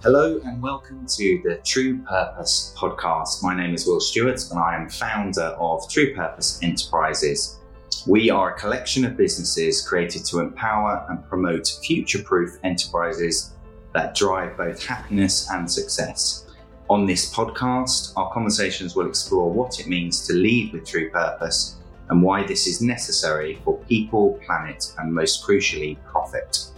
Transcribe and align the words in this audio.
Hello 0.00 0.40
and 0.44 0.62
welcome 0.62 1.04
to 1.16 1.42
the 1.42 1.56
True 1.64 1.98
Purpose 2.02 2.72
podcast. 2.78 3.42
My 3.42 3.52
name 3.52 3.74
is 3.74 3.84
Will 3.84 3.98
Stewart 3.98 4.40
and 4.48 4.60
I 4.60 4.76
am 4.76 4.88
founder 4.88 5.56
of 5.58 5.90
True 5.90 6.14
Purpose 6.14 6.60
Enterprises. 6.62 7.58
We 8.06 8.30
are 8.30 8.54
a 8.54 8.58
collection 8.60 9.04
of 9.04 9.16
businesses 9.16 9.84
created 9.84 10.24
to 10.26 10.38
empower 10.38 11.04
and 11.10 11.28
promote 11.28 11.80
future 11.82 12.22
proof 12.22 12.58
enterprises 12.62 13.54
that 13.92 14.14
drive 14.14 14.56
both 14.56 14.86
happiness 14.86 15.50
and 15.50 15.68
success. 15.68 16.46
On 16.88 17.04
this 17.04 17.34
podcast, 17.34 18.12
our 18.16 18.32
conversations 18.32 18.94
will 18.94 19.08
explore 19.08 19.52
what 19.52 19.80
it 19.80 19.88
means 19.88 20.24
to 20.28 20.32
lead 20.32 20.72
with 20.72 20.86
true 20.86 21.10
purpose 21.10 21.74
and 22.08 22.22
why 22.22 22.46
this 22.46 22.68
is 22.68 22.80
necessary 22.80 23.60
for 23.64 23.78
people, 23.88 24.38
planet, 24.46 24.92
and 24.98 25.12
most 25.12 25.44
crucially, 25.44 25.98
profit. 26.04 26.68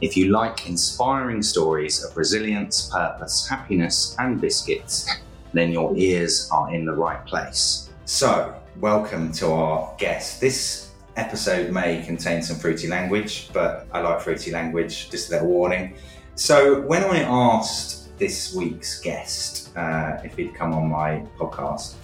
If 0.00 0.16
you 0.16 0.30
like 0.30 0.68
inspiring 0.68 1.42
stories 1.42 2.04
of 2.04 2.16
resilience, 2.16 2.88
purpose, 2.88 3.48
happiness, 3.48 4.14
and 4.20 4.40
biscuits, 4.40 5.10
then 5.52 5.72
your 5.72 5.92
ears 5.96 6.48
are 6.52 6.72
in 6.72 6.84
the 6.84 6.92
right 6.92 7.26
place. 7.26 7.90
So, 8.04 8.54
welcome 8.78 9.32
to 9.32 9.50
our 9.50 9.92
guest. 9.98 10.40
This 10.40 10.92
episode 11.16 11.72
may 11.72 12.00
contain 12.06 12.42
some 12.42 12.58
fruity 12.58 12.86
language, 12.86 13.52
but 13.52 13.88
I 13.90 14.00
like 14.00 14.20
fruity 14.20 14.52
language, 14.52 15.10
just 15.10 15.30
a 15.30 15.32
little 15.32 15.48
warning. 15.48 15.96
So, 16.36 16.80
when 16.82 17.02
I 17.02 17.22
asked 17.22 18.16
this 18.18 18.54
week's 18.54 19.00
guest 19.00 19.76
uh, 19.76 20.18
if 20.22 20.36
he'd 20.36 20.54
come 20.54 20.74
on 20.74 20.88
my 20.88 21.24
podcast, 21.36 21.94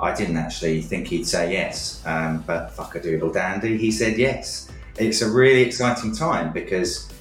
I 0.00 0.14
didn't 0.14 0.38
actually 0.38 0.80
think 0.80 1.06
he'd 1.06 1.26
say 1.26 1.52
yes, 1.52 2.02
um, 2.06 2.44
but 2.46 2.70
fuck 2.70 2.94
a 2.94 3.02
doodle 3.02 3.30
dandy, 3.30 3.76
he 3.76 3.90
said 3.90 4.16
yes. 4.16 4.70
It's 4.98 5.20
a 5.20 5.30
really 5.30 5.62
exciting 5.62 6.14
time 6.14 6.50
because 6.52 7.11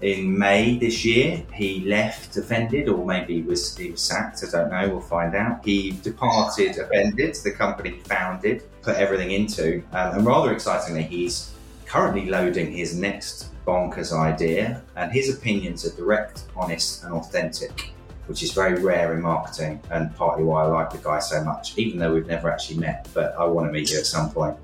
in 0.00 0.38
May 0.38 0.78
this 0.78 1.04
year 1.04 1.42
he 1.52 1.80
left 1.80 2.36
Offended, 2.36 2.88
or 2.88 3.04
maybe 3.04 3.34
he 3.34 3.42
was, 3.42 3.76
he 3.76 3.90
was 3.90 4.00
sacked, 4.00 4.42
I 4.46 4.50
don't 4.50 4.70
know, 4.70 4.88
we'll 4.88 5.00
find 5.00 5.34
out. 5.34 5.64
He 5.64 5.92
departed 6.02 6.78
Offended, 6.78 7.36
the 7.36 7.52
company 7.52 7.90
he 7.90 8.00
founded, 8.00 8.62
put 8.82 8.96
everything 8.96 9.32
into, 9.32 9.82
um, 9.92 10.18
and 10.18 10.26
rather 10.26 10.52
excitingly, 10.52 11.02
he's 11.02 11.52
currently 11.86 12.26
loading 12.26 12.72
his 12.72 12.96
next 12.96 13.48
bonkers 13.66 14.12
idea, 14.12 14.82
and 14.96 15.12
his 15.12 15.34
opinions 15.34 15.84
are 15.84 15.94
direct, 15.96 16.44
honest, 16.56 17.04
and 17.04 17.12
authentic 17.12 17.92
which 18.30 18.44
is 18.44 18.52
very 18.52 18.80
rare 18.80 19.12
in 19.12 19.20
marketing 19.20 19.80
and 19.90 20.14
partly 20.14 20.44
why 20.44 20.62
I 20.62 20.66
like 20.66 20.90
the 20.90 20.98
guy 20.98 21.18
so 21.18 21.42
much, 21.42 21.76
even 21.76 21.98
though 21.98 22.14
we've 22.14 22.28
never 22.28 22.48
actually 22.48 22.78
met, 22.78 23.08
but 23.12 23.34
I 23.36 23.44
want 23.44 23.66
to 23.66 23.72
meet 23.72 23.90
you 23.90 23.98
at 23.98 24.06
some 24.06 24.30
point. 24.30 24.56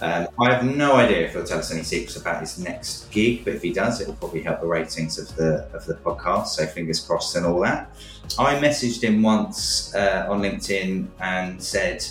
Um, 0.00 0.28
I 0.40 0.52
have 0.52 0.64
no 0.64 0.96
idea 0.96 1.26
if 1.26 1.32
he'll 1.32 1.44
tell 1.44 1.58
us 1.58 1.70
any 1.70 1.82
secrets 1.82 2.16
about 2.16 2.40
his 2.40 2.58
next 2.58 3.10
gig, 3.10 3.44
but 3.44 3.54
if 3.54 3.62
he 3.62 3.72
does, 3.72 4.00
it 4.00 4.08
will 4.08 4.14
probably 4.16 4.42
help 4.42 4.60
the 4.60 4.66
ratings 4.66 5.18
of 5.18 5.34
the 5.36 5.68
of 5.72 5.86
the 5.86 5.94
podcast. 5.94 6.48
So 6.48 6.66
fingers 6.66 7.00
crossed 7.00 7.36
and 7.36 7.46
all 7.46 7.60
that. 7.60 7.90
I 8.38 8.56
messaged 8.56 9.02
him 9.02 9.22
once 9.22 9.94
uh, 9.94 10.26
on 10.28 10.42
LinkedIn 10.42 11.06
and 11.20 11.62
said, 11.62 12.04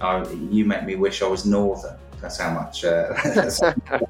oh, 0.00 0.30
"You 0.50 0.64
make 0.64 0.84
me 0.84 0.96
wish 0.96 1.22
I 1.22 1.28
was 1.28 1.46
northern." 1.46 1.96
That's 2.20 2.38
how 2.38 2.52
much. 2.52 2.84
Uh. 2.84 3.14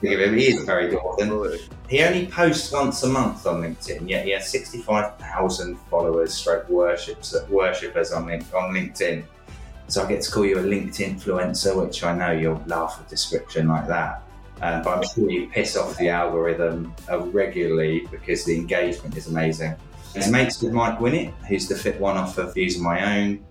He 0.00 0.14
is 0.14 0.64
very 0.64 0.90
northern. 0.90 1.58
He 1.88 2.02
only 2.02 2.26
posts 2.26 2.72
once 2.72 3.02
a 3.02 3.08
month 3.08 3.46
on 3.46 3.60
LinkedIn, 3.60 4.08
yet 4.08 4.24
he 4.24 4.30
has 4.30 4.48
65,000 4.48 5.76
followers, 5.90 6.32
stroke 6.32 6.68
worships, 6.70 7.34
worshippers 7.50 8.12
on, 8.12 8.30
on 8.32 8.74
LinkedIn. 8.74 9.24
So 9.90 10.04
I 10.04 10.08
get 10.08 10.22
to 10.22 10.30
call 10.30 10.46
you 10.46 10.58
a 10.58 10.62
LinkedIn 10.62 11.20
influencer, 11.20 11.74
which 11.74 12.04
I 12.04 12.16
know 12.16 12.30
you'll 12.30 12.62
laugh 12.66 13.04
a 13.04 13.10
description 13.10 13.68
like 13.68 13.88
that. 13.88 14.22
Um, 14.62 14.82
but 14.82 14.98
I'm 14.98 15.02
sure 15.02 15.28
you 15.28 15.48
piss 15.48 15.76
off 15.76 15.96
the 15.96 16.10
algorithm 16.10 16.94
uh, 17.10 17.20
regularly 17.20 18.06
because 18.10 18.44
the 18.44 18.56
engagement 18.56 19.16
is 19.16 19.26
amazing. 19.26 19.74
He's 20.14 20.30
mates 20.30 20.62
with 20.62 20.72
Mike 20.72 20.98
Winnett, 20.98 21.32
who's 21.46 21.66
the 21.68 21.76
fit 21.76 21.98
one 22.00 22.16
off 22.16 22.38
of 22.38 22.54
Views 22.54 22.76
of 22.76 22.82
My 22.82 23.18
Own. 23.18 23.44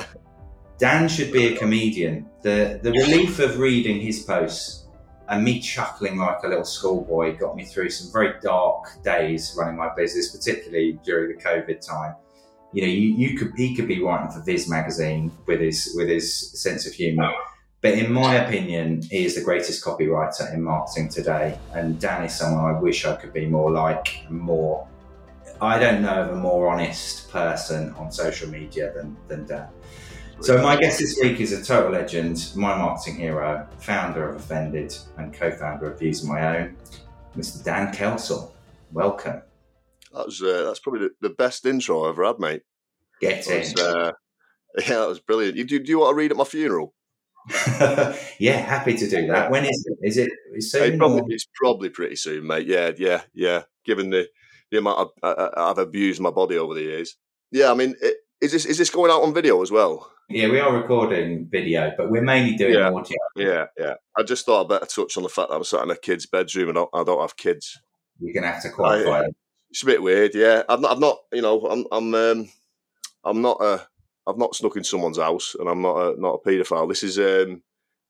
Dan 0.78 1.08
should 1.08 1.32
be 1.32 1.54
a 1.54 1.56
comedian. 1.56 2.28
The 2.42 2.80
the 2.82 2.90
relief 2.90 3.38
of 3.38 3.58
reading 3.58 4.00
his 4.00 4.20
posts 4.20 4.86
and 5.28 5.44
me 5.44 5.60
chuckling 5.60 6.16
like 6.16 6.42
a 6.42 6.48
little 6.48 6.64
schoolboy 6.64 7.36
got 7.36 7.54
me 7.54 7.64
through 7.64 7.90
some 7.90 8.10
very 8.12 8.38
dark 8.40 9.02
days 9.04 9.54
running 9.56 9.76
my 9.76 9.94
business, 9.94 10.34
particularly 10.34 10.98
during 11.04 11.36
the 11.36 11.42
COVID 11.42 11.86
time. 11.86 12.14
You 12.72 12.82
know, 12.82 12.88
you, 12.88 13.14
you 13.14 13.38
could 13.38 13.52
he 13.56 13.74
could 13.74 13.88
be 13.88 14.02
writing 14.02 14.30
for 14.30 14.40
Viz 14.40 14.68
magazine 14.68 15.32
with 15.46 15.60
his 15.60 15.92
with 15.96 16.08
his 16.08 16.60
sense 16.60 16.86
of 16.86 16.92
humour. 16.92 17.32
But 17.82 17.94
in 17.94 18.12
my 18.12 18.34
opinion, 18.34 19.02
he 19.02 19.24
is 19.24 19.34
the 19.34 19.40
greatest 19.40 19.82
copywriter 19.82 20.52
in 20.52 20.62
marketing 20.62 21.08
today. 21.08 21.58
And 21.72 21.98
Dan 21.98 22.24
is 22.24 22.34
someone 22.34 22.64
I 22.64 22.78
wish 22.78 23.06
I 23.06 23.16
could 23.16 23.32
be 23.32 23.46
more 23.46 23.70
like, 23.70 24.30
more. 24.30 24.86
I 25.62 25.78
don't 25.78 26.02
know 26.02 26.22
of 26.22 26.30
a 26.30 26.36
more 26.36 26.68
honest 26.68 27.30
person 27.30 27.92
on 27.94 28.12
social 28.12 28.50
media 28.50 28.92
than, 28.94 29.16
than 29.28 29.46
Dan. 29.46 29.68
So 30.40 30.62
my 30.62 30.76
guest 30.76 30.98
this 30.98 31.18
week 31.22 31.40
is 31.40 31.52
a 31.52 31.62
total 31.62 31.92
legend, 31.92 32.52
my 32.54 32.76
marketing 32.76 33.16
hero, 33.16 33.66
founder 33.78 34.28
of 34.28 34.36
Offended 34.36 34.96
and 35.18 35.34
co-founder 35.34 35.92
of 35.92 35.98
Views 35.98 36.22
of 36.22 36.30
My 36.30 36.58
Own, 36.58 36.76
Mr. 37.36 37.62
Dan 37.62 37.92
Kelsall. 37.92 38.50
Welcome. 38.92 39.42
That 40.12 40.26
was 40.26 40.42
uh, 40.42 40.64
that's 40.66 40.80
probably 40.80 41.00
the, 41.00 41.28
the, 41.28 41.34
best 41.34 41.64
intro 41.66 42.04
I've 42.04 42.10
ever 42.10 42.24
had, 42.24 42.38
mate. 42.38 42.62
Get 43.20 43.46
in. 43.46 43.78
Uh, 43.78 44.12
yeah, 44.78 44.98
that 44.98 45.08
was 45.08 45.20
brilliant. 45.20 45.56
You, 45.56 45.64
do, 45.64 45.78
do 45.78 45.90
you 45.90 45.98
want 46.00 46.12
to 46.12 46.16
read 46.16 46.30
at 46.30 46.36
my 46.36 46.44
funeral? 46.44 46.94
yeah, 48.38 48.58
happy 48.58 48.96
to 48.96 49.08
do 49.08 49.26
that. 49.28 49.50
When 49.50 49.64
is 49.64 49.86
it? 49.86 50.06
Is 50.06 50.16
it 50.16 50.30
soon? 50.58 50.94
It 50.94 50.98
probably, 50.98 51.34
it's 51.34 51.46
probably 51.54 51.88
pretty 51.88 52.16
soon, 52.16 52.46
mate. 52.46 52.66
Yeah, 52.66 52.92
yeah, 52.98 53.22
yeah. 53.32 53.62
Given 53.84 54.10
the 54.10 54.28
the 54.70 54.78
amount 54.78 55.10
of, 55.22 55.52
I've 55.56 55.78
abused 55.78 56.20
my 56.20 56.30
body 56.30 56.56
over 56.56 56.74
the 56.74 56.82
years. 56.82 57.16
Yeah, 57.50 57.70
I 57.70 57.74
mean, 57.74 57.94
it, 58.00 58.16
is 58.40 58.52
this 58.52 58.66
is 58.66 58.78
this 58.78 58.90
going 58.90 59.10
out 59.10 59.22
on 59.22 59.34
video 59.34 59.62
as 59.62 59.70
well? 59.70 60.10
Yeah, 60.28 60.48
we 60.48 60.60
are 60.60 60.72
recording 60.72 61.48
video, 61.50 61.92
but 61.96 62.10
we're 62.10 62.22
mainly 62.22 62.56
doing 62.56 62.74
yeah. 62.74 62.90
audio. 62.90 63.16
Yeah, 63.34 63.66
yeah. 63.76 63.94
I 64.16 64.22
just 64.22 64.46
thought 64.46 64.62
I'd 64.62 64.68
better 64.68 64.86
touch 64.86 65.16
on 65.16 65.24
the 65.24 65.28
fact 65.28 65.50
that 65.50 65.56
I'm 65.56 65.64
sat 65.64 65.82
in 65.82 65.90
a 65.90 65.96
kid's 65.96 66.26
bedroom 66.26 66.68
and 66.68 66.78
I 66.78 66.82
don't, 66.82 66.90
I 66.94 67.04
don't 67.04 67.20
have 67.20 67.36
kids. 67.36 67.80
You're 68.20 68.34
gonna 68.34 68.52
have 68.52 68.62
to 68.62 68.70
qualify. 68.70 69.22
I, 69.22 69.28
it's 69.70 69.82
a 69.82 69.86
bit 69.86 70.02
weird, 70.02 70.34
yeah. 70.34 70.62
I've 70.68 70.80
not, 70.80 70.92
I've 70.92 70.98
not, 71.00 71.18
you 71.32 71.42
know, 71.42 71.60
I'm, 71.66 71.86
I'm, 71.92 72.14
um, 72.14 72.48
I'm 73.24 73.40
not 73.40 73.58
a, 73.60 73.86
I've 74.26 74.38
not 74.38 74.54
snuck 74.54 74.76
in 74.76 74.84
someone's 74.84 75.18
house, 75.18 75.54
and 75.58 75.68
I'm 75.68 75.82
not 75.82 75.96
a, 75.96 76.20
not 76.20 76.40
a 76.44 76.48
paedophile. 76.48 76.88
This 76.88 77.02
is, 77.02 77.18
um, 77.18 77.62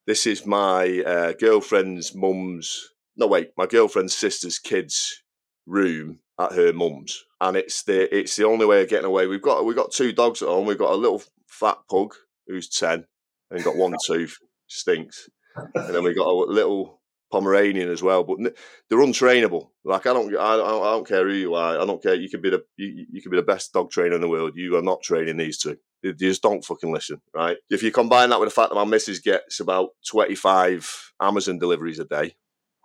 this 0.07 0.27
is 0.27 0.47
my 0.47 1.03
uh, 1.07 1.33
girlfriend's 1.33 2.15
mum's. 2.15 2.91
No, 3.17 3.27
wait, 3.27 3.51
my 3.57 3.67
girlfriend's 3.67 4.15
sister's 4.15 4.59
kids' 4.59 5.23
room 5.67 6.21
at 6.39 6.53
her 6.53 6.73
mum's, 6.73 7.25
and 7.41 7.57
it's 7.57 7.83
the 7.83 8.15
it's 8.17 8.37
the 8.37 8.47
only 8.47 8.67
way 8.67 8.83
of 8.83 8.89
getting 8.89 9.07
away. 9.07 9.27
We've 9.27 9.43
got 9.43 9.65
we've 9.65 9.77
got 9.77 9.93
two 9.93 10.13
dogs 10.13 10.43
at 10.43 10.49
home. 10.49 10.67
We've 10.67 10.79
got 10.79 10.93
a 10.93 10.97
little 10.97 11.23
fat 11.47 11.79
pug 11.91 12.15
who's 12.47 12.69
ten 12.69 13.05
and 13.51 13.63
got 13.63 13.77
one 13.77 13.95
tooth, 14.07 14.39
stinks, 14.67 15.29
and 15.75 15.95
then 15.95 16.03
we 16.03 16.15
got 16.15 16.27
a 16.27 16.33
little 16.33 17.00
Pomeranian 17.31 17.91
as 17.91 18.03
well. 18.03 18.25
But 18.25 18.55
they're 18.89 18.99
untrainable. 18.99 19.71
Like 19.85 20.07
I 20.07 20.13
don't 20.13 20.35
I, 20.37 20.55
I 20.55 20.93
don't 20.93 21.07
care 21.07 21.27
who 21.27 21.35
you 21.35 21.55
are. 21.55 21.81
I 21.81 21.87
don't 21.87 22.03
care. 22.03 22.15
You 22.15 22.29
could 22.29 22.43
be 22.43 22.51
the 22.51 22.63
you, 22.77 23.07
you 23.11 23.23
could 23.23 23.31
be 23.31 23.37
the 23.37 23.43
best 23.43 23.73
dog 23.73 23.91
trainer 23.91 24.15
in 24.15 24.21
the 24.21 24.29
world. 24.29 24.53
You 24.57 24.77
are 24.77 24.83
not 24.83 25.03
training 25.03 25.37
these 25.37 25.59
two. 25.59 25.77
You 26.03 26.15
just 26.15 26.43
don't 26.43 26.65
fucking 26.65 26.93
listen, 26.93 27.21
right? 27.35 27.59
If 27.69 27.83
you 27.83 27.93
combine 27.93 28.31
that 28.31 28.41
with 28.41 28.49
the 28.49 28.55
fact 28.55 28.71
that 28.71 28.77
my 28.77 28.85
missus 28.85 29.21
gets 29.21 29.61
about 29.61 29.91
25 30.09 31.13
Amazon 31.21 31.59
deliveries 31.59 31.99
a 31.99 32.07
day, 32.07 32.35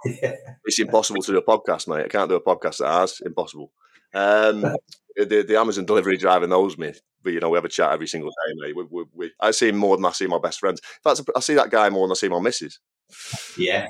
it's 0.04 0.80
impossible 0.80 1.22
to 1.22 1.32
do 1.32 1.38
a 1.38 1.44
podcast, 1.44 1.88
mate. 1.88 2.06
I 2.06 2.08
can't 2.10 2.30
do 2.30 2.36
a 2.36 2.42
podcast 2.42 2.80
that 2.80 2.92
has 2.92 3.22
impossible. 3.26 3.72
Um, 4.14 4.62
the, 5.16 5.46
the 5.48 5.58
Amazon 5.58 5.86
delivery 5.86 6.18
driver 6.18 6.46
knows 6.46 6.78
me, 6.78 6.94
but 7.24 7.32
you 7.32 7.40
know 7.40 7.50
we 7.50 7.58
have 7.58 7.66
a 7.66 7.70
chat 7.70 7.92
every 7.92 8.08
single 8.08 8.30
day, 8.30 8.54
mate. 8.58 8.76
We, 8.76 8.86
we, 8.90 9.06
we, 9.14 9.32
I 9.40 9.52
see 9.52 9.70
him 9.70 9.78
more 9.78 9.96
than 9.96 10.06
I 10.06 10.12
see 10.12 10.28
my 10.28 10.40
best 10.40 10.60
friends. 10.60 10.82
In 10.82 11.16
fact, 11.16 11.30
I 11.36 11.40
see 11.40 11.56
that 11.56 11.72
guy 11.72 11.90
more 11.90 12.08
than 12.08 12.12
I 12.14 12.16
see 12.16 12.30
my 12.30 12.40
missus. 12.40 12.80
Yeah. 13.58 13.88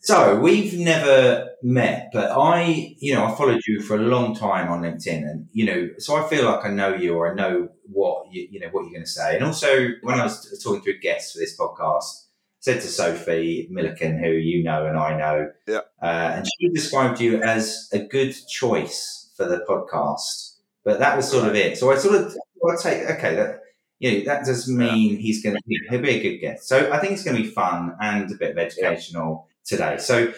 So 0.00 0.38
we've 0.38 0.78
never 0.78 1.50
met, 1.62 2.10
but 2.12 2.30
I, 2.30 2.94
you 2.98 3.14
know, 3.14 3.24
I 3.26 3.34
followed 3.34 3.60
you 3.66 3.80
for 3.80 3.96
a 3.96 4.00
long 4.00 4.34
time 4.34 4.70
on 4.70 4.82
LinkedIn, 4.82 5.22
and 5.22 5.48
you 5.52 5.66
know, 5.66 5.90
so 5.98 6.16
I 6.16 6.28
feel 6.28 6.44
like 6.44 6.64
I 6.64 6.70
know 6.70 6.94
you 6.94 7.14
or 7.14 7.32
I 7.32 7.34
know 7.34 7.68
what 7.90 8.32
you, 8.32 8.46
you 8.50 8.60
know 8.60 8.68
what 8.68 8.82
you're 8.82 8.92
going 8.92 9.04
to 9.04 9.10
say. 9.10 9.34
And 9.34 9.44
also, 9.44 9.88
when 10.02 10.18
I 10.18 10.24
was 10.24 10.62
talking 10.62 10.82
to 10.82 10.90
a 10.90 10.98
guest 10.98 11.32
for 11.32 11.40
this 11.40 11.58
podcast, 11.58 12.26
said 12.60 12.80
to 12.80 12.86
Sophie 12.86 13.68
Milliken, 13.70 14.18
who 14.22 14.30
you 14.30 14.62
know 14.62 14.86
and 14.86 14.96
I 14.96 15.18
know, 15.18 15.50
yeah, 15.66 15.80
uh, 16.00 16.34
and 16.36 16.46
she 16.46 16.68
described 16.68 17.20
you 17.20 17.42
as 17.42 17.88
a 17.92 17.98
good 17.98 18.34
choice 18.48 19.32
for 19.36 19.46
the 19.46 19.64
podcast. 19.68 20.56
But 20.84 21.00
that 21.00 21.16
was 21.16 21.28
sort 21.28 21.48
of 21.48 21.54
it. 21.54 21.76
So 21.76 21.90
I 21.90 21.96
sort 21.96 22.14
of 22.14 22.36
I 22.70 22.76
take 22.80 23.02
okay 23.10 23.34
that 23.34 23.60
you 23.98 24.18
know 24.18 24.24
that 24.26 24.44
does 24.44 24.68
mean 24.68 25.14
yeah. 25.14 25.18
he's 25.18 25.42
going 25.42 25.56
to 25.56 25.62
he'll 25.90 26.00
be 26.00 26.10
a 26.10 26.22
good 26.22 26.38
guest. 26.38 26.68
So 26.68 26.90
I 26.92 26.98
think 26.98 27.14
it's 27.14 27.24
going 27.24 27.36
to 27.36 27.42
be 27.42 27.48
fun 27.50 27.96
and 28.00 28.30
a 28.30 28.36
bit 28.36 28.52
of 28.52 28.58
educational 28.58 29.48
yeah. 29.48 29.54
Today. 29.68 29.98
So 29.98 30.32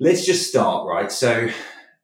let's 0.00 0.24
just 0.26 0.48
start 0.48 0.86
right. 0.88 1.12
So 1.12 1.48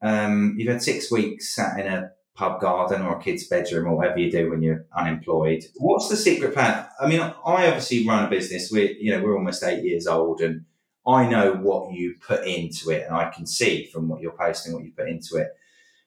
um, 0.02 0.54
you've 0.58 0.70
had 0.70 0.82
six 0.82 1.10
weeks 1.10 1.54
sat 1.54 1.78
in 1.78 1.86
a 1.86 2.10
pub 2.34 2.60
garden 2.60 3.02
or 3.02 3.16
a 3.16 3.22
kid's 3.22 3.46
bedroom 3.46 3.86
or 3.86 3.96
whatever 3.96 4.18
you 4.18 4.30
do 4.30 4.50
when 4.50 4.62
you're 4.62 4.84
unemployed. 4.96 5.64
What's 5.76 6.08
the 6.08 6.16
secret 6.16 6.52
plan? 6.52 6.86
I 7.00 7.06
mean, 7.06 7.20
I 7.20 7.32
obviously 7.44 8.06
run 8.06 8.24
a 8.24 8.30
business. 8.30 8.70
We're, 8.70 8.92
you 8.92 9.12
know, 9.12 9.22
we're 9.22 9.36
almost 9.36 9.62
eight 9.62 9.84
years 9.84 10.06
old 10.06 10.40
and 10.40 10.64
I 11.06 11.28
know 11.28 11.54
what 11.54 11.92
you 11.92 12.16
put 12.20 12.46
into 12.46 12.90
it 12.90 13.06
and 13.06 13.14
I 13.14 13.30
can 13.30 13.46
see 13.46 13.86
from 13.86 14.08
what 14.08 14.20
you're 14.20 14.32
posting, 14.32 14.72
what 14.72 14.84
you 14.84 14.92
put 14.96 15.08
into 15.08 15.36
it. 15.36 15.48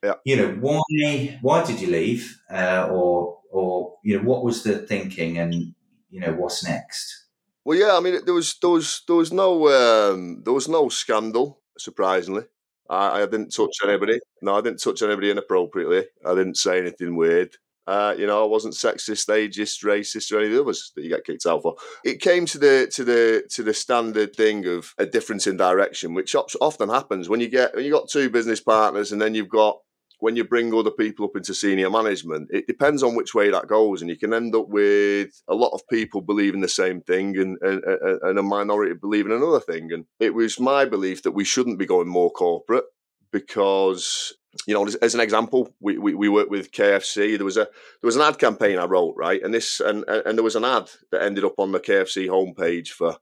Yeah. 0.04 0.14
You 0.26 0.36
know, 0.36 0.50
why 0.60 1.40
why 1.42 1.66
did 1.66 1.82
you 1.82 1.88
leave? 1.88 2.40
Uh, 2.52 2.88
or 2.92 3.40
or 3.52 3.98
you 4.04 4.18
know, 4.18 4.24
what 4.24 4.44
was 4.44 4.64
the 4.64 4.78
thinking 4.78 5.38
and 5.38 5.74
you 6.10 6.20
know, 6.20 6.34
what's 6.34 6.64
next? 6.64 7.27
Well, 7.68 7.78
yeah, 7.78 7.98
I 7.98 8.00
mean, 8.00 8.24
there 8.24 8.34
was 8.34 8.58
there 8.62 8.70
was 8.70 9.02
there 9.08 9.18
was 9.18 9.34
no 9.34 9.68
um, 9.68 10.42
there 10.46 10.54
was 10.54 10.70
no 10.70 10.88
scandal. 10.88 11.60
Surprisingly, 11.78 12.44
I, 12.90 13.24
I 13.24 13.26
didn't 13.26 13.54
touch 13.54 13.76
anybody. 13.84 14.22
No, 14.42 14.56
I 14.56 14.62
didn't 14.62 14.82
touch 14.82 15.02
anybody 15.02 15.32
inappropriately. 15.32 16.06
I 16.26 16.34
didn't 16.34 16.56
say 16.56 16.80
anything 16.80 17.18
weird. 17.18 17.58
Uh, 17.86 18.16
you 18.18 18.26
know, 18.26 18.42
I 18.42 18.48
wasn't 18.48 18.74
sexist, 18.74 19.28
ageist, 19.28 19.84
racist, 19.84 20.32
or 20.32 20.38
any 20.38 20.48
of 20.48 20.54
the 20.54 20.62
others 20.62 20.94
that 20.96 21.04
you 21.04 21.10
get 21.10 21.26
kicked 21.26 21.46
out 21.46 21.62
for. 21.62 21.76
It 22.06 22.22
came 22.22 22.46
to 22.46 22.58
the 22.58 22.90
to 22.94 23.04
the 23.04 23.44
to 23.50 23.64
the 23.64 23.74
standard 23.74 24.34
thing 24.34 24.66
of 24.66 24.94
a 24.98 25.06
difference 25.06 25.46
in 25.46 25.58
direction, 25.58 26.14
which 26.14 26.38
often 26.38 26.88
happens 26.88 27.28
when 27.28 27.42
you 27.42 27.50
get 27.50 27.76
when 27.76 27.84
you 27.84 27.92
got 27.92 28.08
two 28.08 28.30
business 28.30 28.62
partners, 28.62 29.12
and 29.12 29.22
then 29.22 29.36
you've 29.36 29.50
got 29.50 29.78
when 30.20 30.36
you 30.36 30.44
bring 30.44 30.74
other 30.74 30.92
people 30.92 31.26
up 31.26 31.36
into 31.36 31.54
senior 31.54 31.90
management, 31.90 32.50
it 32.52 32.68
depends 32.68 33.04
on 33.04 33.16
which 33.16 33.36
way 33.36 33.50
that 33.52 33.68
goes, 33.68 34.02
and 34.02 34.10
you 34.10 34.18
can 34.18 34.34
end 34.34 34.56
up 34.56 34.68
with 34.68 35.42
a 35.48 35.56
lot 35.56 35.74
of 35.74 35.88
people 35.90 36.22
believing 36.22 36.62
the 36.62 36.68
same 36.68 37.02
thing 37.02 37.38
and, 37.38 37.58
and, 37.62 37.84
and 37.84 38.40
a 38.40 38.44
minority 38.44 38.94
believing 39.00 39.32
another 39.32 39.60
thing. 39.60 39.92
And 39.92 40.06
it 40.20 40.34
was 40.34 40.60
my 40.60 40.86
belief 40.86 41.24
that 41.24 41.32
we 41.32 41.44
shouldn't 41.44 41.80
be 41.80 41.86
going 41.86 42.08
more 42.08 42.32
corporate 42.32 42.86
because 43.32 44.34
you 44.66 44.74
know, 44.74 44.88
as, 45.02 45.14
an 45.14 45.20
example, 45.20 45.70
we, 45.80 46.00
we, 46.00 46.16
we 46.16 46.30
worked 46.30 46.50
with 46.50 46.72
KFC. 46.72 47.38
There 47.38 47.46
was 47.46 47.58
a 47.58 47.66
there 47.66 48.08
was 48.08 48.16
an 48.16 48.24
ad 48.24 48.40
campaign 48.40 48.80
I 48.80 48.86
wrote, 48.86 49.14
right, 49.16 49.42
and 49.44 49.54
this 49.54 49.80
and 49.80 50.04
and 50.08 50.36
there 50.38 50.44
was 50.44 50.56
an 50.56 50.66
ad 50.66 50.90
that 51.12 51.22
ended 51.22 51.44
up 51.44 51.60
on 51.60 51.72
the 51.72 51.80
KFC 51.80 52.28
homepage 52.28 52.88
for 52.88 53.12
I 53.12 53.16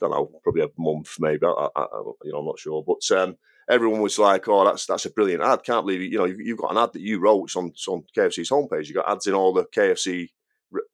don't 0.00 0.10
know, 0.10 0.40
probably 0.42 0.62
a 0.62 0.68
month, 0.78 1.16
maybe. 1.20 1.46
I, 1.46 1.68
I, 1.76 1.86
you 2.24 2.32
know, 2.32 2.38
I'm 2.38 2.46
not 2.46 2.58
sure, 2.58 2.82
but 2.86 3.16
um, 3.16 3.36
everyone 3.70 4.00
was 4.00 4.18
like, 4.18 4.48
"Oh, 4.48 4.64
that's 4.64 4.86
that's 4.86 5.06
a 5.06 5.10
brilliant 5.10 5.42
ad! 5.42 5.64
Can't 5.64 5.86
believe 5.86 6.00
you 6.00 6.18
know 6.18 6.24
you, 6.24 6.54
have 6.54 6.58
got 6.58 6.72
an 6.72 6.78
ad 6.78 6.92
that 6.92 7.02
you 7.02 7.20
wrote 7.20 7.44
it's 7.44 7.56
on 7.56 7.68
it's 7.68 7.88
on 7.88 8.04
KFC's 8.16 8.50
homepage. 8.50 8.88
You 8.88 8.94
got 8.94 9.10
ads 9.10 9.26
in 9.26 9.34
all 9.34 9.52
the 9.52 9.64
KFC 9.64 10.30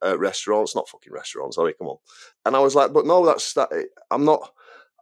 uh, 0.05 0.17
restaurants, 0.17 0.75
not 0.75 0.89
fucking 0.89 1.13
restaurants. 1.13 1.55
Sorry, 1.55 1.73
come 1.73 1.87
on." 1.87 1.97
And 2.45 2.55
I 2.55 2.59
was 2.59 2.75
like, 2.75 2.93
"But 2.93 3.05
no, 3.05 3.25
that's 3.25 3.53
that. 3.53 3.69
I'm 4.11 4.25
not. 4.25 4.51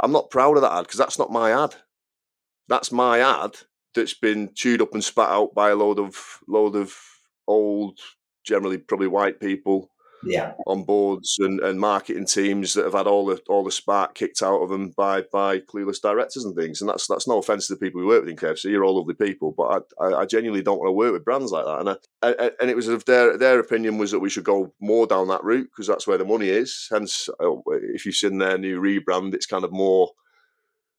I'm 0.01 0.11
not 0.11 0.29
proud 0.29 0.57
of 0.57 0.61
that 0.61 0.73
ad 0.73 0.85
because 0.85 0.99
that's 0.99 1.19
not 1.19 1.31
my 1.31 1.51
ad. 1.63 1.75
That's 2.67 2.91
my 2.91 3.19
ad 3.19 3.55
that's 3.95 4.13
been 4.13 4.51
chewed 4.53 4.81
up 4.81 4.93
and 4.93 5.03
spat 5.03 5.29
out 5.29 5.55
by 5.55 5.69
a 5.71 5.75
load 5.75 5.99
of 5.99 6.39
load 6.47 6.75
of 6.75 6.95
old, 7.47 7.99
generally 8.43 8.77
probably 8.77 9.07
white 9.07 9.39
people 9.39 9.89
yeah. 10.23 10.53
on 10.65 10.83
boards 10.83 11.37
and, 11.39 11.59
and 11.59 11.79
marketing 11.79 12.25
teams 12.25 12.73
that 12.73 12.85
have 12.85 12.93
had 12.93 13.07
all 13.07 13.25
the 13.25 13.41
all 13.47 13.63
the 13.63 13.71
spark 13.71 14.15
kicked 14.15 14.41
out 14.41 14.61
of 14.61 14.69
them 14.69 14.89
by 14.95 15.21
by 15.31 15.59
clueless 15.59 16.01
directors 16.01 16.45
and 16.45 16.55
things. 16.55 16.81
And 16.81 16.89
that's 16.89 17.07
that's 17.07 17.27
no 17.27 17.39
offense 17.39 17.67
to 17.67 17.73
the 17.73 17.79
people 17.79 18.01
we 18.01 18.07
work 18.07 18.23
with 18.23 18.29
in 18.29 18.37
KFC. 18.37 18.71
You're 18.71 18.83
all 18.83 18.97
lovely 18.97 19.13
people, 19.13 19.53
but 19.55 19.85
I, 19.99 20.05
I, 20.05 20.21
I 20.21 20.25
genuinely 20.25 20.63
don't 20.63 20.79
want 20.79 20.89
to 20.89 20.93
work 20.93 21.13
with 21.13 21.25
brands 21.25 21.51
like 21.51 21.65
that. 21.65 21.79
And 21.79 21.89
I, 22.21 22.51
and 22.59 22.69
it 22.69 22.75
was 22.75 22.87
of 22.87 23.05
their 23.05 23.37
their 23.37 23.59
opinion 23.59 23.97
was 23.97 24.11
that 24.11 24.19
we 24.19 24.29
should 24.29 24.43
go 24.43 24.73
more 24.79 25.07
down 25.07 25.27
that 25.29 25.43
route 25.43 25.69
because 25.71 25.87
that's 25.87 26.07
where 26.07 26.17
the 26.17 26.25
money 26.25 26.49
is. 26.49 26.87
Hence, 26.91 27.29
uh, 27.41 27.57
if 27.93 28.05
you've 28.05 28.15
seen 28.15 28.37
their 28.37 28.57
new 28.57 28.81
rebrand, 28.81 29.33
it's 29.33 29.45
kind 29.45 29.63
of 29.63 29.71
more 29.71 30.11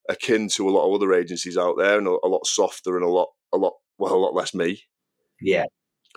akin 0.09 0.49
to 0.49 0.69
a 0.69 0.71
lot 0.71 0.89
of 0.89 0.95
other 0.95 1.13
agencies 1.13 1.59
out 1.59 1.77
there 1.77 1.99
and 1.99 2.07
a, 2.07 2.17
a 2.25 2.29
lot 2.29 2.47
softer 2.47 2.97
and 2.97 3.05
a 3.05 3.09
lot 3.09 3.29
a 3.53 3.57
lot 3.57 3.75
well 3.99 4.15
a 4.15 4.17
lot 4.17 4.35
less 4.35 4.55
me. 4.55 4.83
Yeah. 5.41 5.65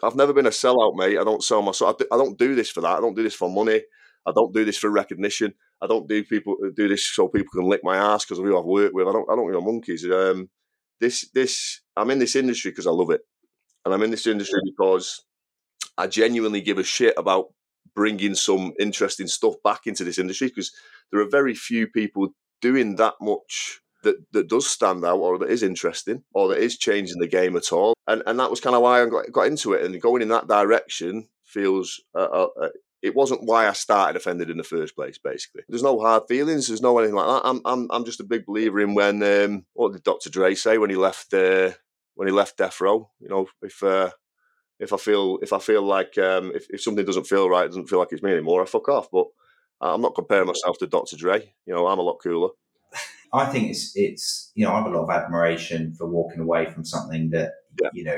I've 0.03 0.15
never 0.15 0.33
been 0.33 0.47
a 0.47 0.51
sellout, 0.51 0.95
mate. 0.95 1.17
I 1.17 1.23
don't 1.23 1.43
sell 1.43 1.61
myself. 1.61 1.97
I 2.11 2.17
don't 2.17 2.38
do 2.38 2.55
this 2.55 2.69
for 2.69 2.81
that. 2.81 2.97
I 2.97 3.01
don't 3.01 3.15
do 3.15 3.23
this 3.23 3.35
for 3.35 3.49
money. 3.49 3.81
I 4.25 4.31
don't 4.31 4.53
do 4.53 4.65
this 4.65 4.77
for 4.77 4.89
recognition. 4.89 5.53
I 5.81 5.88
don't 5.88 6.07
do 6.07 6.23
people 6.23 6.55
do 6.75 6.88
this 6.88 7.05
so 7.07 7.27
people 7.27 7.51
can 7.53 7.69
lick 7.69 7.81
my 7.83 7.97
ass 7.97 8.23
because 8.23 8.39
of 8.39 8.45
who 8.45 8.57
I've 8.57 8.65
worked 8.65 8.93
with. 8.93 9.07
I 9.07 9.11
don't. 9.11 9.29
I 9.29 9.35
don't 9.35 9.51
know 9.51 9.61
monkeys. 9.61 10.05
Um, 10.05 10.49
this 10.99 11.29
this 11.33 11.81
I'm 11.97 12.11
in 12.11 12.19
this 12.19 12.35
industry 12.35 12.71
because 12.71 12.88
I 12.88 12.91
love 12.91 13.09
it, 13.09 13.21
and 13.85 13.93
I'm 13.93 14.03
in 14.03 14.11
this 14.11 14.27
industry 14.27 14.59
because 14.63 15.23
I 15.97 16.07
genuinely 16.07 16.61
give 16.61 16.77
a 16.77 16.83
shit 16.83 17.15
about 17.17 17.47
bringing 17.95 18.35
some 18.35 18.73
interesting 18.79 19.27
stuff 19.27 19.55
back 19.63 19.81
into 19.85 20.03
this 20.03 20.19
industry 20.19 20.47
because 20.47 20.71
there 21.11 21.21
are 21.21 21.29
very 21.29 21.53
few 21.53 21.88
people 21.88 22.29
doing 22.61 22.95
that 22.95 23.15
much 23.19 23.80
that, 24.03 24.15
that 24.33 24.50
does 24.50 24.69
stand 24.69 25.06
out 25.06 25.19
or 25.19 25.38
that 25.39 25.50
is 25.50 25.63
interesting 25.63 26.24
or 26.33 26.50
that 26.50 26.59
is 26.59 26.77
changing 26.77 27.19
the 27.19 27.27
game 27.27 27.56
at 27.56 27.71
all. 27.71 27.94
And 28.07 28.24
and 28.25 28.39
that 28.39 28.50
was 28.50 28.59
kind 28.59 28.75
of 28.75 28.81
why 28.81 29.01
I 29.01 29.06
got, 29.06 29.31
got 29.31 29.48
into 29.48 29.74
it. 29.74 29.86
And 29.86 30.01
going 30.01 30.21
in 30.21 30.30
that 30.30 30.48
direction 30.48 31.27
feels 31.45 32.01
uh, 32.15 32.19
uh, 32.19 32.48
uh, 32.62 32.69
it 33.01 33.15
wasn't 33.15 33.44
why 33.44 33.68
I 33.68 33.74
started 33.74 34.15
offended 34.15 34.50
in 34.50 34.57
the 34.57 34.63
first 34.63 34.95
place. 34.95 35.18
Basically, 35.18 35.63
there's 35.68 35.83
no 35.83 36.00
hard 36.00 36.24
feelings. 36.27 36.68
There's 36.68 36.81
no 36.81 36.98
anything 36.98 37.15
like 37.15 37.27
that. 37.27 37.48
I'm 37.48 37.62
I'm 37.65 37.88
I'm 37.92 38.06
just 38.06 38.19
a 38.19 38.25
big 38.25 38.45
believer 38.45 38.80
in 38.80 38.94
when 38.94 39.24
um, 39.24 39.65
what 39.74 39.94
did 39.94 40.03
Dr. 40.03 40.30
Dre 40.30 40.56
say 40.56 40.77
when 40.77 40.89
he 40.89 40.95
left 40.95 41.33
uh, 41.33 41.71
when 42.15 42.27
he 42.27 42.33
left 42.33 42.57
Death 42.57 42.80
Row? 42.80 43.09
You 43.19 43.30
know, 43.30 43.48
if 43.62 43.81
uh, 43.81 44.12
if 44.80 44.94
I 44.94 44.98
feel 44.98 45.39
if 45.42 45.53
I 45.53 45.59
feel 45.59 45.81
like 45.81 46.18
um, 46.18 46.51
if, 46.53 46.68
if 46.69 46.81
something 46.81 47.06
doesn't 47.06 47.27
feel 47.27 47.50
right, 47.50 47.68
doesn't 47.68 47.89
feel 47.89 48.00
like 48.00 48.09
it's 48.12 48.24
me 48.24 48.31
anymore, 48.31 48.62
I 48.62 48.65
fuck 48.65 48.88
off. 48.89 49.09
But 49.12 49.27
I'm 49.81 50.01
not 50.01 50.15
comparing 50.15 50.48
myself 50.48 50.77
to 50.80 50.88
Dr. 50.88 51.18
Dre. 51.18 51.53
You 51.65 51.74
know, 51.74 51.88
I'm 51.88 52.00
a 52.00 52.03
lot 52.03 52.19
cooler. 52.21 52.50
I 53.33 53.45
think 53.45 53.69
it's 53.69 53.93
it's 53.95 54.51
you 54.55 54.65
know 54.65 54.73
I 54.73 54.77
have 54.77 54.87
a 54.87 54.89
lot 54.89 55.03
of 55.03 55.09
admiration 55.09 55.93
for 55.93 56.07
walking 56.07 56.41
away 56.41 56.69
from 56.69 56.83
something 56.83 57.29
that 57.31 57.51
yeah. 57.81 57.89
you 57.93 58.03
know 58.03 58.17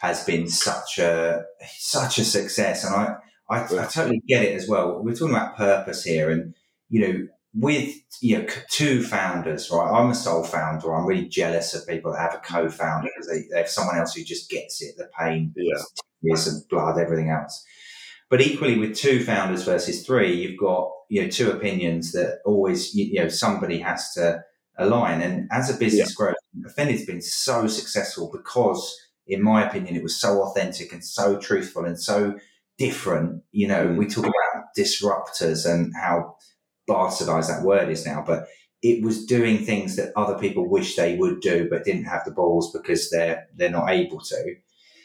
has 0.00 0.24
been 0.24 0.48
such 0.48 0.98
a 0.98 1.44
such 1.78 2.18
a 2.18 2.24
success, 2.24 2.84
and 2.84 2.94
I, 2.94 3.16
I, 3.48 3.64
I 3.64 3.86
totally 3.86 4.22
get 4.26 4.44
it 4.44 4.54
as 4.54 4.68
well. 4.68 5.02
We're 5.02 5.14
talking 5.14 5.34
about 5.34 5.56
purpose 5.56 6.04
here, 6.04 6.30
and 6.30 6.54
you 6.88 7.00
know 7.00 7.28
with 7.54 7.94
you 8.20 8.38
know 8.38 8.46
two 8.70 9.02
founders, 9.02 9.70
right? 9.70 9.90
I'm 9.90 10.10
a 10.10 10.14
sole 10.14 10.44
founder. 10.44 10.94
I'm 10.94 11.06
really 11.06 11.28
jealous 11.28 11.74
of 11.74 11.86
people 11.86 12.12
that 12.12 12.20
have 12.20 12.34
a 12.34 12.38
co-founder 12.38 13.08
because 13.14 13.28
they, 13.28 13.46
they 13.50 13.58
have 13.58 13.68
someone 13.68 13.98
else 13.98 14.14
who 14.14 14.24
just 14.24 14.50
gets 14.50 14.82
it, 14.82 14.96
the 14.96 15.08
pain, 15.18 15.52
yeah. 15.56 15.74
years 16.22 16.46
of 16.46 16.68
blood, 16.68 16.98
everything 16.98 17.30
else. 17.30 17.64
But 18.30 18.40
equally, 18.40 18.78
with 18.78 18.96
two 18.96 19.22
founders 19.22 19.64
versus 19.64 20.06
three, 20.06 20.34
you've 20.34 20.58
got 20.58 20.90
you 21.12 21.22
know 21.22 21.28
two 21.28 21.50
opinions 21.50 22.12
that 22.12 22.38
always 22.46 22.94
you, 22.94 23.20
know 23.20 23.28
somebody 23.28 23.78
has 23.78 24.14
to 24.14 24.42
align. 24.78 25.20
And 25.20 25.46
as 25.52 25.68
a 25.68 25.76
business 25.76 26.08
yeah. 26.10 26.16
growth, 26.16 26.36
Offended's 26.64 27.04
been 27.04 27.20
so 27.20 27.66
successful 27.66 28.30
because, 28.32 28.98
in 29.26 29.42
my 29.42 29.62
opinion, 29.68 29.94
it 29.94 30.02
was 30.02 30.18
so 30.18 30.42
authentic 30.42 30.90
and 30.90 31.04
so 31.04 31.38
truthful 31.38 31.84
and 31.84 32.00
so 32.00 32.38
different. 32.78 33.42
You 33.50 33.68
know, 33.68 33.88
mm. 33.88 33.98
we 33.98 34.06
talk 34.06 34.24
about 34.24 34.64
disruptors 34.76 35.70
and 35.70 35.92
how 35.94 36.36
bastardized 36.88 37.48
that 37.48 37.62
word 37.62 37.90
is 37.90 38.06
now, 38.06 38.24
but 38.26 38.46
it 38.80 39.04
was 39.04 39.26
doing 39.26 39.58
things 39.58 39.96
that 39.96 40.14
other 40.16 40.38
people 40.38 40.66
wish 40.66 40.96
they 40.96 41.16
would 41.16 41.42
do 41.42 41.68
but 41.68 41.84
didn't 41.84 42.04
have 42.04 42.24
the 42.24 42.32
balls 42.32 42.72
because 42.72 43.10
they're 43.10 43.48
they're 43.54 43.68
not 43.68 43.90
able 43.90 44.20
to. 44.20 44.54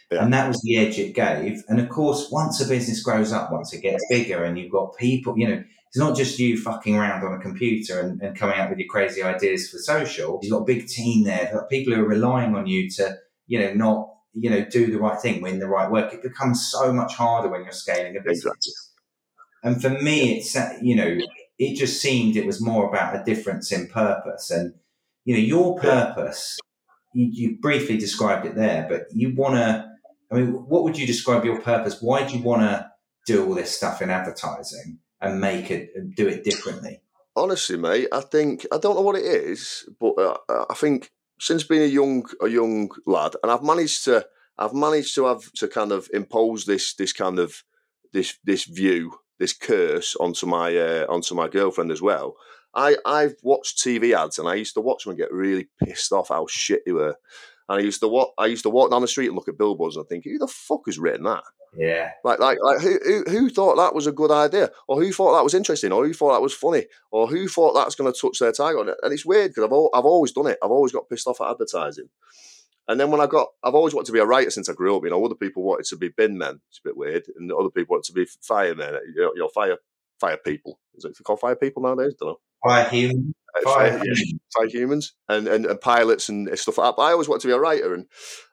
Yeah. 0.09 0.23
And 0.23 0.33
that 0.33 0.47
was 0.47 0.61
the 0.61 0.77
edge 0.77 0.97
it 0.99 1.13
gave. 1.13 1.63
And 1.67 1.81
of 1.81 1.89
course, 1.89 2.29
once 2.31 2.61
a 2.61 2.67
business 2.67 3.03
grows 3.03 3.33
up, 3.33 3.51
once 3.51 3.73
it 3.73 3.81
gets 3.81 4.05
bigger 4.09 4.45
and 4.45 4.57
you've 4.57 4.71
got 4.71 4.95
people, 4.95 5.37
you 5.37 5.49
know, 5.49 5.63
it's 5.89 5.97
not 5.97 6.17
just 6.17 6.37
you 6.37 6.59
fucking 6.59 6.95
around 6.95 7.23
on 7.23 7.33
a 7.33 7.41
computer 7.41 7.99
and, 7.99 8.21
and 8.21 8.37
coming 8.37 8.59
up 8.59 8.69
with 8.69 8.79
your 8.79 8.87
crazy 8.87 9.23
ideas 9.23 9.69
for 9.69 9.77
social. 9.77 10.39
You've 10.41 10.51
got 10.51 10.61
a 10.61 10.65
big 10.65 10.87
team 10.87 11.23
there, 11.23 11.65
people 11.69 11.93
who 11.93 12.01
are 12.01 12.07
relying 12.07 12.55
on 12.55 12.67
you 12.67 12.89
to, 12.91 13.17
you 13.47 13.59
know, 13.59 13.73
not, 13.73 14.13
you 14.33 14.49
know, 14.49 14.65
do 14.65 14.91
the 14.91 14.99
right 14.99 15.19
thing, 15.19 15.41
win 15.41 15.59
the 15.59 15.67
right 15.67 15.89
work. 15.89 16.13
It 16.13 16.21
becomes 16.21 16.69
so 16.69 16.91
much 16.91 17.15
harder 17.15 17.49
when 17.49 17.63
you're 17.63 17.71
scaling 17.71 18.17
a 18.17 18.21
business. 18.21 18.45
Exactly. 18.45 18.73
And 19.63 19.81
for 19.81 20.03
me, 20.03 20.37
it's, 20.37 20.55
uh, 20.55 20.77
you 20.81 20.95
know, 20.95 21.17
it 21.57 21.75
just 21.75 22.01
seemed 22.01 22.35
it 22.35 22.45
was 22.45 22.61
more 22.61 22.87
about 22.87 23.15
a 23.15 23.23
difference 23.23 23.71
in 23.71 23.87
purpose. 23.87 24.51
And, 24.51 24.73
you 25.25 25.33
know, 25.33 25.39
your 25.39 25.79
purpose, 25.79 26.59
you, 27.13 27.29
you 27.31 27.57
briefly 27.59 27.97
described 27.97 28.45
it 28.45 28.55
there, 28.55 28.85
but 28.87 29.07
you 29.11 29.33
want 29.35 29.55
to, 29.55 29.89
I 30.31 30.35
mean, 30.35 30.47
what 30.51 30.83
would 30.83 30.97
you 30.97 31.07
describe 31.07 31.45
your 31.45 31.61
purpose? 31.61 32.01
Why 32.01 32.27
do 32.27 32.37
you 32.37 32.43
want 32.43 32.61
to 32.61 32.91
do 33.25 33.45
all 33.45 33.55
this 33.55 33.75
stuff 33.75 34.01
in 34.01 34.09
advertising 34.09 34.99
and 35.21 35.41
make 35.41 35.71
it 35.71 35.91
and 35.95 36.15
do 36.15 36.27
it 36.27 36.43
differently? 36.43 37.01
Honestly, 37.35 37.77
mate, 37.77 38.07
I 38.11 38.21
think 38.21 38.65
I 38.71 38.77
don't 38.77 38.95
know 38.95 39.01
what 39.01 39.15
it 39.15 39.25
is, 39.25 39.87
but 39.99 40.13
uh, 40.17 40.65
I 40.69 40.73
think 40.73 41.11
since 41.39 41.63
being 41.63 41.83
a 41.83 41.85
young 41.85 42.25
a 42.41 42.47
young 42.47 42.89
lad, 43.05 43.35
and 43.43 43.51
I've 43.51 43.63
managed 43.63 44.05
to 44.05 44.25
I've 44.57 44.73
managed 44.73 45.13
to 45.15 45.25
have 45.25 45.51
to 45.53 45.67
kind 45.67 45.91
of 45.91 46.09
impose 46.13 46.65
this 46.65 46.95
this 46.95 47.13
kind 47.13 47.39
of 47.39 47.63
this 48.13 48.37
this 48.43 48.65
view 48.65 49.19
this 49.39 49.53
curse 49.53 50.15
onto 50.15 50.45
my 50.45 50.75
uh, 50.75 51.05
onto 51.09 51.35
my 51.35 51.47
girlfriend 51.47 51.91
as 51.91 52.01
well. 52.01 52.35
I 52.73 52.97
I've 53.05 53.35
watched 53.43 53.77
TV 53.77 54.13
ads 54.13 54.39
and 54.39 54.47
I 54.47 54.55
used 54.55 54.73
to 54.75 54.81
watch 54.81 55.03
them 55.03 55.11
and 55.11 55.19
get 55.19 55.31
really 55.31 55.67
pissed 55.83 56.11
off 56.11 56.29
how 56.29 56.47
shit 56.49 56.83
they 56.85 56.91
were. 56.91 57.15
And 57.69 57.79
I 57.79 57.83
used 57.83 57.99
to 58.01 58.07
walk. 58.07 58.33
I 58.37 58.45
used 58.45 58.63
to 58.63 58.69
walk 58.69 58.91
down 58.91 59.01
the 59.01 59.07
street 59.07 59.27
and 59.27 59.35
look 59.35 59.47
at 59.47 59.57
billboards 59.57 59.97
and 59.97 60.07
think, 60.07 60.25
"Who 60.25 60.37
the 60.37 60.47
fuck 60.47 60.81
has 60.85 60.99
written 60.99 61.23
that?" 61.23 61.43
Yeah. 61.75 62.11
Like, 62.23 62.39
like, 62.39 62.57
like, 62.61 62.79
who, 62.79 62.97
who, 63.05 63.23
who 63.27 63.49
thought 63.49 63.75
that 63.75 63.93
was 63.93 64.07
a 64.07 64.11
good 64.11 64.31
idea, 64.31 64.71
or 64.87 65.01
who 65.01 65.11
thought 65.11 65.35
that 65.35 65.43
was 65.43 65.53
interesting, 65.53 65.91
or 65.91 66.05
who 66.05 66.13
thought 66.13 66.33
that 66.33 66.41
was 66.41 66.53
funny, 66.53 66.85
or 67.11 67.27
who 67.27 67.47
thought 67.47 67.73
that's 67.73 67.95
going 67.95 68.11
to 68.11 68.19
touch 68.19 68.39
their 68.39 68.51
target? 68.51 68.95
And 69.03 69.13
it's 69.13 69.25
weird 69.25 69.51
because 69.51 69.65
I've, 69.65 69.71
all, 69.71 69.89
I've 69.93 70.05
always 70.05 70.31
done 70.31 70.47
it. 70.47 70.57
I've 70.63 70.71
always 70.71 70.91
got 70.91 71.09
pissed 71.09 71.27
off 71.27 71.41
at 71.41 71.51
advertising. 71.51 72.09
And 72.87 72.99
then 72.99 73.11
when 73.11 73.21
I 73.21 73.27
got, 73.27 73.49
I've 73.63 73.75
always 73.75 73.93
wanted 73.93 74.07
to 74.07 74.11
be 74.13 74.19
a 74.19 74.25
writer 74.25 74.49
since 74.49 74.69
I 74.69 74.73
grew 74.73 74.95
up. 74.95 75.03
You 75.03 75.09
know, 75.09 75.23
other 75.23 75.35
people 75.35 75.63
wanted 75.63 75.85
to 75.87 75.97
be 75.97 76.09
bin 76.09 76.37
men. 76.37 76.61
It's 76.69 76.79
a 76.79 76.87
bit 76.87 76.97
weird, 76.97 77.25
and 77.37 77.51
other 77.51 77.69
people 77.69 77.95
wanted 77.95 78.07
to 78.07 78.13
be 78.13 78.25
firemen. 78.41 78.93
You 79.13 79.21
know, 79.21 79.31
you 79.35 79.41
know 79.41 79.49
fire 79.49 79.77
fire 80.19 80.37
people. 80.37 80.79
Is 80.95 81.05
it 81.05 81.17
called 81.23 81.41
fire 81.41 81.55
people 81.55 81.83
nowadays? 81.83 82.15
I 82.15 82.25
don't 82.25 82.29
know. 82.29 82.39
Fire 82.63 82.89
human. 82.89 83.35
Fire, 83.63 84.01
yeah, 84.03 84.13
fire 84.55 84.67
humans 84.67 85.13
and, 85.29 85.47
and, 85.47 85.65
and 85.65 85.81
pilots 85.81 86.29
and 86.29 86.49
stuff 86.57 86.77
like 86.77 86.87
that. 86.87 86.95
But 86.97 87.03
I 87.03 87.11
always 87.11 87.27
wanted 87.27 87.41
to 87.41 87.47
be 87.47 87.53
a 87.53 87.59
writer, 87.59 87.93
and 87.93 88.05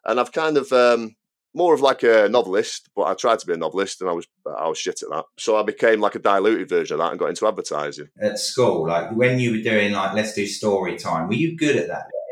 and 0.05 0.21
I've 0.21 0.33
kind 0.33 0.57
of 0.57 0.73
um, 0.73 1.17
more 1.55 1.73
of 1.73 1.81
like 1.81 2.03
a 2.03 2.29
novelist, 2.29 2.91
but 2.97 3.05
I 3.05 3.15
tried 3.15 3.39
to 3.39 3.47
be 3.47 3.55
a 3.55 3.57
novelist 3.57 4.01
and 4.01 4.11
I 4.11 4.13
was 4.13 4.27
I 4.59 4.69
was 4.69 4.79
shit 4.79 5.03
at 5.03 5.09
that. 5.11 5.25
So 5.39 5.57
I 5.57 5.63
became 5.63 6.01
like 6.01 6.17
a 6.17 6.19
diluted 6.19 6.69
version 6.69 6.95
of 6.95 6.99
that 6.99 7.11
and 7.13 7.19
got 7.19 7.31
into 7.31 7.47
advertising. 7.47 8.09
At 8.21 8.39
school, 8.39 8.89
like 8.89 9.13
when 9.13 9.39
you 9.39 9.53
were 9.53 9.63
doing 9.63 9.93
like 9.93 10.15
let's 10.15 10.35
do 10.35 10.47
story 10.47 10.97
time, 10.97 11.29
were 11.29 11.35
you 11.35 11.57
good 11.57 11.77
at 11.77 11.87
that 11.87 12.07
then? 12.11 12.24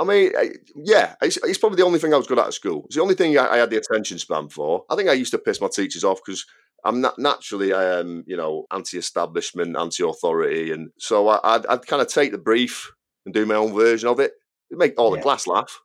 I 0.00 0.04
mean, 0.04 0.32
yeah, 0.74 1.14
it's, 1.20 1.36
it's 1.44 1.58
probably 1.58 1.76
the 1.76 1.84
only 1.84 1.98
thing 1.98 2.14
I 2.14 2.16
was 2.16 2.26
good 2.26 2.38
at 2.38 2.46
at 2.46 2.54
school. 2.54 2.84
It's 2.86 2.96
the 2.96 3.02
only 3.02 3.14
thing 3.14 3.36
I, 3.36 3.48
I 3.48 3.56
had 3.58 3.68
the 3.68 3.76
attention 3.76 4.18
span 4.18 4.48
for. 4.48 4.84
I 4.88 4.96
think 4.96 5.10
I 5.10 5.12
used 5.12 5.32
to 5.32 5.38
piss 5.38 5.60
my 5.60 5.68
teachers 5.68 6.04
off 6.04 6.20
because 6.24 6.46
I'm 6.84 7.02
not 7.02 7.18
naturally, 7.18 7.74
um, 7.74 8.24
you 8.26 8.36
know, 8.36 8.64
anti-establishment, 8.70 9.76
anti-authority, 9.76 10.72
and 10.72 10.90
so 10.98 11.28
I, 11.28 11.58
would 11.58 11.66
I'd 11.66 11.86
kind 11.86 12.00
of 12.00 12.08
take 12.08 12.32
the 12.32 12.38
brief 12.38 12.90
and 13.26 13.34
do 13.34 13.44
my 13.44 13.56
own 13.56 13.74
version 13.74 14.08
of 14.08 14.18
it. 14.20 14.32
It'd 14.70 14.78
make 14.78 14.94
all 14.98 15.10
yeah. 15.10 15.16
the 15.16 15.22
class 15.22 15.46
laugh. 15.46 15.80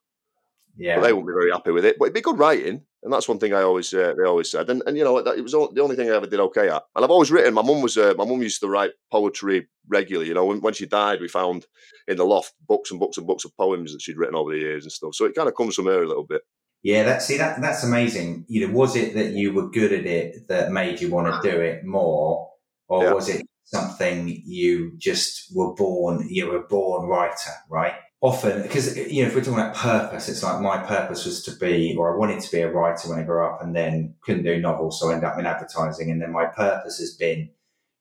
Yeah, 0.77 0.95
but 0.95 1.03
they 1.03 1.13
won't 1.13 1.27
be 1.27 1.33
very 1.33 1.51
happy 1.51 1.71
with 1.71 1.83
it. 1.83 1.97
But 1.99 2.05
it'd 2.05 2.15
be 2.15 2.21
good 2.21 2.39
writing, 2.39 2.83
and 3.05 3.13
that's 3.13 3.29
one 3.29 3.37
thing 3.37 3.53
I 3.53 3.61
always 3.61 3.93
uh, 3.93 4.15
they 4.17 4.27
always 4.27 4.49
said. 4.49 4.67
And, 4.67 4.81
and 4.87 4.97
you 4.97 5.03
know, 5.03 5.19
it 5.19 5.41
was 5.41 5.51
the 5.51 5.81
only 5.81 5.95
thing 5.95 6.09
I 6.09 6.15
ever 6.15 6.25
did 6.25 6.39
okay 6.39 6.69
at. 6.69 6.81
And 6.95 7.05
I've 7.05 7.11
always 7.11 7.29
written. 7.29 7.53
My 7.53 7.61
mum 7.61 7.83
was 7.83 7.97
uh, 7.97 8.15
my 8.17 8.25
mum 8.25 8.41
used 8.41 8.61
to 8.61 8.67
write 8.67 8.91
poetry 9.11 9.67
regularly. 9.87 10.27
You 10.27 10.33
know, 10.33 10.45
when, 10.45 10.59
when 10.59 10.73
she 10.73 10.87
died, 10.87 11.21
we 11.21 11.27
found 11.27 11.67
in 12.07 12.17
the 12.17 12.25
loft 12.25 12.53
books 12.67 12.89
and 12.89 12.99
books 12.99 13.17
and 13.17 13.27
books 13.27 13.45
of 13.45 13.55
poems 13.57 13.93
that 13.93 14.01
she'd 14.01 14.17
written 14.17 14.35
over 14.35 14.51
the 14.51 14.57
years 14.57 14.85
and 14.85 14.91
stuff. 14.91 15.13
So 15.13 15.25
it 15.25 15.35
kind 15.35 15.47
of 15.47 15.55
comes 15.55 15.75
from 15.75 15.85
her 15.85 16.01
a 16.01 16.07
little 16.07 16.25
bit. 16.25 16.41
Yeah, 16.81 17.03
that 17.03 17.21
see 17.21 17.37
that 17.37 17.61
that's 17.61 17.83
amazing. 17.83 18.45
You 18.47 18.67
know, 18.67 18.73
was 18.73 18.95
it 18.95 19.13
that 19.13 19.33
you 19.33 19.53
were 19.53 19.69
good 19.69 19.93
at 19.93 20.07
it 20.07 20.47
that 20.47 20.71
made 20.71 20.99
you 20.99 21.11
want 21.11 21.43
to 21.43 21.47
do 21.47 21.61
it 21.61 21.85
more, 21.85 22.49
or 22.87 23.03
yeah. 23.03 23.13
was 23.13 23.29
it 23.29 23.45
something 23.65 24.27
you 24.45 24.97
just 24.97 25.55
were 25.55 25.75
born? 25.75 26.27
You 26.27 26.47
were 26.47 26.57
a 26.57 26.67
born 26.67 27.07
writer, 27.07 27.51
right? 27.69 27.93
Often 28.21 28.61
because 28.61 28.97
you 28.97 29.21
know 29.21 29.27
if 29.27 29.35
we're 29.35 29.41
talking 29.41 29.59
about 29.59 29.75
purpose 29.75 30.29
it's 30.29 30.41
like 30.41 30.61
my 30.61 30.77
purpose 30.77 31.25
was 31.25 31.43
to 31.43 31.51
be 31.57 31.95
or 31.97 32.13
i 32.13 32.17
wanted 32.17 32.39
to 32.39 32.51
be 32.51 32.61
a 32.61 32.71
writer 32.71 33.09
when 33.09 33.19
i 33.19 33.23
grew 33.23 33.45
up 33.45 33.61
and 33.61 33.75
then 33.75 34.15
couldn't 34.21 34.43
do 34.43 34.59
novels 34.59 34.99
so 34.99 35.09
i 35.09 35.13
ended 35.13 35.29
up 35.29 35.37
in 35.37 35.45
advertising. 35.45 36.09
And 36.09 36.21
then 36.21 36.31
my 36.31 36.45
purpose 36.45 36.97
has 36.99 37.13
been 37.13 37.49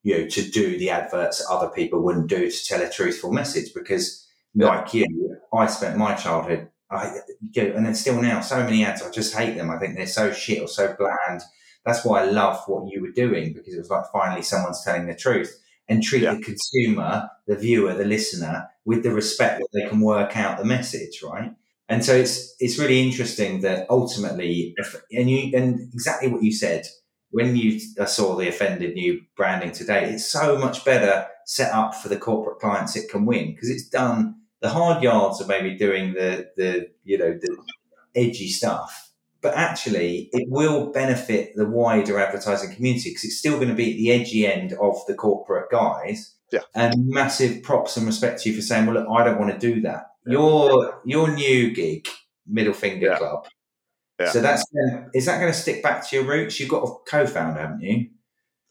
you 0.02 0.18
know 0.18 0.28
to 0.28 0.50
do 0.50 0.78
the 0.78 0.90
adverts 0.90 1.44
other 1.50 1.68
people 1.68 2.00
wouldn't 2.00 2.28
do 2.28 2.50
to 2.50 2.64
tell 2.64 2.80
a 2.80 2.88
truthful 2.88 3.32
message 3.32 3.74
because 3.74 4.26
yeah. 4.54 4.68
like 4.68 4.94
you 4.94 5.36
i 5.52 5.66
spent 5.66 5.98
my 5.98 6.14
childhood 6.14 6.68
I, 6.90 7.16
you 7.52 7.68
know, 7.68 7.74
and 7.74 7.84
then 7.84 7.94
still 7.94 8.20
now 8.20 8.40
so 8.40 8.62
many 8.62 8.84
ads 8.84 9.02
i 9.02 9.10
just 9.10 9.34
hate 9.34 9.56
them. 9.56 9.70
I 9.70 9.78
think 9.78 9.96
they're 9.96 10.06
so 10.06 10.32
shit 10.32 10.60
or 10.60 10.68
so 10.68 10.94
bland. 10.96 11.42
That's 11.84 12.04
why 12.04 12.22
i 12.22 12.24
love 12.24 12.62
what 12.66 12.90
you 12.90 13.02
were 13.02 13.10
doing 13.10 13.52
because 13.52 13.74
it 13.74 13.78
was 13.78 13.90
like 13.90 14.04
finally 14.12 14.42
someone's 14.42 14.84
telling 14.84 15.06
the 15.06 15.14
truth 15.14 15.60
and 15.88 16.02
treat 16.02 16.22
yeah. 16.22 16.34
the 16.34 16.40
consumer, 16.40 17.28
the 17.46 17.56
viewer, 17.56 17.94
the 17.94 18.04
listener 18.04 18.68
with 18.84 19.02
the 19.02 19.12
respect 19.12 19.60
that 19.60 19.68
they 19.72 19.88
can 19.88 20.00
work 20.00 20.36
out 20.36 20.58
the 20.58 20.64
message, 20.64 21.22
right? 21.22 21.52
And 21.88 22.04
so 22.04 22.14
it's 22.14 22.54
it's 22.60 22.78
really 22.78 23.00
interesting 23.00 23.60
that 23.60 23.86
ultimately, 23.90 24.74
if, 24.76 24.96
and 25.12 25.30
you 25.30 25.56
and 25.56 25.80
exactly 25.92 26.28
what 26.28 26.42
you 26.42 26.52
said 26.52 26.86
when 27.30 27.56
you 27.56 27.80
saw 28.06 28.36
the 28.36 28.48
offended 28.48 28.94
new 28.94 29.20
branding 29.36 29.72
today, 29.72 30.04
it's 30.12 30.24
so 30.24 30.56
much 30.56 30.84
better 30.84 31.26
set 31.46 31.72
up 31.72 31.94
for 31.94 32.08
the 32.08 32.16
corporate 32.16 32.60
clients 32.60 32.94
it 32.94 33.10
can 33.10 33.26
win 33.26 33.52
because 33.52 33.68
it's 33.68 33.88
done 33.88 34.36
the 34.62 34.68
hard 34.68 35.02
yards 35.02 35.40
of 35.40 35.48
maybe 35.48 35.76
doing 35.76 36.14
the 36.14 36.48
the 36.56 36.88
you 37.02 37.18
know 37.18 37.36
the 37.38 37.56
edgy 38.14 38.48
stuff 38.48 39.10
but 39.44 39.54
actually 39.54 40.30
it 40.32 40.48
will 40.48 40.90
benefit 40.90 41.52
the 41.54 41.66
wider 41.66 42.18
advertising 42.18 42.74
community 42.74 43.10
because 43.10 43.24
it's 43.24 43.36
still 43.36 43.56
going 43.56 43.68
to 43.68 43.74
be 43.74 43.90
at 43.90 43.96
the 43.98 44.10
edgy 44.10 44.46
end 44.46 44.72
of 44.80 44.96
the 45.06 45.12
corporate 45.12 45.70
guys. 45.70 46.34
Yeah. 46.50 46.60
And 46.74 47.08
massive 47.08 47.62
props 47.62 47.98
and 47.98 48.06
respect 48.06 48.40
to 48.40 48.48
you 48.48 48.56
for 48.56 48.62
saying, 48.62 48.86
well, 48.86 48.94
look, 48.94 49.06
I 49.06 49.22
don't 49.22 49.38
want 49.38 49.52
to 49.52 49.58
do 49.58 49.82
that. 49.82 50.06
Yeah. 50.26 50.32
Your 50.32 51.02
your 51.04 51.34
new 51.34 51.74
gig, 51.74 52.08
Middle 52.46 52.72
Finger 52.72 53.08
yeah. 53.08 53.18
Club. 53.18 53.46
Yeah. 54.18 54.30
So 54.30 54.40
that's 54.40 54.64
is 55.12 55.26
that 55.26 55.40
going 55.40 55.52
to 55.52 55.58
stick 55.58 55.82
back 55.82 56.08
to 56.08 56.16
your 56.16 56.24
roots? 56.24 56.58
You've 56.58 56.70
got 56.70 56.84
a 56.84 56.94
co-founder, 57.06 57.60
haven't 57.60 57.80
you? 57.82 58.08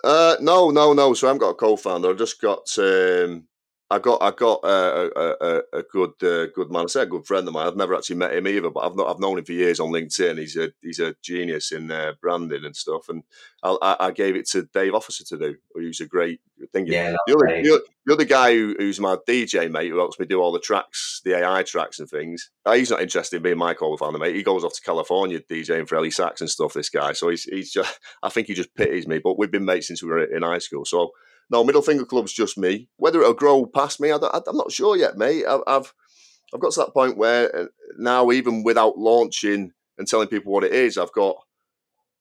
Uh, 0.03 0.37
no, 0.41 0.71
no, 0.71 0.93
no. 0.93 1.13
So 1.13 1.27
I 1.27 1.29
haven't 1.29 1.41
got 1.41 1.49
a 1.49 1.55
co-founder. 1.55 2.09
I've 2.09 2.17
just 2.17 2.41
got 2.41 2.67
um, 2.79 3.47
I 3.93 4.00
got 4.00 4.23
I 4.23 4.31
got 4.31 4.59
a, 4.63 5.12
a, 5.15 5.62
a 5.71 5.83
good 5.83 6.13
uh, 6.23 6.47
good 6.47 6.71
man. 6.71 6.85
I 6.85 6.88
say 6.88 7.03
a 7.03 7.05
good 7.05 7.27
friend 7.27 7.47
of 7.47 7.53
mine. 7.53 7.67
I've 7.67 7.77
never 7.77 7.93
actually 7.93 8.15
met 8.15 8.33
him 8.33 8.47
either, 8.47 8.71
but 8.71 8.79
I've 8.79 8.95
not, 8.95 9.07
I've 9.07 9.19
known 9.19 9.38
him 9.38 9.45
for 9.45 9.51
years 9.51 9.79
on 9.79 9.91
LinkedIn. 9.91 10.39
He's 10.39 10.57
a 10.57 10.71
he's 10.81 11.00
a 11.00 11.13
genius 11.21 11.71
in 11.71 11.91
uh, 11.91 12.13
branding 12.19 12.65
and 12.65 12.75
stuff. 12.75 13.07
And 13.07 13.21
I, 13.62 13.95
I, 14.00 14.12
gave 14.12 14.35
it 14.35 14.47
to 14.50 14.63
Dave 14.63 14.95
Officer 14.95 15.23
to 15.25 15.38
do, 15.38 15.57
who's 15.75 16.01
a 16.01 16.07
great 16.07 16.41
thing. 16.71 16.88
Yeah, 16.88 17.13
the 17.27 17.35
other, 17.35 17.62
the, 17.62 17.83
the 18.07 18.13
other 18.13 18.25
guy 18.25 18.53
who, 18.53 18.75
who's 18.79 19.00
my 19.00 19.15
DJ 19.27 19.69
mate 19.69 19.91
who 19.91 20.00
helps 20.00 20.19
me 20.19 20.25
do 20.25 20.41
all 20.41 20.51
the 20.51 20.59
tracks, 20.59 21.21
the 21.23 21.38
AI 21.38 21.62
tracks 21.62 22.00
and 22.00 22.09
things. 22.09 22.50
Uh, 22.65 22.73
he's 22.73 22.89
not 22.89 23.01
interested 23.01 23.38
in 23.38 23.43
being 23.43 23.59
my 23.59 23.75
call 23.75 23.95
founder 23.95 24.17
mate. 24.17 24.35
He 24.35 24.41
goes 24.41 24.63
off 24.63 24.73
to 24.73 24.81
California 24.81 25.39
DJing 25.39 25.88
for 25.88 25.97
Ellie 25.97 26.09
Sax 26.09 26.41
and 26.41 26.50
stuff. 26.50 26.73
This 26.73 26.89
guy, 26.89 27.13
so 27.13 27.29
he's 27.29 27.43
he's 27.43 27.71
just 27.71 28.00
I 28.23 28.29
think 28.29 28.47
he 28.47 28.55
just 28.55 28.73
pities 28.73 29.07
me. 29.07 29.19
But 29.19 29.38
we've 29.38 29.51
been 29.51 29.65
mates 29.65 29.88
since 29.88 30.01
we 30.01 30.09
were 30.09 30.23
in 30.23 30.41
high 30.41 30.57
school, 30.57 30.83
so. 30.83 31.12
No, 31.50 31.63
Middle 31.63 31.81
Finger 31.81 32.05
Club's 32.05 32.33
just 32.33 32.57
me. 32.57 32.89
Whether 32.97 33.21
it'll 33.21 33.33
grow 33.33 33.65
past 33.65 34.00
me, 34.00 34.12
I 34.12 34.15
am 34.15 34.57
not 34.57 34.71
sure 34.71 34.97
yet, 34.97 35.17
mate. 35.17 35.45
I've, 35.45 35.62
I've 35.67 35.93
I've 36.53 36.59
got 36.59 36.71
to 36.73 36.79
that 36.81 36.93
point 36.93 37.17
where 37.17 37.55
uh, 37.55 37.65
now, 37.97 38.31
even 38.31 38.63
without 38.63 38.97
launching 38.97 39.71
and 39.97 40.07
telling 40.07 40.27
people 40.27 40.53
what 40.53 40.63
it 40.63 40.73
is, 40.73 40.97
I've 40.97 41.12
got 41.12 41.35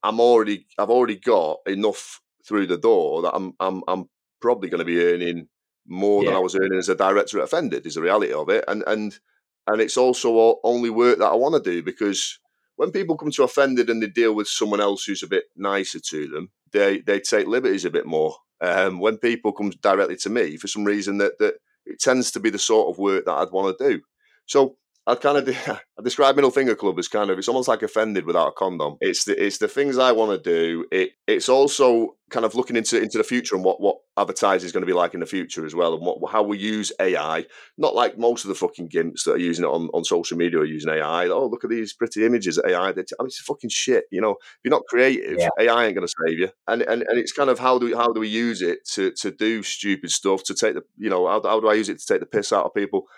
I'm 0.02 0.20
already 0.20 0.66
I've 0.78 0.90
already 0.90 1.16
got 1.16 1.58
enough 1.66 2.20
through 2.46 2.66
the 2.66 2.78
door 2.78 3.22
that 3.22 3.34
I'm 3.34 3.54
I'm 3.60 3.82
I'm 3.86 4.08
probably 4.40 4.68
going 4.68 4.80
to 4.80 4.84
be 4.84 5.02
earning 5.02 5.48
more 5.86 6.22
yeah. 6.22 6.30
than 6.30 6.36
I 6.36 6.40
was 6.40 6.56
earning 6.56 6.78
as 6.78 6.88
a 6.88 6.94
director 6.94 7.38
at 7.38 7.44
Offended. 7.44 7.86
Is 7.86 7.94
the 7.94 8.02
reality 8.02 8.32
of 8.32 8.48
it, 8.48 8.64
and 8.68 8.82
and 8.86 9.18
and 9.66 9.80
it's 9.80 9.96
also 9.96 10.58
only 10.64 10.90
work 10.90 11.18
that 11.18 11.30
I 11.30 11.34
want 11.34 11.62
to 11.62 11.70
do 11.70 11.82
because 11.82 12.38
when 12.76 12.90
people 12.90 13.16
come 13.16 13.30
to 13.30 13.44
Offended 13.44 13.90
and 13.90 14.02
they 14.02 14.08
deal 14.08 14.34
with 14.34 14.48
someone 14.48 14.80
else 14.80 15.04
who's 15.04 15.22
a 15.22 15.28
bit 15.28 15.44
nicer 15.56 16.00
to 16.00 16.26
them, 16.28 16.50
they 16.72 17.00
they 17.00 17.20
take 17.20 17.46
liberties 17.46 17.84
a 17.84 17.90
bit 17.90 18.06
more. 18.06 18.36
Um, 18.62 19.00
when 19.00 19.18
people 19.18 19.52
come 19.52 19.70
directly 19.82 20.16
to 20.16 20.30
me, 20.30 20.56
for 20.56 20.68
some 20.68 20.84
reason, 20.84 21.18
that 21.18 21.38
that 21.40 21.54
it 21.84 21.98
tends 22.00 22.30
to 22.30 22.40
be 22.40 22.48
the 22.48 22.58
sort 22.58 22.88
of 22.88 22.98
work 22.98 23.24
that 23.24 23.32
I'd 23.32 23.50
want 23.50 23.76
to 23.76 23.88
do. 23.90 24.00
So 24.46 24.76
I 25.06 25.16
kind 25.16 25.36
of 25.36 25.48
I 25.68 26.02
describe 26.02 26.36
Middle 26.36 26.50
Finger 26.50 26.74
Club 26.74 26.98
as 26.98 27.08
kind 27.08 27.30
of 27.30 27.38
it's 27.38 27.48
almost 27.48 27.68
like 27.68 27.82
offended 27.82 28.24
without 28.24 28.48
a 28.48 28.52
condom. 28.52 28.96
It's 29.00 29.24
the 29.24 29.42
it's 29.42 29.58
the 29.58 29.68
things 29.68 29.98
I 29.98 30.12
want 30.12 30.30
to 30.32 30.50
do. 30.50 30.86
It 30.92 31.12
it's 31.26 31.48
also 31.48 32.16
kind 32.30 32.46
of 32.46 32.54
looking 32.54 32.76
into 32.76 33.00
into 33.00 33.18
the 33.18 33.24
future 33.24 33.56
and 33.56 33.64
what 33.64 33.80
what 33.80 33.98
advertising 34.16 34.66
is 34.66 34.72
going 34.72 34.82
to 34.82 34.86
be 34.86 34.92
like 34.92 35.14
in 35.14 35.20
the 35.20 35.26
future 35.26 35.66
as 35.66 35.74
well, 35.74 35.94
and 35.94 36.04
what 36.04 36.30
how 36.30 36.42
we 36.42 36.56
use 36.56 36.92
AI. 37.00 37.44
Not 37.76 37.96
like 37.96 38.16
most 38.16 38.44
of 38.44 38.48
the 38.48 38.54
fucking 38.54 38.90
gimps 38.90 39.24
that 39.24 39.32
are 39.32 39.38
using 39.38 39.64
it 39.64 39.68
on, 39.68 39.88
on 39.88 40.04
social 40.04 40.36
media 40.36 40.60
are 40.60 40.64
using 40.64 40.92
AI. 40.92 41.26
Oh, 41.28 41.46
look 41.46 41.64
at 41.64 41.70
these 41.70 41.92
pretty 41.92 42.24
images 42.24 42.56
that 42.56 42.70
AI. 42.70 42.90
I 42.90 42.92
mean, 42.92 43.04
it's 43.26 43.40
fucking 43.40 43.70
shit. 43.70 44.04
You 44.12 44.20
know, 44.20 44.32
if 44.32 44.60
you're 44.64 44.70
not 44.70 44.86
creative, 44.88 45.38
yeah. 45.38 45.48
AI 45.58 45.86
ain't 45.86 45.96
going 45.96 46.06
to 46.06 46.14
save 46.26 46.38
you. 46.38 46.50
And, 46.68 46.82
and 46.82 47.02
and 47.02 47.18
it's 47.18 47.32
kind 47.32 47.50
of 47.50 47.58
how 47.58 47.78
do 47.78 47.86
we 47.86 47.92
how 47.92 48.12
do 48.12 48.20
we 48.20 48.28
use 48.28 48.62
it 48.62 48.86
to 48.92 49.10
to 49.18 49.32
do 49.32 49.64
stupid 49.64 50.10
stuff 50.10 50.44
to 50.44 50.54
take 50.54 50.74
the 50.74 50.82
you 50.96 51.10
know 51.10 51.26
how, 51.26 51.42
how 51.42 51.58
do 51.58 51.68
I 51.68 51.74
use 51.74 51.88
it 51.88 51.98
to 51.98 52.06
take 52.06 52.20
the 52.20 52.26
piss 52.26 52.52
out 52.52 52.66
of 52.66 52.74
people? 52.74 53.08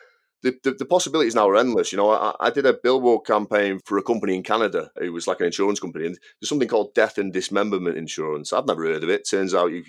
The, 0.45 0.55
the, 0.63 0.73
the, 0.73 0.85
possibilities 0.85 1.35
now 1.35 1.49
are 1.49 1.57
endless. 1.57 1.91
You 1.91 1.97
know, 1.97 2.11
I, 2.11 2.35
I, 2.39 2.51
did 2.51 2.67
a 2.67 2.75
billboard 2.75 3.25
campaign 3.27 3.81
for 3.87 3.97
a 3.97 4.03
company 4.03 4.37
in 4.37 4.43
Canada. 4.43 4.91
It 5.01 5.09
was 5.09 5.27
like 5.27 5.41
an 5.41 5.47
insurance 5.47 5.81
company, 5.81 6.05
and 6.05 6.19
there's 6.41 6.51
something 6.51 6.69
called 6.69 6.95
death 6.95 7.17
and 7.17 7.33
dismemberment 7.33 7.97
insurance. 7.97 8.53
I've 8.53 8.67
never 8.67 8.85
heard 8.85 9.03
of 9.03 9.09
it. 9.09 9.27
Turns 9.29 9.55
out 9.55 9.73
you're 9.73 9.83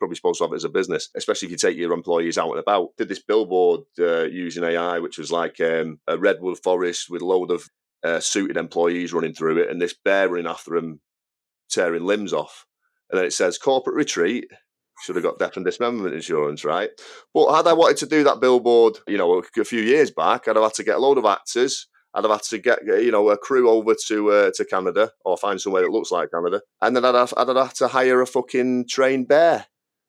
probably 0.00 0.16
supposed 0.16 0.38
to 0.38 0.44
have 0.44 0.52
it 0.52 0.56
as 0.56 0.64
a 0.64 0.68
business, 0.68 1.08
especially 1.16 1.46
if 1.46 1.52
you 1.52 1.56
take 1.56 1.76
your 1.76 1.92
employees 1.92 2.36
out 2.36 2.50
and 2.50 2.58
about. 2.58 2.88
Did 2.98 3.08
this 3.08 3.22
billboard 3.22 3.82
uh, 4.00 4.24
using 4.24 4.64
AI, 4.64 4.98
which 4.98 5.18
was 5.18 5.30
like 5.30 5.60
um, 5.60 6.00
a 6.08 6.18
redwood 6.18 6.58
forest 6.64 7.06
with 7.08 7.22
a 7.22 7.26
load 7.26 7.52
of 7.52 7.68
uh, 8.02 8.18
suited 8.18 8.56
employees 8.56 9.12
running 9.12 9.34
through 9.34 9.62
it, 9.62 9.70
and 9.70 9.80
this 9.80 9.94
bear 10.04 10.28
running 10.28 10.48
after 10.48 10.72
them, 10.72 11.00
tearing 11.70 12.04
limbs 12.04 12.32
off. 12.32 12.66
And 13.08 13.18
then 13.18 13.26
it 13.26 13.32
says 13.32 13.56
corporate 13.56 13.94
retreat 13.94 14.46
should 15.02 15.16
have 15.16 15.24
got 15.24 15.38
death 15.38 15.56
and 15.56 15.64
dismemberment 15.64 16.14
insurance, 16.14 16.64
right? 16.64 16.90
But 17.34 17.54
had 17.54 17.66
I 17.66 17.72
wanted 17.72 17.98
to 17.98 18.06
do 18.06 18.24
that 18.24 18.40
billboard, 18.40 18.98
you 19.08 19.18
know, 19.18 19.42
a 19.58 19.64
few 19.64 19.80
years 19.80 20.10
back, 20.10 20.46
I'd 20.46 20.56
have 20.56 20.64
had 20.64 20.74
to 20.74 20.84
get 20.84 20.96
a 20.96 21.00
load 21.00 21.18
of 21.18 21.24
actors. 21.24 21.88
I'd 22.14 22.24
have 22.24 22.32
had 22.32 22.42
to 22.42 22.58
get, 22.58 22.84
you 22.84 23.10
know, 23.10 23.30
a 23.30 23.38
crew 23.38 23.70
over 23.70 23.94
to 24.08 24.30
uh, 24.30 24.50
to 24.54 24.64
Canada 24.64 25.10
or 25.24 25.36
find 25.36 25.60
somewhere 25.60 25.82
that 25.82 25.90
looks 25.90 26.10
like 26.10 26.30
Canada, 26.30 26.60
and 26.80 26.94
then 26.94 27.04
I'd 27.04 27.14
have, 27.14 27.34
I'd 27.36 27.48
have 27.56 27.74
to 27.74 27.88
hire 27.88 28.20
a 28.20 28.26
fucking 28.26 28.86
trained 28.88 29.28
bear, 29.28 29.66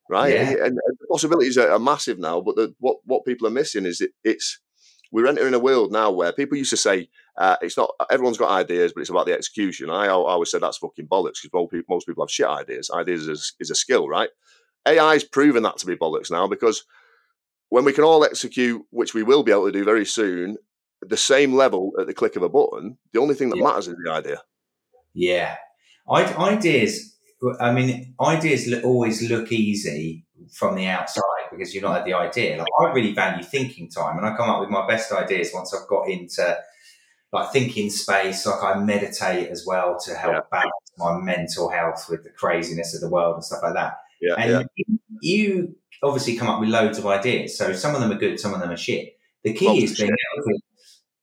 right? 0.10 0.34
Yeah. 0.34 0.50
And, 0.50 0.60
and, 0.60 0.78
the 0.78 1.08
possibilities 1.10 1.58
are, 1.58 1.80
massive 1.80 2.20
now, 2.20 2.42
but 2.42 2.56
the, 2.56 2.76
what 2.80 2.98
what 3.06 3.26
people 3.26 3.48
are 3.48 3.52
missing 3.52 3.86
is 3.86 4.02
it, 4.02 4.12
it's 4.24 4.60
we're 5.14 5.28
entering 5.28 5.54
a 5.54 5.60
world 5.60 5.92
now 5.92 6.12
where 6.12 6.34
people 6.34 6.58
used 6.58 6.72
to 6.72 6.78
say 6.78 7.08
uh, 7.38 7.56
it's 7.62 7.78
not 7.78 7.92
everyone's 8.12 8.38
got 8.38 8.52
ideas, 8.52 8.92
but 8.94 9.02
it's 9.02 9.10
about 9.10 9.28
the 9.28 9.34
execution. 9.34 9.90
I, 9.90 10.06
I 10.06 10.10
always 10.10 10.52
said 10.52 10.62
that's 10.62 10.80
fucking 10.80 11.08
bollocks 11.08 11.42
because 11.42 11.52
most 11.54 11.72
people, 11.72 11.96
most 11.96 12.08
people 12.08 12.24
have 12.24 12.32
shit 12.32 12.48
ideas. 12.48 12.90
Ideas 12.94 13.28
is, 13.28 13.54
is 13.60 13.70
a 13.70 13.76
skill, 13.76 14.10
right? 14.10 14.30
AI's 14.88 15.24
proven 15.24 15.64
that 15.64 15.78
to 15.78 15.86
be 15.86 15.96
bollocks 15.96 16.32
now 16.32 16.48
because 16.48 16.86
when 17.70 17.86
we 17.86 17.94
can 17.94 18.04
all 18.04 18.24
execute, 18.24 18.84
which 18.92 19.14
we 19.14 19.24
will 19.24 19.44
be 19.44 19.52
able 19.52 19.66
to 19.66 19.72
do 19.72 19.84
very 19.84 20.06
soon, 20.06 20.58
the 21.02 21.18
same 21.18 21.54
level 21.54 21.92
at 22.00 22.08
the 22.08 22.14
click 22.14 22.36
of 22.36 22.44
a 22.44 22.50
button, 22.50 22.98
the 23.14 23.20
only 23.20 23.36
thing 23.36 23.50
that 23.50 23.58
yeah. 23.58 23.64
matters 23.64 23.88
is 23.88 23.96
the 24.04 24.12
idea. 24.12 24.42
Yeah. 25.14 25.56
ideas, 26.10 27.18
I 27.60 27.72
mean, 27.72 28.14
ideas 28.22 28.72
always 28.84 29.28
look 29.30 29.52
easy 29.52 30.26
from 30.52 30.76
the 30.76 30.88
outside, 30.88 31.24
because 31.52 31.74
you've 31.74 31.84
not 31.84 31.98
had 31.98 32.06
the 32.06 32.14
idea. 32.14 32.58
Like 32.58 32.68
I 32.82 32.92
really 32.92 33.14
value 33.14 33.44
thinking 33.44 33.90
time, 33.90 34.18
and 34.18 34.26
I 34.26 34.36
come 34.36 34.50
up 34.50 34.60
with 34.60 34.70
my 34.70 34.86
best 34.88 35.12
ideas 35.12 35.52
once 35.54 35.74
I've 35.74 35.88
got 35.88 36.10
into 36.10 36.58
like 37.32 37.52
thinking 37.52 37.90
space. 37.90 38.46
Like 38.46 38.64
I 38.64 38.80
meditate 38.80 39.50
as 39.50 39.66
well 39.66 39.98
to 40.06 40.16
help 40.16 40.34
yeah. 40.34 40.42
balance 40.52 40.92
my 40.98 41.20
mental 41.20 41.70
health 41.70 42.08
with 42.10 42.24
the 42.24 42.30
craziness 42.30 42.94
of 42.94 43.02
the 43.02 43.10
world 43.10 43.36
and 43.36 43.44
stuff 43.44 43.64
like 43.64 43.74
that. 43.74 43.98
Yeah, 44.24 44.36
and 44.38 44.52
yeah. 44.78 44.96
you 45.22 45.76
obviously 46.02 46.38
come 46.38 46.48
up 46.48 46.60
with 46.60 46.70
loads 46.70 46.98
of 46.98 47.06
ideas. 47.06 47.58
So 47.58 47.74
some 47.74 47.94
of 47.94 48.02
them 48.02 48.12
are 48.12 48.20
good, 48.20 48.40
some 48.40 48.54
of 48.54 48.62
them 48.62 48.72
are 48.72 48.78
shit. 48.78 49.18
The 49.44 49.54
key 49.54 49.68
lots 49.68 49.82
is 49.84 49.98
being 49.98 50.12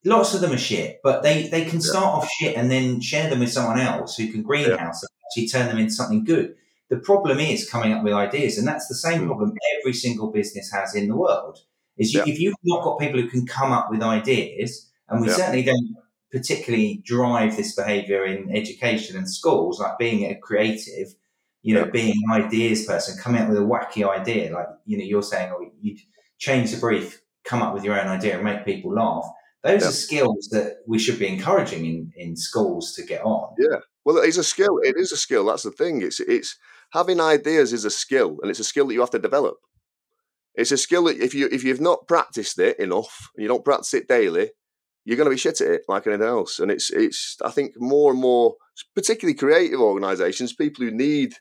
lots 0.04 0.34
of 0.34 0.40
them 0.40 0.52
are 0.52 0.58
shit, 0.58 1.00
but 1.02 1.22
they, 1.22 1.48
they 1.48 1.64
can 1.64 1.80
start 1.80 2.04
off 2.04 2.28
shit 2.38 2.56
and 2.56 2.70
then 2.70 3.00
share 3.00 3.28
them 3.28 3.40
with 3.40 3.52
someone 3.52 3.78
else 3.78 4.16
who 4.16 4.30
can 4.30 4.42
greenhouse 4.42 5.02
and 5.02 5.10
actually 5.26 5.48
turn 5.48 5.68
them 5.68 5.78
into 5.78 5.92
something 5.92 6.24
good. 6.24 6.54
The 6.88 6.98
problem 6.98 7.38
is 7.38 7.68
coming 7.68 7.92
up 7.92 8.02
with 8.02 8.12
ideas, 8.12 8.58
and 8.58 8.66
that's 8.66 8.88
the 8.88 8.94
same 8.94 9.22
mm. 9.22 9.26
problem 9.26 9.52
every 9.78 9.92
single 9.92 10.32
business 10.32 10.70
has 10.72 10.94
in 10.94 11.08
the 11.08 11.16
world. 11.16 11.58
Is 11.96 12.12
you, 12.12 12.22
if 12.26 12.40
you've 12.40 12.54
not 12.64 12.82
got 12.82 12.98
people 12.98 13.20
who 13.20 13.28
can 13.28 13.46
come 13.46 13.72
up 13.72 13.90
with 13.90 14.02
ideas, 14.02 14.90
and 15.08 15.20
we 15.20 15.28
certainly 15.28 15.62
don't 15.62 15.96
particularly 16.32 17.02
drive 17.04 17.56
this 17.56 17.74
behavior 17.74 18.24
in 18.24 18.54
education 18.54 19.16
and 19.16 19.28
schools, 19.28 19.78
like 19.78 19.98
being 19.98 20.24
a 20.24 20.36
creative, 20.36 21.14
you 21.62 21.74
know, 21.74 21.84
being 21.84 22.14
an 22.28 22.42
ideas 22.42 22.86
person, 22.86 23.18
coming 23.22 23.42
up 23.42 23.48
with 23.48 23.58
a 23.58 23.62
wacky 23.62 24.08
idea, 24.08 24.52
like 24.52 24.66
you 24.86 24.98
know, 24.98 25.04
you're 25.04 25.22
saying, 25.22 25.52
oh, 25.54 25.64
you 25.80 25.96
change 26.38 26.72
the 26.72 26.78
brief, 26.78 27.20
come 27.44 27.62
up 27.62 27.74
with 27.74 27.84
your 27.84 28.00
own 28.00 28.06
idea, 28.06 28.36
and 28.36 28.44
make 28.44 28.64
people 28.64 28.94
laugh. 28.94 29.24
Those 29.62 29.86
are 29.86 29.92
skills 29.92 30.48
that 30.52 30.78
we 30.86 30.98
should 30.98 31.18
be 31.18 31.28
encouraging 31.28 31.84
in 31.84 32.12
in 32.16 32.36
schools 32.36 32.94
to 32.94 33.02
get 33.02 33.22
on. 33.22 33.54
Yeah, 33.58 33.80
well, 34.04 34.18
it's 34.18 34.38
a 34.38 34.44
skill. 34.44 34.78
It 34.82 34.96
is 34.96 35.12
a 35.12 35.16
skill. 35.16 35.46
That's 35.46 35.64
the 35.64 35.70
thing. 35.70 36.02
It's 36.02 36.20
it's 36.20 36.56
having 36.92 37.20
ideas 37.20 37.72
is 37.72 37.84
a 37.84 37.90
skill, 37.90 38.38
and 38.40 38.50
it's 38.50 38.60
a 38.60 38.64
skill 38.64 38.86
that 38.86 38.94
you 38.94 39.00
have 39.00 39.10
to 39.10 39.18
develop. 39.18 39.56
It's 40.54 40.72
a 40.72 40.78
skill 40.78 41.04
that 41.04 41.18
if 41.18 41.34
you 41.34 41.48
if 41.52 41.62
you've 41.62 41.80
not 41.80 42.08
practiced 42.08 42.58
it 42.58 42.78
enough, 42.78 43.30
and 43.36 43.42
you 43.42 43.48
don't 43.48 43.64
practice 43.64 43.92
it 43.92 44.08
daily, 44.08 44.50
you're 45.04 45.16
going 45.16 45.26
to 45.26 45.34
be 45.34 45.36
shit 45.36 45.60
at 45.60 45.70
it 45.70 45.82
like 45.88 46.06
anything 46.06 46.26
else. 46.26 46.58
And 46.58 46.70
it's 46.70 46.90
it's 46.90 47.36
I 47.44 47.50
think 47.50 47.74
more 47.78 48.12
and 48.12 48.20
more, 48.20 48.56
particularly 48.94 49.36
creative 49.36 49.80
organisations, 49.80 50.54
people 50.54 50.84
who 50.84 50.90
need 50.90 51.34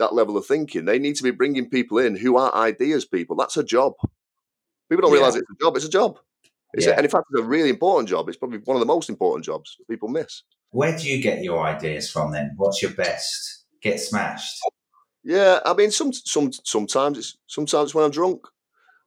that 0.00 0.14
level 0.14 0.36
of 0.36 0.46
thinking, 0.46 0.84
they 0.84 0.98
need 0.98 1.16
to 1.16 1.22
be 1.22 1.30
bringing 1.30 1.70
people 1.70 1.98
in 1.98 2.16
who 2.16 2.36
are 2.36 2.54
ideas 2.54 3.04
people. 3.04 3.36
That's 3.36 3.56
a 3.56 3.64
job. 3.64 3.94
People 4.88 5.02
don't 5.02 5.12
yeah. 5.12 5.18
realise 5.18 5.36
it's 5.36 5.50
a 5.50 5.64
job. 5.64 5.76
It's 5.76 5.86
a 5.86 5.90
job. 5.90 6.18
It's 6.74 6.86
yeah. 6.86 6.92
a, 6.92 6.96
and 6.96 7.04
in 7.04 7.10
fact, 7.10 7.26
it's 7.30 7.40
a 7.40 7.44
really 7.44 7.70
important 7.70 8.08
job. 8.08 8.28
It's 8.28 8.38
probably 8.38 8.58
one 8.58 8.76
of 8.76 8.80
the 8.80 8.86
most 8.86 9.08
important 9.08 9.44
jobs 9.44 9.76
people 9.88 10.08
miss. 10.08 10.42
Where 10.70 10.96
do 10.96 11.08
you 11.08 11.22
get 11.22 11.42
your 11.42 11.64
ideas 11.64 12.10
from 12.10 12.32
then? 12.32 12.54
What's 12.56 12.82
your 12.82 12.92
best? 12.92 13.64
Get 13.82 14.00
smashed. 14.00 14.60
Yeah, 15.22 15.60
I 15.64 15.74
mean, 15.74 15.90
some 15.90 16.12
some 16.12 16.52
sometimes 16.52 17.18
it's 17.18 17.36
sometimes 17.46 17.94
when 17.94 18.04
I'm 18.04 18.10
drunk, 18.10 18.46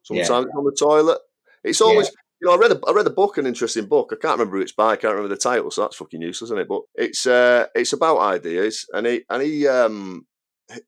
sometimes 0.04 0.30
yeah. 0.30 0.40
it's 0.42 0.56
on 0.56 0.64
the 0.64 0.78
toilet. 0.78 1.20
It's 1.64 1.82
always 1.82 2.12
you 2.44 2.50
know, 2.50 2.56
I 2.56 2.58
read 2.58 2.72
a 2.72 2.80
I 2.86 2.92
read 2.92 3.08
a 3.08 3.12
book, 3.12 3.38
an 3.38 3.48
interesting 3.48 3.86
book. 3.86 4.10
I 4.12 4.16
can't 4.16 4.38
remember 4.38 4.58
who 4.58 4.64
it's 4.64 4.74
by. 4.74 4.92
I 4.92 4.96
can't 4.98 5.14
remember 5.14 5.34
the 5.34 5.40
title, 5.40 5.72
so 5.72 5.82
that's 5.82 5.96
fucking 5.96 6.22
useless, 6.22 6.50
isn't 6.50 6.60
it? 6.60 6.68
But 6.68 6.82
it's 6.96 7.26
uh, 7.26 7.68
it's 7.74 7.94
about 7.94 8.20
ideas, 8.20 8.86
and 8.94 9.08
he 9.08 9.24
and 9.30 9.42
he 9.42 9.66
um, 9.66 10.26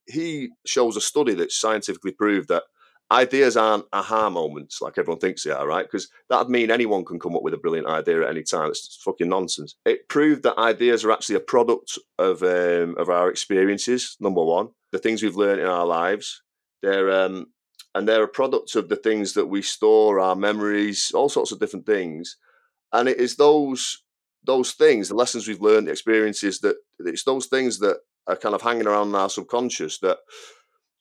he 0.07 0.49
shows 0.65 0.95
a 0.95 1.01
study 1.01 1.33
that's 1.33 1.59
scientifically 1.59 2.11
proved 2.11 2.49
that 2.49 2.63
ideas 3.11 3.55
aren't 3.55 3.85
aha 3.93 4.29
moments 4.29 4.81
like 4.81 4.97
everyone 4.97 5.19
thinks 5.19 5.43
they 5.43 5.51
are, 5.51 5.67
right? 5.67 5.85
Because 5.85 6.09
that'd 6.29 6.49
mean 6.49 6.71
anyone 6.71 7.05
can 7.05 7.19
come 7.19 7.35
up 7.35 7.43
with 7.43 7.53
a 7.53 7.57
brilliant 7.57 7.87
idea 7.87 8.23
at 8.23 8.29
any 8.29 8.43
time. 8.43 8.69
It's 8.69 8.99
fucking 9.03 9.29
nonsense. 9.29 9.75
It 9.85 10.09
proved 10.09 10.43
that 10.43 10.57
ideas 10.57 11.05
are 11.05 11.11
actually 11.11 11.35
a 11.35 11.41
product 11.41 11.97
of 12.17 12.41
um, 12.41 12.95
of 12.97 13.09
our 13.09 13.29
experiences. 13.29 14.17
Number 14.19 14.43
one, 14.43 14.69
the 14.91 14.99
things 14.99 15.21
we've 15.21 15.35
learned 15.35 15.61
in 15.61 15.67
our 15.67 15.85
lives. 15.85 16.41
They're 16.81 17.11
um, 17.11 17.47
and 17.93 18.07
they're 18.07 18.23
a 18.23 18.27
product 18.27 18.75
of 18.75 18.89
the 18.89 18.97
things 18.97 19.33
that 19.33 19.45
we 19.45 19.61
store, 19.61 20.19
our 20.19 20.35
memories, 20.35 21.11
all 21.15 21.29
sorts 21.29 21.53
of 21.53 21.59
different 21.59 21.85
things. 21.85 22.37
And 22.91 23.07
it 23.07 23.17
is 23.17 23.37
those 23.37 24.03
those 24.43 24.73
things, 24.73 25.09
the 25.09 25.15
lessons 25.15 25.47
we've 25.47 25.61
learned, 25.61 25.87
the 25.87 25.91
experiences 25.91 26.59
that 26.59 26.75
it's 26.99 27.23
those 27.23 27.47
things 27.47 27.79
that 27.79 27.99
are 28.27 28.35
kind 28.35 28.55
of 28.55 28.61
hanging 28.61 28.87
around 28.87 29.09
in 29.09 29.15
our 29.15 29.29
subconscious 29.29 29.99
that 29.99 30.17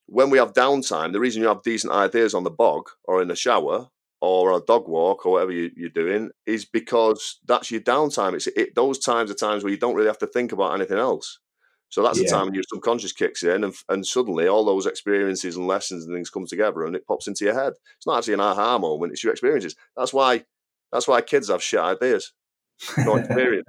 when 0.07 0.31
we 0.31 0.39
have 0.39 0.53
downtime, 0.53 1.13
the 1.13 1.21
reason 1.21 1.43
you 1.43 1.49
have 1.49 1.63
decent 1.63 1.93
ideas 1.93 2.35
on 2.35 2.45
the 2.45 2.51
bog 2.51 2.91
or 3.05 3.23
in 3.23 3.29
the 3.29 3.37
shower 3.37 3.89
or 4.21 4.53
a 4.53 4.61
dog 4.61 4.89
walk 4.89 5.27
or 5.27 5.33
whatever 5.33 5.53
you, 5.53 5.71
are 5.87 5.89
doing 5.91 6.31
is 6.47 6.65
because 6.65 7.39
that's 7.47 7.71
your 7.71 7.81
downtime. 7.81 8.35
It's 8.35 8.47
it, 8.49 8.75
those 8.75 8.99
times 8.99 9.31
are 9.31 9.35
times 9.35 9.63
where 9.63 9.73
you 9.73 9.79
don't 9.79 9.95
really 9.95 10.09
have 10.09 10.19
to 10.19 10.27
think 10.27 10.53
about 10.53 10.75
anything 10.75 10.99
else. 10.99 11.39
So 11.91 12.03
that's 12.03 12.19
yeah. 12.19 12.25
the 12.25 12.31
time 12.31 12.47
when 12.47 12.55
your 12.55 12.65
subconscious 12.67 13.13
kicks 13.13 13.45
in, 13.45 13.63
and, 13.63 13.75
and 13.89 14.05
suddenly 14.05 14.49
all 14.49 14.65
those 14.65 14.87
experiences 14.87 15.57
and 15.57 15.69
lessons 15.69 16.05
and 16.05 16.15
things 16.15 16.31
come 16.31 16.47
together, 16.47 16.85
and 16.85 16.97
it 16.97 17.07
pops 17.07 17.29
into 17.29 17.45
your 17.45 17.55
head. 17.55 17.75
It's 17.97 18.07
not 18.07 18.19
actually 18.19 18.35
an 18.35 18.41
aha 18.41 18.79
moment; 18.79 19.13
it's 19.13 19.23
your 19.23 19.33
experiences. 19.33 19.77
That's 19.97 20.13
why 20.13 20.45
that's 20.91 21.07
why 21.07 21.21
kids 21.21 21.51
have 21.51 21.63
shit 21.63 21.81
ideas. 21.81 22.33
No 22.99 23.17
experience. 23.19 23.67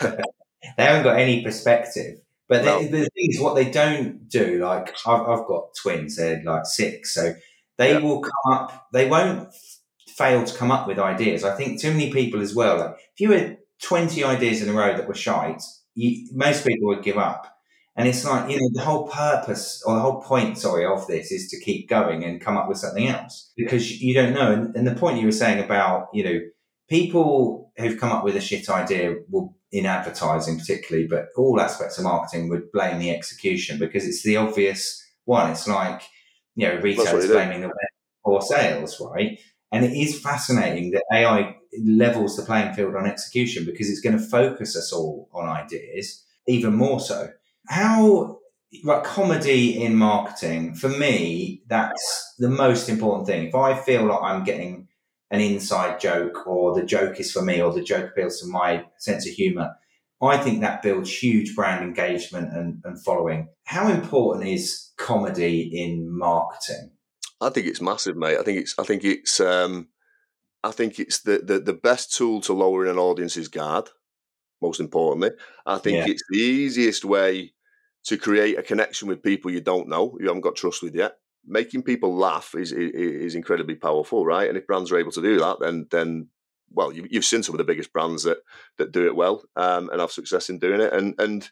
they 0.00 0.84
haven't 0.84 1.04
got 1.04 1.18
any 1.18 1.42
perspective. 1.42 2.18
But 2.52 2.64
no. 2.64 2.82
the, 2.82 2.88
the 2.88 2.98
thing 2.98 3.28
is, 3.30 3.40
what 3.40 3.54
they 3.54 3.70
don't 3.70 4.28
do, 4.28 4.58
like 4.58 4.94
I've, 5.06 5.22
I've 5.22 5.46
got 5.46 5.74
twins, 5.80 6.16
they're 6.16 6.42
like 6.44 6.66
six, 6.66 7.14
so 7.14 7.34
they 7.78 7.92
yeah. 7.92 7.98
will 8.00 8.20
come 8.20 8.52
up. 8.52 8.88
They 8.92 9.08
won't 9.08 9.48
fail 10.08 10.44
to 10.44 10.58
come 10.58 10.70
up 10.70 10.86
with 10.86 10.98
ideas. 10.98 11.44
I 11.44 11.56
think 11.56 11.80
too 11.80 11.90
many 11.90 12.12
people 12.12 12.42
as 12.42 12.54
well. 12.54 12.78
Like 12.78 12.96
if 13.14 13.20
you 13.20 13.30
had 13.32 13.58
twenty 13.82 14.22
ideas 14.22 14.62
in 14.62 14.68
a 14.68 14.72
row 14.72 14.96
that 14.96 15.08
were 15.08 15.14
shite, 15.14 15.62
you, 15.94 16.28
most 16.32 16.66
people 16.66 16.88
would 16.88 17.02
give 17.02 17.18
up. 17.18 17.48
And 17.96 18.08
it's 18.08 18.24
like, 18.24 18.50
you 18.50 18.56
know, 18.58 18.70
the 18.72 18.82
whole 18.82 19.06
purpose 19.06 19.82
or 19.84 19.94
the 19.94 20.00
whole 20.00 20.22
point, 20.22 20.56
sorry, 20.58 20.86
of 20.86 21.06
this 21.06 21.30
is 21.30 21.48
to 21.50 21.60
keep 21.60 21.90
going 21.90 22.24
and 22.24 22.40
come 22.40 22.56
up 22.56 22.68
with 22.68 22.78
something 22.78 23.06
else 23.06 23.52
because 23.56 24.00
you 24.00 24.14
don't 24.14 24.32
know. 24.32 24.50
And, 24.50 24.76
and 24.76 24.86
the 24.86 24.94
point 24.94 25.20
you 25.20 25.26
were 25.26 25.32
saying 25.32 25.62
about, 25.62 26.08
you 26.14 26.24
know, 26.24 26.40
people 26.88 27.70
who've 27.76 28.00
come 28.00 28.10
up 28.10 28.24
with 28.24 28.36
a 28.36 28.40
shit 28.40 28.70
idea 28.70 29.16
will 29.28 29.56
in 29.72 29.86
advertising 29.86 30.58
particularly, 30.58 31.08
but 31.08 31.28
all 31.36 31.60
aspects 31.60 31.98
of 31.98 32.04
marketing 32.04 32.48
would 32.50 32.70
blame 32.72 32.98
the 32.98 33.10
execution 33.10 33.78
because 33.78 34.06
it's 34.06 34.22
the 34.22 34.36
obvious 34.36 35.02
one. 35.24 35.50
It's 35.50 35.66
like, 35.66 36.02
you 36.54 36.68
know, 36.68 36.76
retailers 36.76 37.26
blaming 37.26 37.62
the 37.62 37.68
web 37.68 37.76
for 38.22 38.42
sales, 38.42 39.00
right? 39.00 39.40
And 39.72 39.84
it 39.84 39.92
is 39.92 40.20
fascinating 40.20 40.90
that 40.90 41.04
AI 41.12 41.56
levels 41.82 42.36
the 42.36 42.42
playing 42.42 42.74
field 42.74 42.94
on 42.94 43.06
execution 43.06 43.64
because 43.64 43.88
it's 43.88 44.00
going 44.00 44.18
to 44.18 44.22
focus 44.22 44.76
us 44.76 44.92
all 44.92 45.30
on 45.32 45.48
ideas 45.48 46.22
even 46.46 46.74
more 46.74 47.00
so. 47.00 47.30
How 47.68 48.38
like 48.84 49.04
comedy 49.04 49.82
in 49.82 49.94
marketing 49.94 50.74
for 50.74 50.88
me 50.88 51.62
that's 51.66 52.34
the 52.38 52.48
most 52.48 52.88
important 52.88 53.26
thing. 53.26 53.46
If 53.48 53.54
I 53.54 53.74
feel 53.74 54.04
like 54.04 54.22
I'm 54.22 54.44
getting 54.44 54.88
an 55.32 55.40
inside 55.40 55.98
joke 55.98 56.46
or 56.46 56.74
the 56.74 56.84
joke 56.84 57.18
is 57.18 57.32
for 57.32 57.42
me 57.42 57.60
or 57.60 57.72
the 57.72 57.82
joke 57.82 58.10
appeals 58.10 58.38
to 58.40 58.46
my 58.46 58.84
sense 58.98 59.26
of 59.26 59.32
humor. 59.32 59.74
I 60.20 60.36
think 60.36 60.60
that 60.60 60.82
builds 60.82 61.10
huge 61.10 61.56
brand 61.56 61.82
engagement 61.82 62.52
and, 62.52 62.80
and 62.84 63.02
following. 63.02 63.48
How 63.64 63.90
important 63.90 64.46
is 64.46 64.92
comedy 64.96 65.62
in 65.82 66.16
marketing? 66.16 66.92
I 67.40 67.48
think 67.48 67.66
it's 67.66 67.80
massive, 67.80 68.16
mate. 68.16 68.38
I 68.38 68.44
think 68.44 68.58
it's 68.58 68.78
I 68.78 68.84
think 68.84 69.02
it's 69.02 69.40
um 69.40 69.88
I 70.62 70.70
think 70.70 71.00
it's 71.00 71.22
the, 71.22 71.38
the, 71.38 71.58
the 71.58 71.72
best 71.72 72.14
tool 72.14 72.40
to 72.42 72.52
lower 72.52 72.84
in 72.84 72.92
an 72.92 72.98
audience's 72.98 73.48
guard, 73.48 73.88
most 74.60 74.78
importantly. 74.78 75.30
I 75.66 75.78
think 75.78 75.96
yeah. 75.96 76.12
it's 76.12 76.22
the 76.30 76.38
easiest 76.38 77.04
way 77.04 77.54
to 78.04 78.16
create 78.16 78.58
a 78.58 78.62
connection 78.62 79.08
with 79.08 79.24
people 79.24 79.50
you 79.50 79.60
don't 79.60 79.88
know, 79.88 80.16
you 80.20 80.28
haven't 80.28 80.42
got 80.42 80.54
trust 80.54 80.84
with 80.84 80.94
yet 80.94 81.16
making 81.46 81.82
people 81.82 82.16
laugh 82.16 82.54
is, 82.54 82.72
is, 82.72 82.90
is 82.92 83.34
incredibly 83.34 83.74
powerful, 83.74 84.24
right? 84.24 84.48
And 84.48 84.56
if 84.56 84.66
brands 84.66 84.92
are 84.92 84.98
able 84.98 85.12
to 85.12 85.22
do 85.22 85.38
that, 85.38 85.60
then 85.60 85.86
then 85.90 86.28
well, 86.74 86.90
you, 86.90 87.06
have 87.12 87.24
seen 87.24 87.42
some 87.42 87.54
of 87.54 87.58
the 87.58 87.64
biggest 87.64 87.92
brands 87.92 88.22
that 88.22 88.38
that 88.78 88.92
do 88.92 89.06
it 89.06 89.16
well 89.16 89.44
um, 89.56 89.90
and 89.90 90.00
have 90.00 90.12
success 90.12 90.48
in 90.48 90.58
doing 90.58 90.80
it, 90.80 90.92
and 90.92 91.14
and. 91.18 91.50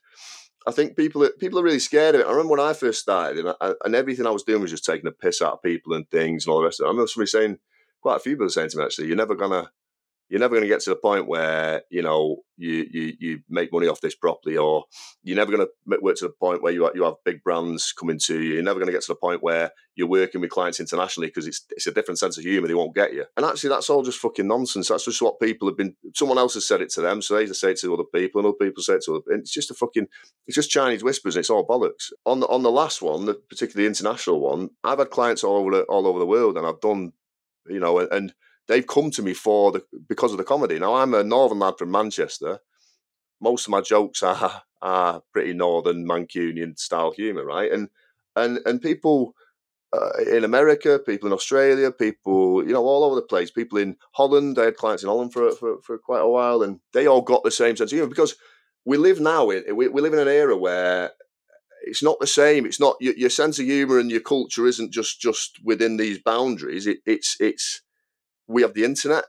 I 0.66 0.72
think 0.72 0.94
people 0.94 1.24
are, 1.24 1.30
people 1.30 1.58
are 1.58 1.62
really 1.62 1.78
scared 1.78 2.14
of 2.14 2.20
it. 2.20 2.26
I 2.26 2.30
remember 2.30 2.50
when 2.50 2.60
I 2.60 2.74
first 2.74 3.00
started, 3.00 3.38
and, 3.38 3.54
I, 3.62 3.72
and 3.82 3.94
everything 3.94 4.26
I 4.26 4.30
was 4.30 4.42
doing 4.42 4.60
was 4.60 4.70
just 4.70 4.84
taking 4.84 5.06
a 5.06 5.10
piss 5.10 5.40
out 5.40 5.54
of 5.54 5.62
people 5.62 5.94
and 5.94 6.06
things 6.10 6.44
and 6.44 6.52
all 6.52 6.58
the 6.58 6.66
rest 6.66 6.80
of 6.80 6.84
it. 6.84 6.88
I 6.88 6.90
remember 6.90 7.06
somebody 7.06 7.28
saying, 7.28 7.58
quite 8.02 8.16
a 8.16 8.20
few 8.20 8.34
people 8.34 8.50
saying 8.50 8.68
to 8.68 8.76
me, 8.76 8.84
actually, 8.84 9.06
you're 9.06 9.16
never 9.16 9.34
gonna 9.34 9.70
you're 10.30 10.40
never 10.40 10.54
going 10.54 10.62
to 10.62 10.68
get 10.68 10.80
to 10.82 10.90
the 10.90 10.96
point 10.96 11.26
where 11.26 11.82
you 11.90 12.02
know 12.02 12.36
you 12.56 12.86
you 12.90 13.12
you 13.18 13.40
make 13.48 13.72
money 13.72 13.88
off 13.88 14.00
this 14.00 14.14
properly, 14.14 14.56
or 14.56 14.84
you're 15.24 15.36
never 15.36 15.50
going 15.50 15.66
to 15.66 15.98
work 16.00 16.16
to 16.16 16.26
the 16.26 16.32
point 16.32 16.62
where 16.62 16.72
you 16.72 16.88
you 16.94 17.02
have 17.02 17.14
big 17.24 17.42
brands 17.42 17.92
coming 17.92 18.18
to 18.26 18.40
you. 18.40 18.54
You're 18.54 18.62
never 18.62 18.78
going 18.78 18.86
to 18.86 18.92
get 18.92 19.02
to 19.02 19.12
the 19.12 19.16
point 19.16 19.42
where 19.42 19.72
you're 19.96 20.06
working 20.06 20.40
with 20.40 20.50
clients 20.50 20.78
internationally 20.78 21.26
because 21.26 21.48
it's 21.48 21.66
it's 21.70 21.88
a 21.88 21.92
different 21.92 22.20
sense 22.20 22.38
of 22.38 22.44
humour. 22.44 22.68
They 22.68 22.74
won't 22.74 22.94
get 22.94 23.12
you, 23.12 23.24
and 23.36 23.44
actually 23.44 23.70
that's 23.70 23.90
all 23.90 24.04
just 24.04 24.20
fucking 24.20 24.46
nonsense. 24.46 24.88
That's 24.88 25.04
just 25.04 25.20
what 25.20 25.40
people 25.40 25.66
have 25.66 25.76
been. 25.76 25.96
Someone 26.14 26.38
else 26.38 26.54
has 26.54 26.66
said 26.66 26.80
it 26.80 26.90
to 26.90 27.00
them, 27.00 27.20
so 27.22 27.34
they 27.34 27.46
say 27.46 27.72
it 27.72 27.80
to 27.80 27.92
other 27.92 28.04
people, 28.04 28.38
and 28.40 28.46
other 28.46 28.56
people 28.56 28.84
say 28.84 28.94
it 28.94 29.04
to 29.06 29.16
other. 29.16 29.24
And 29.32 29.40
it's 29.40 29.52
just 29.52 29.72
a 29.72 29.74
fucking. 29.74 30.06
It's 30.46 30.54
just 30.54 30.70
Chinese 30.70 31.02
whispers. 31.02 31.34
and 31.34 31.40
It's 31.40 31.50
all 31.50 31.66
bollocks. 31.66 32.12
On 32.24 32.38
the 32.38 32.46
on 32.46 32.62
the 32.62 32.70
last 32.70 33.02
one, 33.02 33.26
the 33.26 33.34
particularly 33.34 33.88
international 33.88 34.38
one, 34.38 34.70
I've 34.84 35.00
had 35.00 35.10
clients 35.10 35.42
all 35.42 35.56
over 35.56 35.82
all 35.82 36.06
over 36.06 36.20
the 36.20 36.26
world, 36.26 36.56
and 36.56 36.66
I've 36.66 36.80
done, 36.80 37.14
you 37.66 37.80
know, 37.80 37.98
and, 37.98 38.12
and 38.12 38.34
they've 38.70 38.86
come 38.86 39.10
to 39.10 39.22
me 39.22 39.34
for 39.34 39.72
the 39.72 39.82
because 40.08 40.30
of 40.32 40.38
the 40.38 40.44
comedy. 40.44 40.78
Now 40.78 40.94
I'm 40.94 41.12
a 41.12 41.24
northern 41.24 41.58
lad 41.58 41.74
from 41.76 41.90
Manchester. 41.90 42.60
Most 43.40 43.66
of 43.66 43.70
my 43.72 43.80
jokes 43.82 44.22
are 44.22 44.62
are 44.82 45.22
pretty 45.32 45.52
northern 45.52 46.06
Mancunian 46.06 46.78
style 46.78 47.10
humour, 47.10 47.44
right? 47.44 47.70
And 47.70 47.88
and 48.36 48.60
and 48.64 48.80
people 48.80 49.34
uh, 49.92 50.22
in 50.32 50.44
America, 50.44 51.00
people 51.04 51.26
in 51.26 51.32
Australia, 51.32 51.90
people 51.90 52.64
you 52.64 52.72
know 52.72 52.84
all 52.84 53.04
over 53.04 53.16
the 53.16 53.22
place. 53.22 53.50
People 53.50 53.78
in 53.78 53.96
Holland. 54.12 54.58
I 54.58 54.66
had 54.66 54.76
clients 54.76 55.02
in 55.02 55.08
Holland 55.08 55.32
for 55.32 55.50
for, 55.52 55.82
for 55.82 55.98
quite 55.98 56.22
a 56.22 56.28
while, 56.28 56.62
and 56.62 56.80
they 56.92 57.06
all 57.06 57.22
got 57.22 57.42
the 57.42 57.50
same 57.50 57.76
sense 57.76 57.92
of 57.92 57.96
humor 57.96 58.08
because 58.08 58.36
we 58.84 58.96
live 58.96 59.20
now 59.20 59.50
in 59.50 59.76
we, 59.76 59.88
we 59.88 60.00
live 60.00 60.14
in 60.14 60.20
an 60.20 60.28
era 60.28 60.56
where 60.56 61.10
it's 61.82 62.02
not 62.02 62.20
the 62.20 62.26
same. 62.26 62.66
It's 62.66 62.78
not 62.78 62.96
your, 63.00 63.14
your 63.14 63.30
sense 63.30 63.58
of 63.58 63.64
humor 63.64 63.98
and 63.98 64.10
your 64.10 64.20
culture 64.20 64.66
isn't 64.66 64.92
just 64.92 65.20
just 65.20 65.58
within 65.64 65.96
these 65.96 66.18
boundaries. 66.18 66.86
It, 66.86 66.98
it's 67.04 67.36
it's 67.40 67.82
we 68.50 68.62
have 68.62 68.74
the 68.74 68.84
internet. 68.84 69.24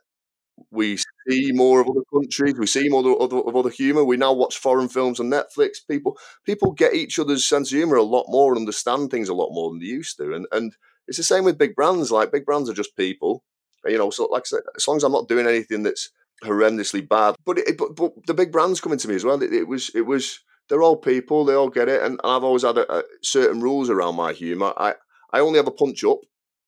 We 0.69 0.97
see 0.97 1.51
more 1.51 1.81
of 1.81 1.89
other 1.89 2.03
countries. 2.13 2.55
We 2.57 2.67
see 2.67 2.89
more 2.89 3.01
of 3.07 3.21
other, 3.21 3.39
of 3.39 3.55
other 3.55 3.69
humor. 3.69 4.03
We 4.03 4.17
now 4.17 4.33
watch 4.33 4.57
foreign 4.57 4.89
films 4.89 5.19
on 5.19 5.27
Netflix. 5.27 5.77
People 5.89 6.17
people 6.45 6.71
get 6.71 6.93
each 6.93 7.17
other's 7.19 7.47
sense 7.47 7.71
of 7.71 7.77
humor 7.77 7.95
a 7.95 8.03
lot 8.03 8.25
more 8.27 8.51
and 8.51 8.59
understand 8.59 9.09
things 9.09 9.29
a 9.29 9.33
lot 9.33 9.51
more 9.51 9.71
than 9.71 9.79
they 9.79 9.87
used 9.87 10.17
to. 10.17 10.33
And 10.33 10.45
and 10.51 10.73
it's 11.07 11.17
the 11.17 11.23
same 11.23 11.45
with 11.45 11.57
big 11.57 11.75
brands. 11.75 12.11
Like 12.11 12.31
big 12.31 12.45
brands 12.45 12.69
are 12.69 12.73
just 12.73 12.95
people. 12.95 13.43
You 13.85 13.97
know, 13.97 14.11
so 14.11 14.25
like 14.25 14.43
I 14.43 14.49
said, 14.49 14.61
as 14.75 14.87
long 14.87 14.97
as 14.97 15.03
I'm 15.03 15.11
not 15.11 15.27
doing 15.27 15.47
anything 15.47 15.83
that's 15.83 16.09
horrendously 16.43 17.07
bad, 17.07 17.35
but 17.45 17.57
it, 17.57 17.77
but, 17.77 17.95
but 17.95 18.11
the 18.27 18.33
big 18.33 18.51
brands 18.51 18.81
coming 18.81 18.99
to 18.99 19.07
me 19.07 19.15
as 19.15 19.23
well. 19.25 19.41
It, 19.41 19.53
it 19.53 19.67
was 19.67 19.89
it 19.95 20.01
was 20.01 20.39
they're 20.69 20.83
all 20.83 20.97
people. 20.97 21.45
They 21.45 21.55
all 21.55 21.69
get 21.69 21.89
it, 21.89 22.03
and 22.03 22.19
I've 22.23 22.43
always 22.43 22.63
had 22.63 22.77
a, 22.77 22.99
a 22.99 23.03
certain 23.23 23.61
rules 23.61 23.89
around 23.89 24.15
my 24.15 24.33
humor. 24.33 24.73
I 24.77 24.95
I 25.33 25.39
only 25.39 25.57
have 25.57 25.67
a 25.67 25.71
punch 25.71 26.03
up. 26.03 26.19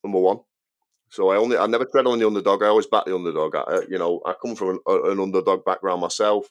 Number 0.03 0.19
one. 0.19 0.39
So 1.13 1.29
I 1.29 1.37
only 1.37 1.57
I 1.57 1.67
never 1.67 1.85
tread 1.85 2.07
on 2.07 2.17
the 2.17 2.25
underdog. 2.25 2.63
I 2.63 2.67
always 2.69 2.87
back 2.87 3.05
the 3.05 3.13
underdog. 3.13 3.55
I, 3.55 3.81
you 3.87 3.99
know, 3.99 4.19
I 4.25 4.33
come 4.33 4.55
from 4.55 4.69
an, 4.69 4.79
an 4.87 5.19
underdog 5.19 5.63
background 5.63 6.01
myself. 6.01 6.47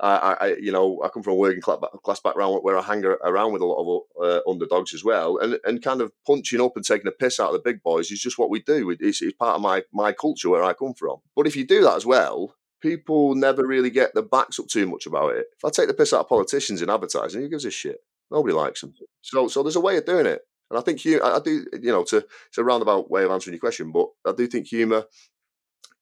I, 0.00 0.36
I, 0.40 0.46
you 0.58 0.72
know, 0.72 1.02
I 1.04 1.08
come 1.08 1.22
from 1.22 1.34
a 1.34 1.36
working 1.36 1.60
class 1.60 2.20
background 2.20 2.58
where 2.62 2.78
I 2.78 2.82
hang 2.82 3.04
around 3.04 3.52
with 3.52 3.60
a 3.60 3.66
lot 3.66 3.82
of 3.82 4.22
uh, 4.22 4.50
underdogs 4.50 4.94
as 4.94 5.04
well, 5.04 5.36
and 5.36 5.58
and 5.64 5.82
kind 5.82 6.00
of 6.00 6.10
punching 6.26 6.60
up 6.60 6.72
and 6.76 6.86
taking 6.86 7.06
a 7.06 7.10
piss 7.10 7.38
out 7.38 7.48
of 7.48 7.52
the 7.52 7.70
big 7.70 7.82
boys 7.82 8.10
is 8.10 8.20
just 8.20 8.38
what 8.38 8.48
we 8.48 8.60
do. 8.62 8.96
It's, 8.98 9.20
it's 9.20 9.36
part 9.36 9.56
of 9.56 9.60
my 9.60 9.82
my 9.92 10.12
culture 10.12 10.48
where 10.48 10.64
I 10.64 10.72
come 10.72 10.94
from. 10.94 11.18
But 11.34 11.46
if 11.46 11.54
you 11.54 11.66
do 11.66 11.82
that 11.82 11.96
as 11.96 12.06
well, 12.06 12.54
people 12.80 13.34
never 13.34 13.66
really 13.66 13.90
get 13.90 14.14
the 14.14 14.22
backs 14.22 14.58
up 14.58 14.68
too 14.68 14.86
much 14.86 15.04
about 15.04 15.34
it. 15.34 15.48
If 15.58 15.64
I 15.66 15.68
take 15.70 15.88
the 15.88 15.94
piss 15.94 16.14
out 16.14 16.20
of 16.20 16.28
politicians 16.30 16.80
in 16.80 16.88
advertising, 16.88 17.42
who 17.42 17.50
gives 17.50 17.66
a 17.66 17.70
shit? 17.70 17.98
Nobody 18.30 18.54
likes 18.54 18.80
them. 18.80 18.94
So 19.20 19.48
so 19.48 19.62
there's 19.62 19.76
a 19.76 19.80
way 19.80 19.98
of 19.98 20.06
doing 20.06 20.24
it, 20.24 20.40
and 20.70 20.78
I 20.78 20.82
think 20.82 21.04
you, 21.04 21.22
I 21.22 21.40
do, 21.40 21.64
you 21.80 21.92
know, 21.92 22.04
to 22.04 22.18
it's 22.48 22.58
a 22.58 22.64
roundabout 22.64 23.10
way 23.10 23.24
of 23.24 23.30
answering 23.30 23.54
your 23.54 23.60
question, 23.60 23.92
but 23.92 24.08
I 24.26 24.32
do 24.32 24.46
think 24.46 24.66
humour 24.66 25.04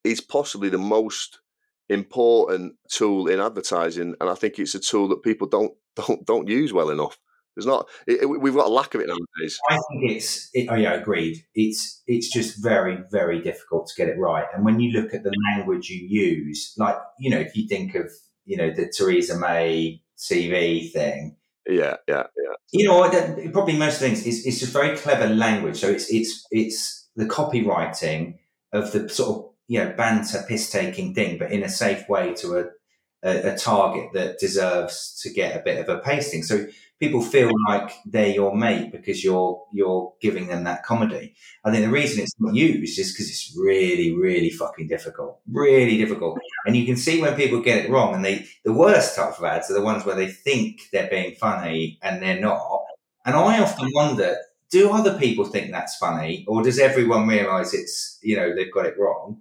is 0.03 0.21
possibly 0.21 0.69
the 0.69 0.79
most 0.79 1.41
important 1.89 2.75
tool 2.89 3.29
in 3.29 3.41
advertising, 3.41 4.15
and 4.21 4.31
I 4.31 4.35
think 4.35 4.59
it's 4.59 4.75
a 4.75 4.81
tool 4.81 5.09
that 5.09 5.23
people 5.23 5.47
don't 5.47 5.75
don't 5.97 6.25
don't 6.25 6.49
use 6.49 6.73
well 6.73 6.91
enough. 6.91 7.19
There's 7.57 7.67
not. 7.67 7.89
It, 8.09 8.23
it, 8.23 8.27
we've 8.27 8.55
got 8.55 8.67
a 8.67 8.71
lack 8.71 8.97
of 8.97 9.01
it 9.01 9.07
nowadays. 9.07 9.59
I 9.71 9.75
think 9.75 10.11
it's. 10.11 10.51
It, 10.55 10.69
oh 10.71 10.75
yeah, 10.75 10.95
agreed. 10.95 11.45
It's 11.55 12.03
it's 12.07 12.33
just 12.33 12.63
very 12.63 12.99
very 13.13 13.41
difficult 13.41 13.87
to 13.89 13.95
get 13.97 14.09
it 14.09 14.19
right. 14.19 14.47
And 14.55 14.65
when 14.65 14.81
you 14.81 14.91
look 14.91 15.15
at 15.15 15.23
the 15.23 15.33
language 15.53 15.89
you 15.89 16.05
use, 16.05 16.75
like 16.77 16.97
you 17.19 17.31
know, 17.31 17.39
if 17.39 17.57
you 17.57 17.69
think 17.69 17.95
of 17.95 18.11
you 18.45 18.57
know 18.57 18.71
the 18.71 18.93
Theresa 18.97 19.39
May 19.39 20.03
CV 20.17 20.91
thing. 20.91 21.37
Yeah, 21.67 21.97
yeah, 22.07 22.25
yeah. 22.37 22.55
You 22.73 22.89
know, 22.89 23.09
probably 23.53 23.77
most 23.77 23.99
things 23.99 24.27
is 24.27 24.47
it's 24.47 24.61
just 24.61 24.73
very 24.73 24.97
clever 24.97 25.29
language. 25.29 25.79
So 25.79 25.89
it's 25.89 26.13
it's 26.13 26.45
it's 26.51 27.09
the 27.17 27.27
copywriting 27.27 28.39
of 28.73 28.93
the 28.93 29.09
sort 29.09 29.31
of 29.31 29.51
you 29.69 29.79
know 29.83 29.95
banter 29.97 30.45
piss 30.47 30.71
taking 30.71 31.15
thing, 31.15 31.39
but 31.39 31.53
in 31.53 31.63
a 31.63 31.69
safe 31.69 32.09
way 32.09 32.35
to 32.35 32.59
a, 32.59 32.65
a, 33.23 33.55
a 33.55 33.57
target 33.57 34.11
that 34.13 34.39
deserves 34.39 35.19
to 35.23 35.33
get 35.33 35.57
a 35.57 35.65
bit 35.65 35.81
of 35.81 35.89
a 35.89 36.01
pasting. 36.01 36.43
So 36.43 36.67
people 37.01 37.23
feel 37.23 37.51
like 37.69 37.93
they're 38.07 38.29
your 38.29 38.57
mate 38.57 38.93
because 38.93 39.23
you're 39.25 39.63
you're 39.73 40.13
giving 40.21 40.47
them 40.49 40.65
that 40.65 40.85
comedy. 40.85 41.35
I 41.65 41.71
think 41.71 41.85
the 41.85 41.91
reason 41.91 42.23
it's 42.23 42.35
not 42.39 42.55
used 42.55 42.99
is 42.99 43.13
because 43.13 43.29
it's 43.29 43.55
really, 43.57 44.15
really 44.15 44.51
fucking 44.51 44.89
difficult, 44.89 45.41
really 45.51 45.99
difficult. 45.99 46.39
And 46.67 46.77
you 46.77 46.87
can 46.87 46.97
see 46.97 47.21
when 47.21 47.35
people 47.37 47.61
get 47.61 47.85
it 47.85 47.91
wrong, 47.91 48.15
and 48.15 48.25
they 48.25 48.47
the 48.65 48.73
worst 48.73 49.17
type 49.17 49.39
of 49.39 49.45
ads 49.45 49.71
are 49.71 49.75
the 49.75 49.83
ones 49.83 50.05
where 50.05 50.17
they 50.17 50.29
think 50.29 50.83
they're 50.93 51.11
being 51.11 51.35
funny 51.35 51.99
and 52.03 52.23
they're 52.23 52.41
not. 52.41 52.85
And 53.27 53.35
I 53.37 53.61
often 53.61 53.91
wonder, 53.95 54.37
do 54.71 54.91
other 54.93 55.19
people 55.19 55.45
think 55.45 55.71
that's 55.71 55.97
funny, 55.97 56.45
or 56.49 56.63
does 56.63 56.79
everyone 56.79 57.27
realise 57.27 57.75
it's 57.75 58.19
you 58.23 58.37
know 58.37 58.55
they've 58.55 58.73
got 58.73 58.87
it 58.87 58.99
wrong? 58.99 59.41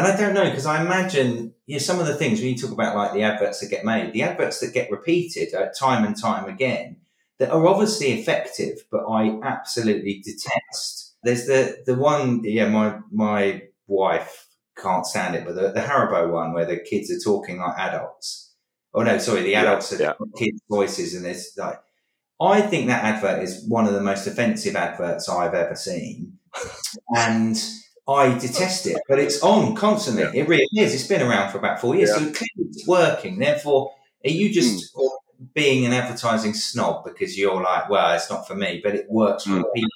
And 0.00 0.08
I 0.08 0.16
don't 0.16 0.32
know 0.32 0.48
because 0.48 0.64
I 0.64 0.80
imagine 0.80 1.52
you 1.66 1.74
know, 1.74 1.78
some 1.78 2.00
of 2.00 2.06
the 2.06 2.14
things 2.14 2.40
when 2.40 2.48
you 2.48 2.56
talk 2.56 2.70
about 2.70 2.96
like 2.96 3.12
the 3.12 3.22
adverts 3.22 3.60
that 3.60 3.68
get 3.68 3.84
made, 3.84 4.14
the 4.14 4.22
adverts 4.22 4.60
that 4.60 4.72
get 4.72 4.90
repeated 4.90 5.52
uh, 5.52 5.66
time 5.78 6.06
and 6.06 6.18
time 6.18 6.48
again, 6.48 6.96
that 7.38 7.50
are 7.50 7.66
obviously 7.66 8.12
effective, 8.12 8.78
but 8.90 9.04
I 9.06 9.38
absolutely 9.42 10.22
detest. 10.24 11.16
There's 11.22 11.44
the 11.44 11.82
the 11.84 11.96
one, 11.96 12.40
yeah, 12.44 12.70
my 12.70 13.00
my 13.12 13.64
wife 13.88 14.46
can't 14.78 15.04
stand 15.04 15.34
it, 15.34 15.44
but 15.44 15.54
the, 15.54 15.70
the 15.70 15.80
Haribo 15.82 16.32
one 16.32 16.54
where 16.54 16.64
the 16.64 16.78
kids 16.78 17.10
are 17.10 17.22
talking 17.22 17.58
like 17.58 17.78
adults. 17.78 18.54
Oh 18.94 19.02
no, 19.02 19.18
sorry, 19.18 19.42
the 19.42 19.54
adults 19.54 19.92
yeah, 19.92 20.12
are 20.12 20.16
yeah. 20.18 20.38
kids' 20.38 20.62
voices, 20.70 21.14
and 21.14 21.26
there's 21.26 21.52
like, 21.58 21.78
I 22.40 22.62
think 22.62 22.86
that 22.86 23.04
advert 23.04 23.42
is 23.42 23.66
one 23.68 23.86
of 23.86 23.92
the 23.92 24.00
most 24.00 24.26
offensive 24.26 24.76
adverts 24.76 25.28
I've 25.28 25.52
ever 25.52 25.76
seen, 25.76 26.38
and 27.14 27.62
I 28.08 28.38
detest 28.38 28.86
it, 28.86 28.98
but 29.08 29.18
it's 29.18 29.42
on 29.42 29.74
constantly. 29.76 30.22
Yeah. 30.22 30.42
It 30.42 30.48
really 30.48 30.68
is. 30.76 30.94
It's 30.94 31.06
been 31.06 31.22
around 31.22 31.50
for 31.50 31.58
about 31.58 31.80
four 31.80 31.94
years, 31.94 32.10
yeah. 32.10 32.16
so 32.16 32.24
clearly 32.24 32.70
it's 32.70 32.86
working. 32.86 33.38
Therefore, 33.38 33.92
are 34.24 34.30
you 34.30 34.52
just 34.52 34.94
mm. 34.94 35.08
being 35.54 35.86
an 35.86 35.92
advertising 35.92 36.54
snob 36.54 37.04
because 37.04 37.38
you're 37.38 37.62
like, 37.62 37.88
well, 37.88 38.14
it's 38.14 38.30
not 38.30 38.46
for 38.46 38.54
me, 38.54 38.80
but 38.82 38.94
it 38.94 39.06
works 39.08 39.44
for 39.44 39.50
mm. 39.50 39.74
people? 39.74 39.90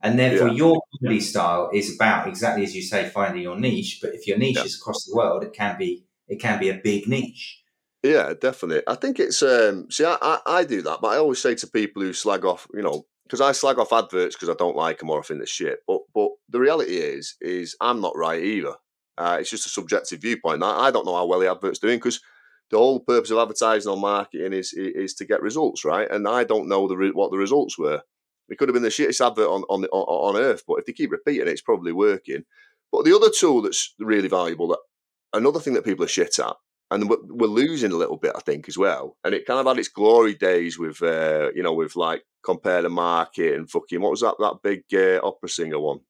And 0.00 0.18
therefore, 0.18 0.48
yeah. 0.48 0.54
your 0.54 0.82
comedy 1.00 1.20
style 1.20 1.70
is 1.72 1.94
about 1.94 2.28
exactly 2.28 2.64
as 2.64 2.74
you 2.74 2.82
say, 2.82 3.08
finding 3.08 3.42
your 3.42 3.58
niche. 3.58 3.98
But 4.00 4.14
if 4.14 4.26
your 4.26 4.38
niche 4.38 4.64
is 4.64 4.76
across 4.76 5.04
the 5.04 5.14
world, 5.14 5.42
it 5.42 5.52
can 5.52 5.76
be 5.78 6.04
it 6.28 6.40
can 6.40 6.60
be 6.60 6.68
a 6.68 6.80
big 6.82 7.08
niche. 7.08 7.62
Yeah, 8.02 8.32
definitely. 8.40 8.82
I 8.86 8.94
think 8.94 9.18
it's 9.18 9.42
um 9.42 9.90
see 9.90 10.04
I, 10.04 10.16
I, 10.20 10.40
I 10.46 10.64
do 10.64 10.82
that, 10.82 11.00
but 11.00 11.08
I 11.08 11.16
always 11.16 11.40
say 11.40 11.54
to 11.56 11.66
people 11.66 12.02
who 12.02 12.12
slag 12.12 12.44
off, 12.44 12.68
you 12.72 12.82
know, 12.82 13.06
because 13.28 13.40
I 13.42 13.52
slag 13.52 13.78
off 13.78 13.92
adverts 13.92 14.34
because 14.34 14.48
I 14.48 14.54
don't 14.54 14.76
like 14.76 14.98
them 14.98 15.10
or 15.10 15.18
I 15.18 15.22
think 15.22 15.40
they're 15.40 15.46
shit. 15.46 15.80
But 15.86 16.00
but 16.14 16.30
the 16.48 16.60
reality 16.60 16.96
is 16.96 17.36
is 17.40 17.76
I'm 17.80 18.00
not 18.00 18.16
right 18.16 18.42
either. 18.42 18.74
Uh, 19.18 19.38
it's 19.40 19.50
just 19.50 19.66
a 19.66 19.70
subjective 19.70 20.20
viewpoint. 20.20 20.62
I, 20.62 20.86
I 20.86 20.90
don't 20.90 21.04
know 21.04 21.16
how 21.16 21.26
well 21.26 21.40
the 21.40 21.50
advert's 21.50 21.80
doing 21.80 21.98
because 21.98 22.20
the 22.70 22.78
whole 22.78 23.00
purpose 23.00 23.30
of 23.30 23.38
advertising 23.38 23.90
or 23.90 23.96
marketing 23.96 24.52
is 24.52 24.72
is 24.72 25.14
to 25.14 25.26
get 25.26 25.42
results, 25.42 25.84
right? 25.84 26.10
And 26.10 26.26
I 26.26 26.44
don't 26.44 26.68
know 26.68 26.88
the 26.88 26.96
re- 26.96 27.10
what 27.10 27.30
the 27.30 27.38
results 27.38 27.78
were. 27.78 28.02
It 28.48 28.56
could 28.56 28.68
have 28.68 28.74
been 28.74 28.82
the 28.82 28.88
shittest 28.88 29.26
advert 29.26 29.48
on 29.48 29.62
on 29.68 29.84
on 29.84 30.36
earth, 30.36 30.62
but 30.66 30.78
if 30.78 30.86
they 30.86 30.92
keep 30.92 31.10
repeating 31.10 31.42
it, 31.42 31.48
it's 31.48 31.60
probably 31.60 31.92
working. 31.92 32.44
But 32.90 33.04
the 33.04 33.14
other 33.14 33.30
tool 33.30 33.60
that's 33.60 33.94
really 33.98 34.28
valuable, 34.28 34.68
that 34.68 34.78
another 35.34 35.60
thing 35.60 35.74
that 35.74 35.84
people 35.84 36.04
are 36.04 36.08
shit 36.08 36.38
at, 36.38 36.54
and 36.90 37.10
we're, 37.10 37.46
losing 37.46 37.92
a 37.92 37.96
little 37.96 38.16
bit, 38.16 38.32
I 38.34 38.40
think, 38.40 38.68
as 38.68 38.78
well. 38.78 39.16
And 39.24 39.34
it 39.34 39.46
kind 39.46 39.60
of 39.60 39.66
had 39.66 39.78
its 39.78 39.88
glory 39.88 40.34
days 40.34 40.78
with, 40.78 41.02
uh, 41.02 41.50
you 41.54 41.62
know, 41.62 41.74
with 41.74 41.96
like 41.96 42.22
compare 42.42 42.82
the 42.82 42.88
market 42.88 43.54
and 43.54 43.70
fucking 43.70 44.00
what 44.00 44.10
was 44.10 44.20
that 44.20 44.36
that 44.38 44.58
big 44.62 44.82
uh, 44.92 45.20
opera 45.26 45.48
singer 45.48 45.78
one? 45.78 46.00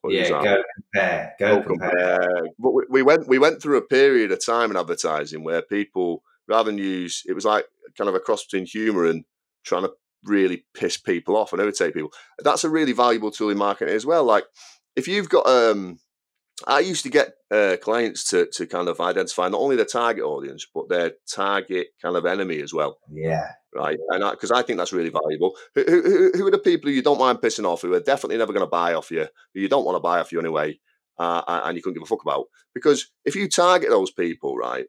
What 0.00 0.12
yeah, 0.12 0.28
go 0.28 0.62
compare, 0.76 1.34
go, 1.38 1.56
go 1.56 1.62
compare. 1.62 1.90
compare. 1.90 2.42
But 2.58 2.70
we, 2.70 2.82
we, 2.88 3.02
went 3.02 3.28
we 3.28 3.38
went 3.38 3.60
through 3.60 3.78
a 3.78 3.82
period 3.82 4.30
of 4.30 4.44
time 4.44 4.70
in 4.70 4.76
advertising 4.76 5.42
where 5.42 5.62
people 5.62 6.22
rather 6.46 6.70
than 6.70 6.78
use 6.78 7.22
it 7.26 7.34
was 7.34 7.44
like 7.44 7.66
kind 7.96 8.08
of 8.08 8.14
a 8.14 8.20
cross 8.20 8.44
between 8.44 8.66
humour 8.66 9.06
and 9.06 9.24
trying 9.64 9.82
to 9.82 9.92
really 10.24 10.64
piss 10.74 10.96
people 10.96 11.36
off 11.36 11.52
and 11.52 11.60
irritate 11.60 11.94
people. 11.94 12.12
That's 12.38 12.64
a 12.64 12.70
really 12.70 12.92
valuable 12.92 13.30
tool 13.30 13.50
in 13.50 13.58
marketing 13.58 13.94
as 13.94 14.06
well. 14.06 14.24
Like 14.24 14.44
if 14.96 15.08
you've 15.08 15.28
got 15.28 15.46
um 15.46 15.98
I 16.66 16.80
used 16.80 17.04
to 17.04 17.10
get 17.10 17.34
uh, 17.50 17.76
clients 17.80 18.28
to 18.30 18.46
to 18.54 18.66
kind 18.66 18.88
of 18.88 19.00
identify 19.00 19.48
not 19.48 19.60
only 19.60 19.76
their 19.76 19.84
target 19.84 20.24
audience 20.24 20.66
but 20.74 20.88
their 20.88 21.12
target 21.32 21.88
kind 22.02 22.16
of 22.16 22.26
enemy 22.26 22.60
as 22.60 22.72
well. 22.74 22.98
Yeah. 23.10 23.52
Right, 23.74 23.98
and 24.08 24.28
because 24.30 24.50
I, 24.50 24.60
I, 24.60 24.62
think 24.62 24.78
that's 24.78 24.94
really 24.94 25.10
valuable. 25.10 25.54
Who, 25.74 25.84
who, 25.84 26.30
who, 26.34 26.46
are 26.46 26.50
the 26.50 26.58
people 26.58 26.90
you 26.90 27.02
don't 27.02 27.18
mind 27.18 27.38
pissing 27.38 27.66
off? 27.66 27.82
Who 27.82 27.92
are 27.92 28.00
definitely 28.00 28.38
never 28.38 28.52
going 28.52 28.64
to 28.64 28.70
buy 28.70 28.94
off 28.94 29.10
you? 29.10 29.26
Who 29.52 29.60
you 29.60 29.68
don't 29.68 29.84
want 29.84 29.96
to 29.96 30.00
buy 30.00 30.18
off 30.18 30.32
you 30.32 30.40
anyway, 30.40 30.80
uh, 31.18 31.42
and 31.46 31.76
you 31.76 31.82
couldn't 31.82 31.94
give 31.94 32.02
a 32.02 32.06
fuck 32.06 32.22
about? 32.22 32.46
Because 32.74 33.10
if 33.26 33.36
you 33.36 33.46
target 33.46 33.90
those 33.90 34.10
people, 34.10 34.56
right, 34.56 34.86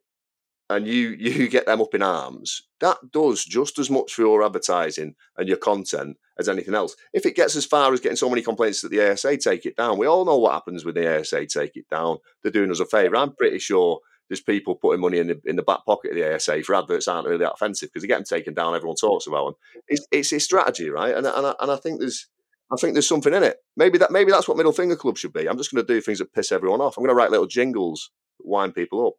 and 0.70 0.88
you 0.88 1.10
you 1.20 1.48
get 1.48 1.66
them 1.66 1.82
up 1.82 1.94
in 1.94 2.02
arms, 2.02 2.64
that 2.80 2.98
does 3.12 3.44
just 3.44 3.80
as 3.80 3.90
much 3.90 4.14
for 4.14 4.22
your 4.22 4.44
advertising 4.44 5.16
and 5.38 5.48
your 5.48 5.58
content 5.58 6.18
as 6.38 6.48
anything 6.48 6.76
else. 6.76 6.96
If 7.14 7.26
it 7.26 7.36
gets 7.36 7.56
as 7.56 7.66
far 7.66 7.94
as 7.94 8.00
getting 8.00 8.16
so 8.16 8.30
many 8.30 8.42
complaints 8.42 8.82
that 8.82 8.90
the 8.90 9.12
ASA 9.12 9.38
take 9.38 9.66
it 9.66 9.76
down, 9.76 9.98
we 9.98 10.08
all 10.08 10.26
know 10.26 10.38
what 10.38 10.54
happens 10.54 10.86
when 10.86 10.96
the 10.96 11.20
ASA 11.20 11.46
take 11.48 11.76
it 11.76 11.90
down. 11.90 12.18
They're 12.42 12.52
doing 12.52 12.72
us 12.72 12.80
a 12.80 12.86
favour. 12.86 13.18
I'm 13.18 13.36
pretty 13.36 13.60
sure 13.60 14.00
there's 14.30 14.42
people 14.42 14.76
putting 14.76 15.02
money 15.02 15.18
in 15.18 15.28
the 15.28 15.42
in 15.46 15.56
the 15.56 15.64
back 15.64 15.86
pocket 15.86 16.12
of 16.12 16.18
the 16.18 16.36
ASA 16.36 16.64
for 16.64 16.76
adverts 16.76 17.08
aren't 17.08 17.28
really 17.28 17.40
that 17.40 17.54
offensive 17.54 17.90
because 17.90 18.04
they 18.04 18.08
get 18.08 18.18
them 18.18 18.26
taken 18.26 18.54
down. 18.54 18.76
Everyone 18.76 18.96
talks 18.96 19.28
about 19.28 19.46
them. 19.46 19.54
It's 19.88 20.08
it's 20.12 20.32
a 20.32 20.40
strategy, 20.40 20.90
right? 20.90 21.16
And 21.16 21.26
and 21.26 21.48
I, 21.48 21.56
and 21.60 21.72
I 21.72 21.76
think 21.78 22.00
there's 22.00 22.28
I 22.72 22.76
think 22.76 22.94
there's 22.94 23.08
something 23.08 23.34
in 23.34 23.44
it. 23.44 23.58
Maybe 23.76 23.98
that 23.98 24.12
maybe 24.12 24.32
that's 24.32 24.48
what 24.48 24.58
Middle 24.58 24.72
Finger 24.72 24.96
Club 24.96 25.18
should 25.18 25.34
be. 25.34 25.48
I'm 25.48 25.58
just 25.58 25.74
going 25.74 25.86
to 25.86 25.94
do 25.94 26.00
things 26.02 26.20
that 26.20 26.34
piss 26.34 26.52
everyone 26.52 26.82
off. 26.82 26.98
I'm 26.98 27.04
going 27.04 27.10
to 27.10 27.16
write 27.16 27.32
little 27.32 27.48
jingles, 27.48 28.12
that 28.38 28.48
wind 28.48 28.76
people 28.76 29.08
up. 29.08 29.14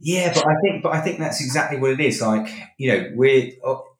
Yeah, 0.00 0.32
but 0.32 0.46
I 0.46 0.54
think, 0.62 0.82
but 0.82 0.92
I 0.92 1.00
think 1.00 1.18
that's 1.18 1.40
exactly 1.40 1.78
what 1.78 1.90
it 1.90 2.00
is. 2.00 2.20
Like, 2.22 2.48
you 2.76 2.92
know, 2.92 3.10
we're 3.14 3.52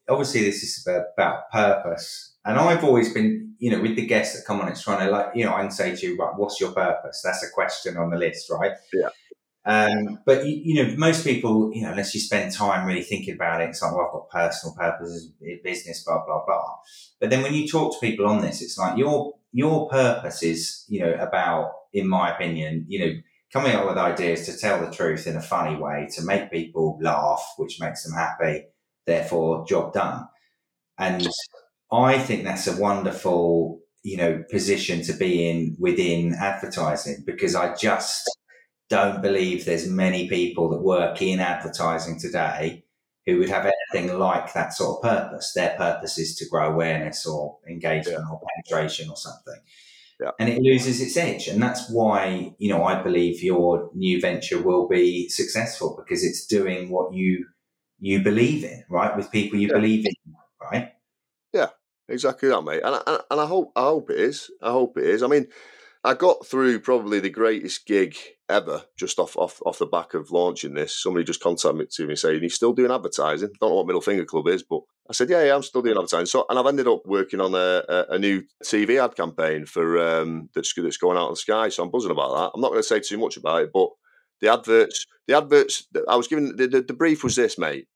obviously 0.09 0.43
this 0.43 0.63
is 0.63 0.87
about 0.87 1.51
purpose, 1.51 2.37
And 2.45 2.59
I've 2.59 2.85
always 2.85 3.13
been, 3.13 3.55
you 3.59 3.71
know, 3.71 3.81
with 3.81 3.97
the 3.97 4.07
guests 4.07 4.37
that 4.37 4.47
come 4.47 4.61
on, 4.61 4.69
it's 4.69 4.83
trying 4.83 5.05
to 5.05 5.11
like, 5.11 5.27
you 5.35 5.45
know, 5.45 5.55
I 5.55 5.63
can 5.63 5.71
say 5.71 5.95
to 5.95 6.07
you, 6.07 6.17
right, 6.17 6.33
what's 6.37 6.61
your 6.61 6.73
purpose? 6.73 7.21
That's 7.25 7.43
a 7.43 7.51
question 7.51 7.97
on 7.97 8.11
the 8.11 8.17
list, 8.17 8.51
right? 8.51 8.73
Yeah. 8.93 9.09
Um, 9.67 10.21
but 10.25 10.47
you, 10.47 10.61
you, 10.65 10.75
know, 10.83 10.97
most 10.97 11.25
people, 11.25 11.71
you 11.75 11.83
know, 11.83 11.91
unless 11.91 12.15
you 12.15 12.21
spend 12.21 12.53
time 12.53 12.87
really 12.87 13.03
thinking 13.03 13.35
about 13.35 13.61
it, 13.61 13.69
it's 13.69 13.83
like, 13.83 13.93
well, 13.93 14.07
I've 14.07 14.13
got 14.13 14.31
personal 14.31 14.75
purposes, 14.75 15.33
business, 15.63 16.05
blah 16.05 16.25
blah 16.25 16.45
blah. 16.47 16.77
But 17.21 17.31
then 17.31 17.43
when 17.43 17.53
you 17.53 17.69
talk 17.69 17.93
to 17.93 17.99
people 17.99 18.27
on 18.27 18.41
this, 18.41 18.63
it's 18.63 18.79
like 18.79 18.97
your 18.97 19.35
your 19.53 19.89
purpose 19.89 20.43
is, 20.43 20.85
you 20.89 21.01
know, 21.01 21.13
about, 21.15 21.73
in 21.93 22.09
my 22.09 22.35
opinion, 22.35 22.87
you 22.89 22.99
know, 22.99 23.13
coming 23.53 23.73
up 23.73 23.87
with 23.87 23.97
ideas 23.97 24.47
to 24.47 24.57
tell 24.57 24.85
the 24.85 24.95
truth 24.95 25.27
in 25.27 25.37
a 25.37 25.43
funny 25.43 25.77
way, 25.77 26.09
to 26.13 26.23
make 26.23 26.51
people 26.51 26.99
laugh, 27.01 27.55
which 27.57 27.81
makes 27.81 28.05
them 28.05 28.15
happy. 28.15 28.65
Therefore, 29.07 29.65
job 29.67 29.95
done. 29.95 30.29
And 30.99 31.27
I 31.91 32.19
think 32.19 32.45
that's 32.45 32.67
a 32.67 32.81
wonderful, 32.81 33.81
you 34.03 34.17
know, 34.17 34.45
position 34.51 35.03
to 35.05 35.13
be 35.13 35.49
in 35.49 35.77
within 35.79 36.35
advertising 36.35 37.25
because 37.27 37.55
I 37.55 37.75
just 37.75 38.29
don't 38.91 39.23
believe 39.23 39.65
there's 39.65 39.89
many 39.89 40.29
people 40.29 40.71
that 40.71 40.83
work 40.83 41.23
in 41.23 41.41
advertising 41.41 42.19
today 42.19 42.85
who 43.27 43.39
would 43.39 43.49
have 43.51 43.71
anything 43.93 44.19
like 44.19 44.53
that 44.55 44.73
sort 44.73 44.99
of 44.99 45.03
purpose. 45.03 45.53
Their 45.55 45.77
purpose 45.77 46.19
is 46.19 46.35
to 46.37 46.49
grow 46.49 46.73
awareness 46.73 47.27
or 47.27 47.59
engagement 47.69 48.25
yeah. 48.27 48.33
or 48.33 48.41
penetration 48.67 49.11
or 49.11 49.17
something. 49.17 49.61
Yeah. 50.21 50.31
And 50.41 50.49
it 50.49 50.61
loses 50.61 51.01
its 51.01 51.17
edge. 51.17 51.47
And 51.47 51.63
that's 51.63 51.89
why, 51.91 52.55
you 52.59 52.71
know, 52.71 52.85
I 52.85 53.01
believe 53.03 53.43
your 53.43 53.91
new 53.95 54.21
venture 54.21 54.61
will 54.61 54.89
be 54.89 55.29
successful 55.29 55.97
because 55.97 56.25
it's 56.25 56.47
doing 56.47 56.91
what 56.91 57.15
you 57.15 57.47
you 58.01 58.23
believe 58.23 58.65
in, 58.65 58.85
right? 58.91 59.17
With 59.17 59.31
people 59.31 59.59
you 59.59 59.69
yeah. 59.69 59.75
believe 59.75 60.07
in, 60.07 60.35
right? 60.61 60.93
Yeah, 61.53 61.69
exactly 62.09 62.49
that, 62.49 62.63
mate. 62.63 62.83
And 62.85 62.97
I, 62.97 63.21
and 63.31 63.41
I 63.41 63.47
hope 63.47 63.73
I 63.77 63.83
hope 63.83 64.11
it 64.11 64.19
is. 64.19 64.51
I 64.63 64.71
hope 64.71 64.99
it 64.99 65.05
is. 65.05 65.23
I 65.23 65.29
mean, 65.29 65.47
I 66.05 66.15
got 66.15 66.47
through 66.47 66.81
probably 66.81 67.21
the 67.21 67.31
greatest 67.31 67.87
gig 67.87 68.17
ever 68.49 68.83
just 68.97 69.19
off, 69.19 69.37
off 69.37 69.61
off 69.67 69.79
the 69.79 69.87
back 69.87 70.15
of 70.15 70.31
launching 70.31 70.75
this. 70.75 71.01
Somebody 71.01 71.25
just 71.25 71.43
contacted 71.43 71.79
me 71.79 71.87
to 71.91 72.07
me 72.07 72.17
saying 72.17 72.43
he's 72.43 72.55
still 72.55 72.73
doing 72.73 72.91
advertising. 72.91 73.51
Don't 73.61 73.71
know 73.71 73.77
what 73.77 73.87
Middle 73.87 74.01
Finger 74.01 74.25
Club 74.25 74.49
is, 74.49 74.63
but 74.63 74.81
I 75.09 75.15
said, 75.15 75.31
yeah, 75.31 75.45
yeah, 75.45 75.55
I'm 75.55 75.63
still 75.63 75.81
doing 75.81 75.97
advertising. 75.97 76.27
So, 76.27 76.45
and 76.51 76.59
I've 76.59 76.67
ended 76.67 76.87
up 76.87 77.01
working 77.07 77.41
on 77.41 77.55
a, 77.55 77.83
a, 77.89 78.15
a 78.15 78.19
new 78.19 78.43
TV 78.63 79.03
ad 79.03 79.17
campaign 79.17 79.65
for 79.65 79.99
um, 79.99 80.51
that's 80.55 80.75
that's 80.75 80.99
going 80.99 81.17
out 81.17 81.27
on 81.27 81.33
the 81.33 81.37
Sky. 81.37 81.71
So 81.71 81.83
I'm 81.83 81.91
buzzing 81.91 82.11
about 82.11 82.35
that. 82.35 82.51
I'm 82.55 82.61
not 82.61 82.69
going 82.69 82.81
to 82.81 82.87
say 82.87 83.01
too 83.01 83.19
much 83.19 83.37
about 83.37 83.63
it, 83.63 83.71
but 83.73 83.89
the 84.41 84.53
adverts, 84.53 85.07
the 85.27 85.37
adverts, 85.37 85.87
that 85.93 86.05
I 86.09 86.17
was 86.17 86.29
given 86.29 86.57
the, 86.57 86.69
the, 86.69 86.83
the 86.83 86.93
brief 86.93 87.25
was 87.25 87.37
this, 87.37 87.59
mate. 87.59 87.89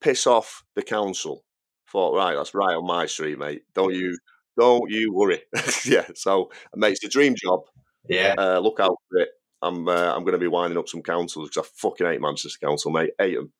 Piss 0.00 0.26
off 0.26 0.62
the 0.74 0.82
council. 0.82 1.44
Thought 1.90 2.16
right, 2.16 2.34
that's 2.34 2.54
right 2.54 2.74
on 2.74 2.86
my 2.86 3.06
street, 3.06 3.38
mate. 3.38 3.62
Don't 3.74 3.94
you 3.94 4.16
don't 4.58 4.90
you 4.90 5.12
worry. 5.12 5.42
yeah. 5.84 6.06
So, 6.14 6.50
mate, 6.74 6.92
it's 6.92 7.04
a 7.04 7.08
dream 7.08 7.34
job. 7.36 7.60
Yeah. 8.08 8.34
Uh, 8.38 8.58
look 8.58 8.80
out 8.80 8.96
for 9.10 9.20
it. 9.20 9.28
I'm 9.62 9.88
uh, 9.88 10.14
I'm 10.14 10.22
going 10.22 10.32
to 10.32 10.38
be 10.38 10.48
winding 10.48 10.78
up 10.78 10.88
some 10.88 11.02
councils 11.02 11.48
because 11.48 11.66
I 11.66 11.70
fucking 11.74 12.06
hate 12.06 12.20
Manchester 12.20 12.58
Council, 12.64 12.90
mate. 12.90 13.10
Hate 13.18 13.36
them. 13.36 13.52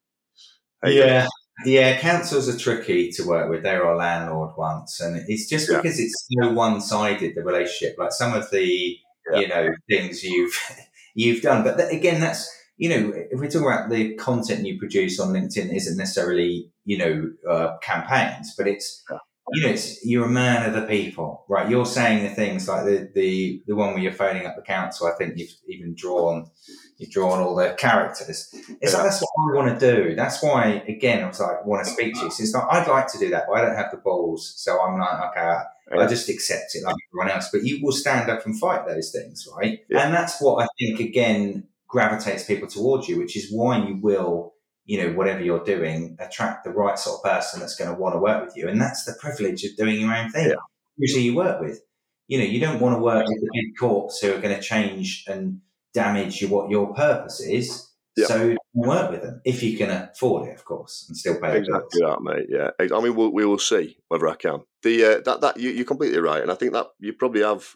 Hate 0.82 0.96
yeah. 0.96 1.20
Them. 1.20 1.28
Yeah, 1.64 2.00
councils 2.00 2.48
are 2.48 2.58
tricky 2.58 3.10
to 3.12 3.26
work 3.26 3.48
with. 3.48 3.62
They're 3.62 3.84
our 3.84 3.96
landlord 3.96 4.54
once, 4.56 5.00
and 5.00 5.24
it's 5.28 5.48
just 5.48 5.68
because 5.68 6.00
it's 6.00 6.26
so 6.30 6.52
one-sided 6.52 7.34
the 7.34 7.42
relationship. 7.42 7.96
Like 7.96 8.12
some 8.12 8.34
of 8.34 8.50
the 8.50 8.96
yeah. 9.30 9.38
you 9.38 9.48
know 9.48 9.74
things 9.88 10.24
you've 10.24 10.58
you've 11.14 11.42
done, 11.42 11.62
but 11.62 11.76
th- 11.76 11.92
again, 11.92 12.20
that's 12.20 12.50
you 12.76 12.88
know 12.88 13.12
if 13.14 13.40
we 13.40 13.48
talk 13.48 13.62
about 13.62 13.88
the 13.88 14.14
content 14.14 14.66
you 14.66 14.78
produce 14.78 15.20
on 15.20 15.32
LinkedIn, 15.32 15.74
isn't 15.74 15.96
necessarily 15.96 16.72
you 16.84 16.98
know 16.98 17.30
uh, 17.48 17.76
campaigns, 17.78 18.54
but 18.56 18.66
it's 18.66 19.04
yeah 19.10 19.18
you 19.52 19.62
know, 19.62 19.72
it's 19.72 20.04
you're 20.04 20.24
a 20.24 20.30
man 20.30 20.66
of 20.66 20.74
the 20.74 20.86
people, 20.86 21.44
right? 21.48 21.68
You're 21.68 21.86
saying 21.86 22.24
the 22.24 22.30
things 22.30 22.66
like 22.66 22.84
the, 22.84 23.10
the, 23.14 23.62
the 23.66 23.74
one 23.74 23.92
where 23.92 24.02
you're 24.02 24.12
phoning 24.12 24.46
up 24.46 24.56
the 24.56 24.62
council. 24.62 25.06
I 25.06 25.16
think 25.16 25.36
you've 25.36 25.54
even 25.68 25.94
drawn, 25.94 26.50
you've 26.98 27.10
drawn 27.10 27.40
all 27.40 27.54
the 27.54 27.74
characters. 27.78 28.54
It's 28.80 28.94
like, 28.94 29.02
that's 29.04 29.20
what 29.20 29.30
I 29.38 29.54
want 29.54 29.80
to 29.80 29.94
do. 29.94 30.14
That's 30.14 30.42
why, 30.42 30.84
again, 30.88 31.24
I 31.24 31.28
was 31.28 31.40
like, 31.40 31.64
want 31.64 31.84
to 31.84 31.90
speak 31.90 32.14
to 32.14 32.24
you. 32.24 32.30
So 32.30 32.42
it's 32.42 32.54
like, 32.54 32.66
I'd 32.70 32.88
like 32.88 33.08
to 33.12 33.18
do 33.18 33.30
that, 33.30 33.44
but 33.48 33.58
I 33.58 33.62
don't 33.62 33.76
have 33.76 33.90
the 33.90 33.98
balls. 33.98 34.54
So 34.56 34.80
I'm 34.80 34.98
like, 34.98 35.30
okay, 35.30 35.40
I, 35.40 35.98
I 35.98 36.06
just 36.06 36.28
accept 36.28 36.74
it 36.74 36.84
like 36.84 36.96
everyone 37.10 37.34
else. 37.34 37.48
But 37.52 37.64
you 37.64 37.84
will 37.84 37.92
stand 37.92 38.30
up 38.30 38.46
and 38.46 38.58
fight 38.58 38.86
those 38.86 39.10
things, 39.10 39.48
right? 39.56 39.80
Yeah. 39.88 40.04
And 40.04 40.14
that's 40.14 40.40
what 40.40 40.62
I 40.62 40.68
think, 40.78 41.00
again, 41.00 41.68
gravitates 41.88 42.44
people 42.44 42.68
towards 42.68 43.08
you, 43.08 43.18
which 43.18 43.36
is 43.36 43.52
why 43.52 43.86
you 43.86 43.96
will 44.00 44.54
you 44.86 45.02
know, 45.02 45.12
whatever 45.12 45.42
you're 45.42 45.64
doing, 45.64 46.16
attract 46.18 46.64
the 46.64 46.70
right 46.70 46.98
sort 46.98 47.18
of 47.18 47.30
person 47.30 47.60
that's 47.60 47.76
going 47.76 47.90
to 47.90 47.98
want 47.98 48.14
to 48.14 48.18
work 48.18 48.44
with 48.44 48.56
you. 48.56 48.68
And 48.68 48.80
that's 48.80 49.04
the 49.04 49.14
privilege 49.18 49.64
of 49.64 49.76
doing 49.76 50.00
your 50.00 50.14
own 50.14 50.30
thing. 50.30 50.48
Yeah. 50.48 50.56
Usually 50.96 51.22
you 51.22 51.34
work 51.34 51.60
with, 51.60 51.80
you 52.28 52.38
know, 52.38 52.44
you 52.44 52.60
don't 52.60 52.80
want 52.80 52.96
to 52.96 53.02
work 53.02 53.26
with 53.26 53.40
the 53.40 53.50
big 53.52 53.76
corps 53.78 54.10
who 54.20 54.34
are 54.34 54.40
going 54.40 54.54
to 54.54 54.60
change 54.60 55.24
and 55.26 55.60
damage 55.94 56.44
what 56.48 56.70
your 56.70 56.92
purpose 56.92 57.40
is. 57.40 57.90
Yeah. 58.16 58.26
So 58.26 58.56
work 58.74 59.10
with 59.10 59.22
them 59.22 59.40
if 59.44 59.62
you 59.62 59.76
can 59.76 59.90
afford 59.90 60.48
it, 60.48 60.54
of 60.54 60.64
course, 60.64 61.06
and 61.08 61.16
still 61.16 61.40
pay 61.40 61.58
exactly 61.58 62.00
that, 62.00 62.22
mate. 62.22 62.46
Yeah, 62.48 62.70
I 62.78 63.00
mean, 63.00 63.16
we'll, 63.16 63.32
we 63.32 63.44
will 63.44 63.58
see 63.58 63.96
whether 64.08 64.28
I 64.28 64.36
can. 64.36 64.60
The 64.82 65.04
uh, 65.04 65.20
that 65.24 65.40
that 65.40 65.56
you, 65.58 65.80
are 65.80 65.84
completely 65.84 66.18
right, 66.18 66.42
and 66.42 66.50
I 66.50 66.54
think 66.54 66.74
that 66.74 66.86
you 67.00 67.12
probably 67.12 67.42
have 67.42 67.74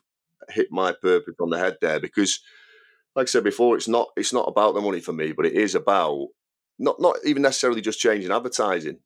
hit 0.51 0.69
my 0.71 0.93
purpose 0.93 1.35
on 1.41 1.51
the 1.51 1.59
head 1.59 1.79
there 1.81 1.99
because, 1.99 2.41
like 3.17 3.25
I 3.25 3.27
said 3.27 3.43
before, 3.43 3.77
it's 3.77 3.89
not 3.89 4.09
it's 4.17 4.33
not 4.33 4.49
about 4.49 4.75
the 4.75 4.81
money 4.81 5.01
for 5.01 5.13
me, 5.13 5.33
but 5.33 5.47
it 5.47 5.55
is 5.55 5.75
about 5.75 6.29
not 6.79 7.01
not 7.01 7.17
even 7.25 7.43
necessarily 7.43 7.81
just 7.81 7.99
changing 7.99 8.31
advertising. 8.31 9.01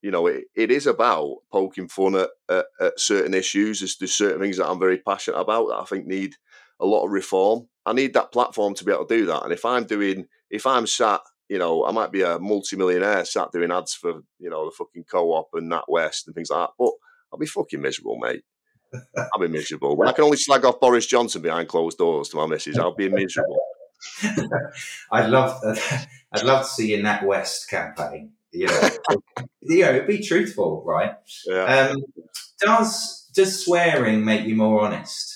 You 0.00 0.10
know, 0.12 0.26
it, 0.26 0.44
it 0.54 0.70
is 0.70 0.86
about 0.86 1.38
poking 1.52 1.88
fun 1.88 2.14
at, 2.14 2.30
at, 2.48 2.66
at 2.80 3.00
certain 3.00 3.34
issues. 3.34 3.80
There's, 3.80 3.98
there's 3.98 4.14
certain 4.14 4.40
things 4.40 4.56
that 4.56 4.68
I'm 4.68 4.78
very 4.78 4.98
passionate 4.98 5.38
about 5.38 5.68
that 5.68 5.80
I 5.80 5.84
think 5.84 6.06
need 6.06 6.36
a 6.80 6.86
lot 6.86 7.04
of 7.04 7.12
reform. 7.12 7.68
I 7.86 7.92
need 7.92 8.14
that 8.14 8.32
platform 8.32 8.74
to 8.74 8.84
be 8.84 8.92
able 8.92 9.06
to 9.06 9.16
do 9.16 9.26
that. 9.26 9.44
And 9.44 9.52
if 9.52 9.64
I'm 9.64 9.84
doing, 9.84 10.26
if 10.50 10.66
I'm 10.66 10.86
sat, 10.86 11.20
you 11.48 11.58
know, 11.58 11.84
I 11.86 11.92
might 11.92 12.12
be 12.12 12.22
a 12.22 12.38
multimillionaire 12.38 13.24
sat 13.24 13.52
doing 13.52 13.72
ads 13.72 13.94
for, 13.94 14.20
you 14.38 14.50
know, 14.50 14.66
the 14.66 14.72
fucking 14.72 15.04
co-op 15.10 15.48
and 15.54 15.70
NatWest 15.70 16.26
and 16.26 16.34
things 16.34 16.50
like 16.50 16.68
that, 16.68 16.74
but 16.78 16.92
I'll 17.32 17.38
be 17.38 17.46
fucking 17.46 17.80
miserable, 17.80 18.18
mate. 18.18 18.42
I'll 19.16 19.40
be 19.40 19.48
miserable. 19.48 19.96
When 19.96 20.08
I 20.08 20.12
can 20.12 20.24
only 20.24 20.36
slag 20.36 20.64
off 20.64 20.80
Boris 20.80 21.06
Johnson 21.06 21.42
behind 21.42 21.68
closed 21.68 21.98
doors 21.98 22.28
to 22.30 22.36
my 22.36 22.46
missus, 22.46 22.78
I'll 22.78 22.94
be 22.94 23.08
miserable. 23.08 23.60
I'd 25.12 25.28
love, 25.28 25.60
I'd 26.32 26.44
love 26.44 26.64
to 26.64 26.70
see 26.70 26.94
a 26.94 27.02
NatWest 27.02 27.68
campaign. 27.68 28.32
You 28.50 28.66
know, 28.66 28.90
you 29.60 29.82
know, 29.82 30.06
be 30.06 30.22
truthful, 30.22 30.82
right? 30.86 31.12
Yeah. 31.46 31.90
Um, 31.92 32.02
does 32.60 33.30
does 33.34 33.64
swearing 33.64 34.24
make 34.24 34.46
you 34.46 34.56
more 34.56 34.80
honest? 34.80 35.27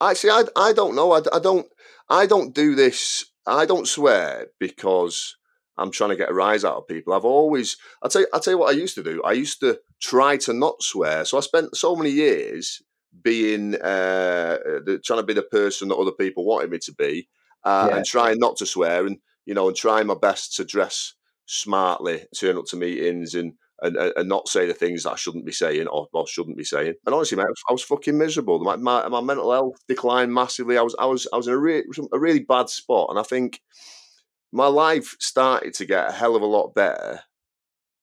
Actually, 0.00 0.30
I, 0.30 0.44
I 0.56 0.72
don't 0.72 0.94
know. 0.94 1.12
I, 1.12 1.20
I 1.32 1.38
don't 1.38 1.66
I 2.08 2.26
don't 2.26 2.54
do 2.54 2.74
this. 2.74 3.24
I 3.46 3.66
don't 3.66 3.88
swear 3.88 4.48
because 4.58 5.36
I'm 5.76 5.90
trying 5.90 6.10
to 6.10 6.16
get 6.16 6.30
a 6.30 6.34
rise 6.34 6.64
out 6.64 6.76
of 6.76 6.88
people. 6.88 7.12
I've 7.12 7.24
always 7.24 7.76
I 8.02 8.08
tell 8.08 8.22
you, 8.22 8.28
I 8.32 8.38
tell 8.38 8.54
you 8.54 8.58
what 8.58 8.74
I 8.74 8.78
used 8.78 8.94
to 8.96 9.02
do. 9.02 9.22
I 9.22 9.32
used 9.32 9.60
to 9.60 9.80
try 10.00 10.36
to 10.38 10.52
not 10.52 10.82
swear. 10.82 11.24
So 11.24 11.38
I 11.38 11.40
spent 11.40 11.76
so 11.76 11.94
many 11.96 12.10
years 12.10 12.82
being 13.22 13.74
uh, 13.74 14.58
the, 14.84 15.00
trying 15.04 15.20
to 15.20 15.26
be 15.26 15.34
the 15.34 15.42
person 15.42 15.88
that 15.88 15.96
other 15.96 16.12
people 16.12 16.44
wanted 16.44 16.70
me 16.70 16.78
to 16.78 16.94
be 16.94 17.28
uh, 17.64 17.88
yeah. 17.90 17.96
and 17.96 18.06
trying 18.06 18.38
not 18.38 18.56
to 18.56 18.66
swear 18.66 19.06
and 19.06 19.18
you 19.46 19.54
know 19.54 19.68
and 19.68 19.76
trying 19.76 20.06
my 20.06 20.14
best 20.14 20.56
to 20.56 20.64
dress 20.64 21.14
smartly, 21.46 22.24
turn 22.38 22.56
up 22.56 22.64
to 22.66 22.76
meetings 22.76 23.34
and 23.34 23.54
and, 23.82 23.96
and 23.96 24.28
not 24.28 24.48
say 24.48 24.66
the 24.66 24.74
things 24.74 25.04
that 25.04 25.12
I 25.12 25.16
shouldn't 25.16 25.46
be 25.46 25.52
saying 25.52 25.86
or, 25.86 26.08
or 26.12 26.26
shouldn't 26.26 26.56
be 26.56 26.64
saying. 26.64 26.94
And 27.06 27.14
honestly, 27.14 27.36
mate, 27.36 27.44
I 27.44 27.50
was, 27.50 27.62
I 27.70 27.72
was 27.72 27.82
fucking 27.82 28.18
miserable. 28.18 28.58
My, 28.60 28.76
my, 28.76 29.08
my 29.08 29.20
mental 29.20 29.52
health 29.52 29.76
declined 29.88 30.32
massively. 30.32 30.78
I 30.78 30.82
was 30.82 30.94
I 30.98 31.06
was 31.06 31.26
I 31.32 31.36
was 31.36 31.46
in 31.46 31.54
a 31.54 31.58
really 31.58 31.84
a 32.12 32.18
really 32.18 32.40
bad 32.40 32.68
spot, 32.68 33.08
and 33.10 33.18
I 33.18 33.22
think 33.22 33.60
my 34.52 34.66
life 34.66 35.16
started 35.20 35.74
to 35.74 35.86
get 35.86 36.08
a 36.08 36.12
hell 36.12 36.36
of 36.36 36.42
a 36.42 36.46
lot 36.46 36.74
better 36.74 37.20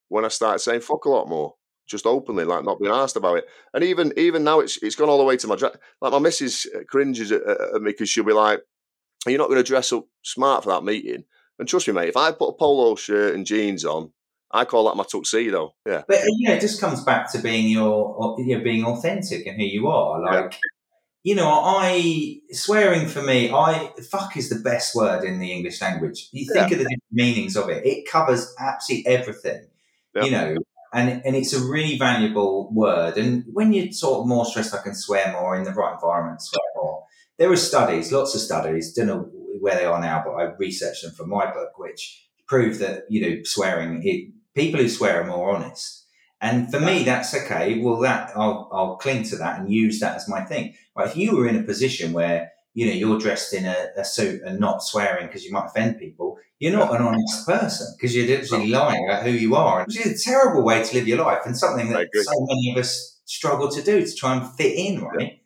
when 0.10 0.26
I 0.26 0.30
started 0.30 0.60
saying 0.60 0.82
fuck 0.82 1.06
a 1.06 1.10
lot 1.10 1.28
more 1.28 1.56
just 1.88 2.06
openly, 2.06 2.44
like 2.44 2.64
not 2.64 2.80
being 2.80 2.92
asked 2.92 3.16
about 3.16 3.38
it. 3.38 3.46
And 3.74 3.84
even 3.84 4.14
even 4.18 4.44
now, 4.44 4.60
it's 4.60 4.82
it's 4.84 4.96
gone 4.96 5.10
all 5.10 5.18
the 5.18 5.24
way 5.24 5.38
to 5.38 5.48
my 5.48 5.56
like 5.56 6.12
my 6.12 6.20
missus 6.20 6.68
uh, 6.76 6.80
cringes 6.88 7.32
at, 7.32 7.42
at 7.42 7.82
me 7.82 7.92
because 7.92 8.10
she'll 8.10 8.24
be 8.24 8.34
like, 8.34 8.60
Are 9.26 9.32
you're 9.32 9.40
not 9.40 9.50
going 9.50 9.64
to 9.64 9.64
dress 9.64 9.94
up 9.94 10.06
smart 10.24 10.64
for 10.64 10.72
that 10.72 10.84
meeting. 10.84 11.24
And 11.60 11.68
trust 11.68 11.88
me, 11.88 11.94
mate, 11.94 12.10
if 12.10 12.18
I 12.18 12.32
put 12.32 12.50
a 12.50 12.54
polo 12.54 12.96
shirt 12.96 13.34
and 13.34 13.46
jeans 13.46 13.84
on, 13.84 14.12
I 14.52 14.66
call 14.66 14.86
that 14.88 14.96
my 14.96 15.04
tuxedo. 15.04 15.76
Yeah. 15.86 16.04
But 16.08 16.20
uh, 16.20 16.26
you 16.38 16.50
know, 16.50 16.56
it 16.56 16.62
just 16.62 16.80
comes 16.80 17.04
back 17.04 17.32
to 17.34 17.40
being 17.40 17.70
your, 17.70 18.18
uh, 18.22 18.42
you 18.42 18.58
know, 18.58 18.64
being 18.64 18.86
authentic 18.86 19.46
and 19.46 19.58
who 19.58 19.66
you 19.66 19.88
are. 19.88 20.22
Like, 20.22 20.54
yeah. 20.54 20.60
you 21.24 21.36
know, 21.36 21.50
I 21.50 22.40
swearing 22.52 23.08
for 23.08 23.22
me, 23.22 23.52
I 23.52 23.92
fuck 24.10 24.38
is 24.38 24.50
the 24.50 24.60
best 24.60 24.96
word 24.96 25.24
in 25.24 25.40
the 25.40 25.52
English 25.52 25.82
language. 25.82 26.30
You 26.32 26.46
think 26.46 26.70
yeah. 26.70 26.76
of 26.76 26.80
the 26.80 26.86
different 26.86 27.04
meanings 27.12 27.58
of 27.58 27.70
it; 27.70 27.86
it 27.86 28.10
covers 28.10 28.54
absolutely 28.60 29.08
everything. 29.08 29.68
Yeah. 30.16 30.24
You 30.24 30.32
know, 30.32 30.56
and 30.94 31.22
and 31.26 31.36
it's 31.36 31.54
a 31.54 31.60
really 31.60 31.98
valuable 31.98 32.72
word. 32.74 33.18
And 33.18 33.44
when 33.52 33.74
you're 33.74 33.92
sort 33.92 34.22
of 34.22 34.28
more 34.28 34.46
stressed, 34.46 34.74
I 34.74 34.82
can 34.82 34.96
swear 34.96 35.32
more 35.34 35.56
in 35.56 35.64
the 35.64 35.74
right 35.74 35.94
environment, 35.94 36.42
swear 36.42 36.62
more 36.76 37.04
there 37.38 37.52
are 37.52 37.58
studies, 37.58 38.12
lots 38.12 38.36
of 38.36 38.42
studies, 38.42 38.94
don't 38.94 39.08
know 39.08 39.30
where 39.60 39.76
they 39.76 39.86
are 39.86 40.02
now, 40.02 40.24
but 40.26 40.34
I 40.34 40.54
researched 40.58 41.04
them 41.04 41.12
for 41.12 41.26
my 41.26 41.52
book, 41.52 41.78
which 41.78 42.28
prove 42.48 42.80
that, 42.80 43.04
you 43.10 43.22
know, 43.22 43.44
swearing, 43.44 44.02
it, 44.04 44.32
people 44.58 44.82
who 44.82 44.90
swear 44.90 45.22
are 45.22 45.28
more 45.28 45.56
honest. 45.56 46.06
And 46.42 46.70
for 46.70 46.80
me, 46.80 47.04
that's 47.04 47.34
okay. 47.34 47.80
Well, 47.80 48.00
that 48.00 48.32
I'll, 48.36 48.70
I'll 48.72 48.98
cling 48.98 49.24
to 49.24 49.38
that 49.38 49.60
and 49.60 49.72
use 49.72 50.00
that 50.02 50.16
as 50.16 50.28
my 50.28 50.42
thing. 50.42 50.76
Right? 50.96 51.08
If 51.08 51.16
you 51.16 51.36
were 51.36 51.48
in 51.48 51.56
a 51.56 51.64
position 51.64 52.14
where 52.14 52.52
you 52.74 52.86
know 52.86 52.92
you're 52.92 53.20
dressed 53.20 53.54
in 53.54 53.66
a, 53.66 53.88
a 53.96 54.06
suit 54.06 54.42
and 54.44 54.60
not 54.60 54.84
swearing 54.84 55.28
because 55.28 55.44
you 55.44 55.52
might 55.52 55.66
offend 55.66 55.98
people, 55.98 56.38
you're 56.60 56.74
not 56.74 56.94
an 56.94 57.02
honest 57.02 57.48
person 57.48 57.88
because 57.98 58.16
you're 58.16 58.28
literally 58.28 58.68
lying 58.70 59.04
about 59.08 59.24
who 59.24 59.32
you 59.32 59.56
are, 59.56 59.84
which 59.86 60.00
is 60.00 60.22
a 60.22 60.30
terrible 60.30 60.64
way 60.64 60.84
to 60.84 60.96
live 60.96 61.08
your 61.08 61.24
life 61.24 61.42
and 61.46 61.58
something 61.58 61.90
that 61.90 62.08
so 62.14 62.46
many 62.48 62.72
of 62.72 62.78
us 62.78 63.20
struggle 63.26 63.70
to 63.70 63.82
do 63.82 64.06
to 64.06 64.16
try 64.16 64.36
and 64.36 64.48
fit 64.56 64.76
in, 64.76 65.02
right? 65.02 65.40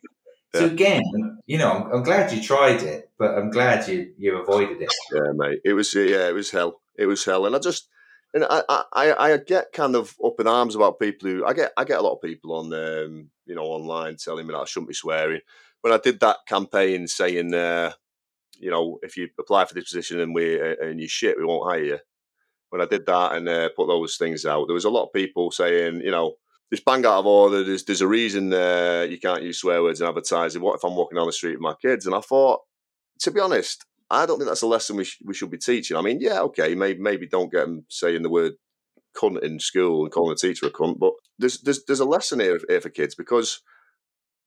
Yeah. 0.54 0.60
So 0.60 0.66
again, 0.66 1.02
you 1.46 1.56
know, 1.56 1.72
I'm, 1.72 1.92
I'm, 1.92 2.02
glad 2.02 2.30
you 2.30 2.42
tried 2.42 2.82
it, 2.82 3.10
but 3.18 3.38
I'm 3.38 3.50
glad 3.50 3.88
you 3.88 4.12
you 4.18 4.36
avoided 4.36 4.82
it. 4.82 4.92
Yeah, 5.10 5.32
mate. 5.34 5.60
It 5.64 5.72
was 5.72 5.94
yeah, 5.94 6.28
it 6.28 6.34
was 6.34 6.50
hell. 6.50 6.82
It 6.98 7.06
was 7.06 7.24
hell, 7.24 7.46
and 7.46 7.56
I 7.56 7.58
just 7.58 7.88
and 8.34 8.44
I, 8.48 8.62
I, 8.68 9.12
I 9.12 9.36
get 9.36 9.72
kind 9.72 9.94
of 9.94 10.14
up 10.24 10.40
in 10.40 10.46
arms 10.46 10.74
about 10.74 11.00
people 11.00 11.28
who 11.28 11.44
I 11.44 11.52
get 11.52 11.72
I 11.76 11.84
get 11.84 11.98
a 11.98 12.02
lot 12.02 12.14
of 12.14 12.22
people 12.22 12.54
on 12.54 12.72
um, 12.72 13.30
you 13.46 13.54
know 13.54 13.64
online 13.64 14.16
telling 14.16 14.46
me 14.46 14.52
that 14.52 14.60
I 14.60 14.64
shouldn't 14.64 14.88
be 14.88 14.94
swearing. 14.94 15.40
When 15.82 15.92
I 15.92 15.98
did 15.98 16.20
that 16.20 16.38
campaign 16.46 17.06
saying 17.08 17.52
uh, 17.54 17.92
you 18.58 18.70
know 18.70 18.98
if 19.02 19.16
you 19.16 19.28
apply 19.38 19.66
for 19.66 19.74
this 19.74 19.84
position 19.84 20.20
and 20.20 20.34
we 20.34 20.60
uh, 20.60 20.76
and 20.80 21.00
you 21.00 21.08
shit 21.08 21.38
we 21.38 21.44
won't 21.44 21.68
hire 21.68 21.84
you. 21.84 21.98
When 22.70 22.80
I 22.80 22.86
did 22.86 23.04
that 23.04 23.32
and 23.32 23.46
uh, 23.48 23.68
put 23.76 23.88
those 23.88 24.16
things 24.16 24.46
out, 24.46 24.66
there 24.66 24.74
was 24.74 24.86
a 24.86 24.90
lot 24.90 25.04
of 25.04 25.12
people 25.12 25.50
saying 25.50 26.00
you 26.00 26.10
know 26.10 26.36
this 26.70 26.80
bang 26.80 27.04
out 27.04 27.18
of 27.18 27.26
order. 27.26 27.62
There's 27.62 27.84
there's 27.84 28.00
a 28.00 28.08
reason 28.08 28.52
uh, 28.52 29.06
you 29.08 29.18
can't 29.20 29.42
use 29.42 29.58
swear 29.58 29.82
words 29.82 30.00
in 30.00 30.08
advertising. 30.08 30.62
What 30.62 30.76
if 30.76 30.84
I'm 30.84 30.96
walking 30.96 31.16
down 31.16 31.26
the 31.26 31.32
street 31.32 31.52
with 31.52 31.60
my 31.60 31.74
kids? 31.82 32.06
And 32.06 32.14
I 32.14 32.20
thought, 32.20 32.60
to 33.20 33.30
be 33.30 33.40
honest, 33.40 33.84
I 34.12 34.26
don't 34.26 34.38
think 34.38 34.48
that's 34.48 34.62
a 34.62 34.66
lesson 34.66 34.96
we, 34.96 35.04
sh- 35.04 35.22
we 35.24 35.34
should 35.34 35.50
be 35.50 35.58
teaching. 35.58 35.96
I 35.96 36.02
mean, 36.02 36.20
yeah, 36.20 36.40
okay, 36.42 36.74
maybe 36.74 37.00
maybe 37.00 37.26
don't 37.26 37.50
get 37.50 37.66
them 37.66 37.86
saying 37.88 38.22
the 38.22 38.30
word 38.30 38.52
cunt 39.16 39.42
in 39.42 39.58
school 39.58 40.04
and 40.04 40.12
calling 40.12 40.32
a 40.32 40.36
teacher 40.36 40.66
a 40.66 40.70
cunt, 40.70 40.98
but 40.98 41.12
there's 41.38 41.60
there's 41.62 41.84
there's 41.84 42.00
a 42.00 42.04
lesson 42.04 42.40
here, 42.40 42.60
here 42.68 42.80
for 42.80 42.90
kids 42.90 43.14
because 43.14 43.62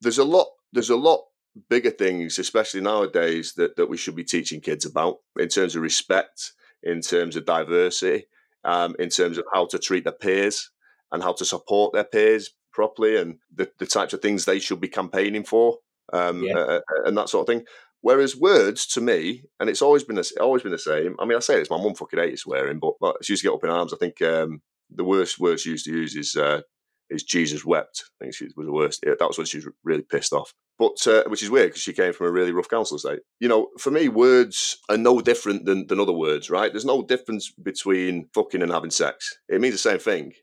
there's 0.01 0.17
a 0.17 0.23
lot 0.23 0.47
there's 0.71 0.89
a 0.89 0.95
lot 0.95 1.21
bigger 1.69 1.91
things, 1.91 2.37
especially 2.37 2.81
nowadays, 2.81 3.53
that 3.57 3.75
that 3.75 3.89
we 3.89 3.97
should 3.97 4.15
be 4.15 4.23
teaching 4.23 4.61
kids 4.61 4.85
about 4.85 5.17
in 5.39 5.47
terms 5.47 5.75
of 5.75 5.81
respect, 5.81 6.53
in 6.83 7.01
terms 7.01 7.35
of 7.35 7.45
diversity, 7.45 8.25
um, 8.63 8.95
in 8.99 9.09
terms 9.09 9.37
of 9.37 9.45
how 9.53 9.65
to 9.65 9.79
treat 9.79 10.03
their 10.03 10.13
peers 10.13 10.69
and 11.11 11.23
how 11.23 11.33
to 11.33 11.45
support 11.45 11.93
their 11.93 12.03
peers 12.03 12.51
properly, 12.71 13.17
and 13.17 13.37
the, 13.53 13.69
the 13.79 13.85
types 13.85 14.13
of 14.13 14.21
things 14.21 14.45
they 14.45 14.59
should 14.59 14.81
be 14.81 14.87
campaigning 14.87 15.43
for. 15.43 15.77
Um, 16.13 16.43
yeah. 16.43 16.57
uh, 16.57 16.79
and 17.05 17.17
that 17.17 17.29
sort 17.29 17.49
of 17.49 17.55
thing. 17.55 17.65
Whereas 18.05 18.35
words 18.37 18.85
to 18.89 19.01
me, 19.01 19.45
and 19.59 19.67
it's 19.67 19.81
always 19.81 20.03
been 20.03 20.15
the, 20.15 20.31
always 20.39 20.61
been 20.61 20.71
the 20.71 20.77
same. 20.77 21.15
I 21.17 21.25
mean, 21.25 21.35
I 21.35 21.39
say 21.39 21.59
it's 21.59 21.71
my 21.71 21.81
mum 21.81 21.95
fucking 21.95 22.19
hates 22.19 22.43
swearing, 22.43 22.77
but, 22.77 22.93
but 23.01 23.15
she 23.25 23.33
used 23.33 23.41
to 23.41 23.49
get 23.49 23.55
up 23.55 23.63
in 23.63 23.71
arms. 23.71 23.93
I 23.95 23.97
think 23.97 24.21
um, 24.21 24.61
the 24.91 25.03
worst 25.03 25.39
words 25.39 25.63
she 25.63 25.71
used 25.71 25.85
to 25.85 25.91
use 25.91 26.15
is 26.15 26.35
uh, 26.35 26.61
is 27.09 27.23
Jesus 27.23 27.65
wept. 27.65 28.03
I 28.05 28.25
think 28.25 28.35
she 28.35 28.43
was 28.43 28.67
the 28.67 28.71
worst. 28.71 29.01
That 29.01 29.17
was 29.27 29.39
when 29.39 29.47
she 29.47 29.57
was 29.57 29.69
really 29.83 30.03
pissed 30.03 30.33
off. 30.33 30.53
But 30.77 31.07
uh, 31.07 31.23
which 31.29 31.41
is 31.41 31.49
weird 31.49 31.69
because 31.69 31.81
she 31.81 31.93
came 31.93 32.13
from 32.13 32.27
a 32.27 32.31
really 32.31 32.51
rough 32.51 32.69
council 32.69 32.97
estate. 32.97 33.21
You 33.39 33.47
know, 33.47 33.69
for 33.79 33.89
me, 33.89 34.07
words 34.07 34.77
are 34.87 34.97
no 34.97 35.19
different 35.19 35.65
than, 35.65 35.87
than 35.87 35.99
other 35.99 36.13
words, 36.13 36.51
right? 36.51 36.71
There's 36.71 36.85
no 36.85 37.01
difference 37.01 37.51
between 37.51 38.27
fucking 38.35 38.61
and 38.61 38.71
having 38.71 38.91
sex. 38.91 39.35
It 39.49 39.61
means 39.61 39.73
the 39.73 39.79
same 39.79 39.97
thing. 39.97 40.33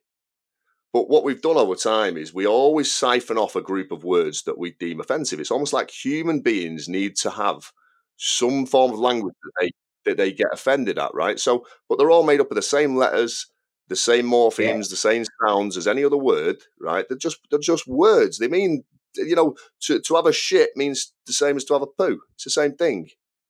But 0.93 1.09
what 1.09 1.25
we've 1.25 1.41
done 1.41 1.57
over 1.57 1.75
time 1.75 2.17
is 2.17 2.35
we 2.35 2.47
always 2.47 2.93
siphon 2.93 3.39
off 3.39 3.57
a 3.57 3.63
group 3.63 3.93
of 3.93 4.05
words 4.05 4.43
that 4.43 4.59
we 4.59 4.73
deem 4.73 5.01
offensive. 5.01 5.41
It's 5.41 5.51
almost 5.51 5.73
like 5.73 5.91
human 5.91 6.41
beings 6.41 6.89
need 6.89 7.17
to 7.17 7.31
have 7.31 7.73
some 8.19 8.67
form 8.67 8.93
of 8.93 8.99
language 8.99 9.35
that 9.43 9.53
they 9.61 9.71
that 10.05 10.17
they 10.17 10.33
get 10.33 10.49
offended 10.53 10.99
at, 10.99 11.15
right? 11.15 11.39
So, 11.39 11.65
but 11.89 11.97
they're 11.97 12.11
all 12.11 12.25
made 12.25 12.41
up 12.41 12.51
of 12.51 12.57
the 12.57 12.63
same 12.63 12.97
letters, 12.97 13.47
the 13.89 13.97
same 13.97 14.27
morphemes, 14.27 14.59
yeah. 14.85 14.91
the 14.91 14.97
same 14.97 15.25
sounds 15.45 15.77
as 15.77 15.87
any 15.87 16.05
other 16.05 16.17
word, 16.17 16.57
right? 16.81 17.07
They're 17.09 17.19
just 17.19 17.39
they're 17.51 17.59
just 17.59 17.87
words. 17.87 18.39
They 18.39 18.49
mean 18.49 18.85
you 19.17 19.37
know 19.37 19.57
to 19.83 20.01
to 20.01 20.15
have 20.17 20.27
a 20.27 20.33
shit 20.33 20.71
means 20.77 21.13
the 21.27 21.33
same 21.33 21.57
as 21.57 21.65
to 21.65 21.75
have 21.75 21.83
a 21.83 21.87
poo. 21.87 22.21
It's 22.35 22.45
the 22.45 22.51
same 22.51 22.75
thing. 22.75 23.09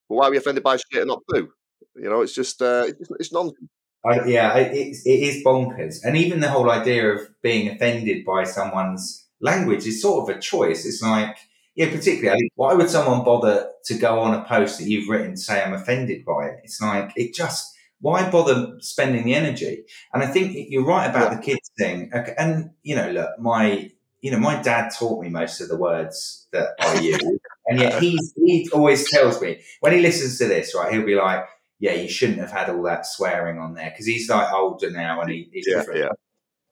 But 0.08 0.16
why 0.16 0.28
are 0.28 0.30
we 0.30 0.36
offended 0.36 0.62
by 0.62 0.76
shit 0.76 1.02
and 1.02 1.08
not 1.08 1.22
poo? 1.28 1.50
You 1.96 2.08
know, 2.08 2.22
it's 2.22 2.34
just 2.34 2.62
uh, 2.62 2.84
it's, 2.86 3.10
it's 3.18 3.32
nonsense. 3.32 3.68
I, 4.04 4.24
yeah, 4.26 4.56
it, 4.56 4.96
it 5.04 5.08
is 5.08 5.44
bonkers. 5.44 6.02
And 6.02 6.16
even 6.16 6.40
the 6.40 6.48
whole 6.48 6.70
idea 6.70 7.14
of 7.14 7.20
being 7.42 7.68
offended 7.68 8.24
by 8.24 8.44
someone's 8.44 9.26
language 9.40 9.86
is 9.86 10.02
sort 10.02 10.28
of 10.28 10.36
a 10.36 10.40
choice. 10.40 10.84
It's 10.84 11.02
like, 11.02 11.36
yeah, 11.74 11.90
particularly, 11.90 12.50
why 12.56 12.74
would 12.74 12.90
someone 12.90 13.24
bother 13.24 13.70
to 13.84 13.94
go 13.94 14.18
on 14.20 14.34
a 14.34 14.44
post 14.44 14.78
that 14.78 14.88
you've 14.88 15.08
written 15.08 15.36
say 15.36 15.62
I'm 15.62 15.72
offended 15.72 16.24
by 16.24 16.48
it? 16.48 16.60
It's 16.64 16.80
like, 16.80 17.12
it 17.16 17.32
just, 17.32 17.74
why 18.00 18.28
bother 18.28 18.76
spending 18.80 19.24
the 19.24 19.34
energy? 19.34 19.84
And 20.12 20.22
I 20.22 20.26
think 20.26 20.56
you're 20.68 20.84
right 20.84 21.08
about 21.08 21.32
the 21.32 21.40
kids 21.40 21.70
thing. 21.78 22.10
And, 22.36 22.70
you 22.82 22.96
know, 22.96 23.10
look, 23.10 23.38
my, 23.38 23.90
you 24.20 24.30
know, 24.32 24.38
my 24.38 24.60
dad 24.60 24.90
taught 24.98 25.22
me 25.22 25.28
most 25.28 25.60
of 25.60 25.68
the 25.68 25.76
words 25.76 26.48
that 26.52 26.70
I 26.80 26.98
use. 27.00 27.22
and 27.66 27.78
yet 27.78 28.02
he's, 28.02 28.34
he 28.36 28.68
always 28.72 29.08
tells 29.10 29.40
me, 29.40 29.60
when 29.80 29.92
he 29.92 30.00
listens 30.00 30.38
to 30.38 30.46
this, 30.46 30.74
right, 30.74 30.92
he'll 30.92 31.06
be 31.06 31.14
like, 31.14 31.44
yeah, 31.82 31.94
you 31.94 32.08
shouldn't 32.08 32.38
have 32.38 32.52
had 32.52 32.70
all 32.70 32.82
that 32.84 33.06
swearing 33.06 33.58
on 33.58 33.74
there 33.74 33.90
because 33.90 34.06
he's 34.06 34.30
like 34.30 34.52
older 34.52 34.88
now 34.88 35.20
and 35.20 35.28
he, 35.28 35.50
he's 35.52 35.66
yeah, 35.66 35.78
different. 35.78 35.98
Yeah. 35.98 36.12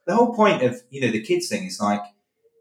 The 0.07 0.15
whole 0.15 0.33
point 0.33 0.63
of 0.63 0.81
you 0.89 1.01
know 1.01 1.11
the 1.11 1.21
kids 1.21 1.49
thing 1.49 1.65
is 1.65 1.81
like, 1.81 2.01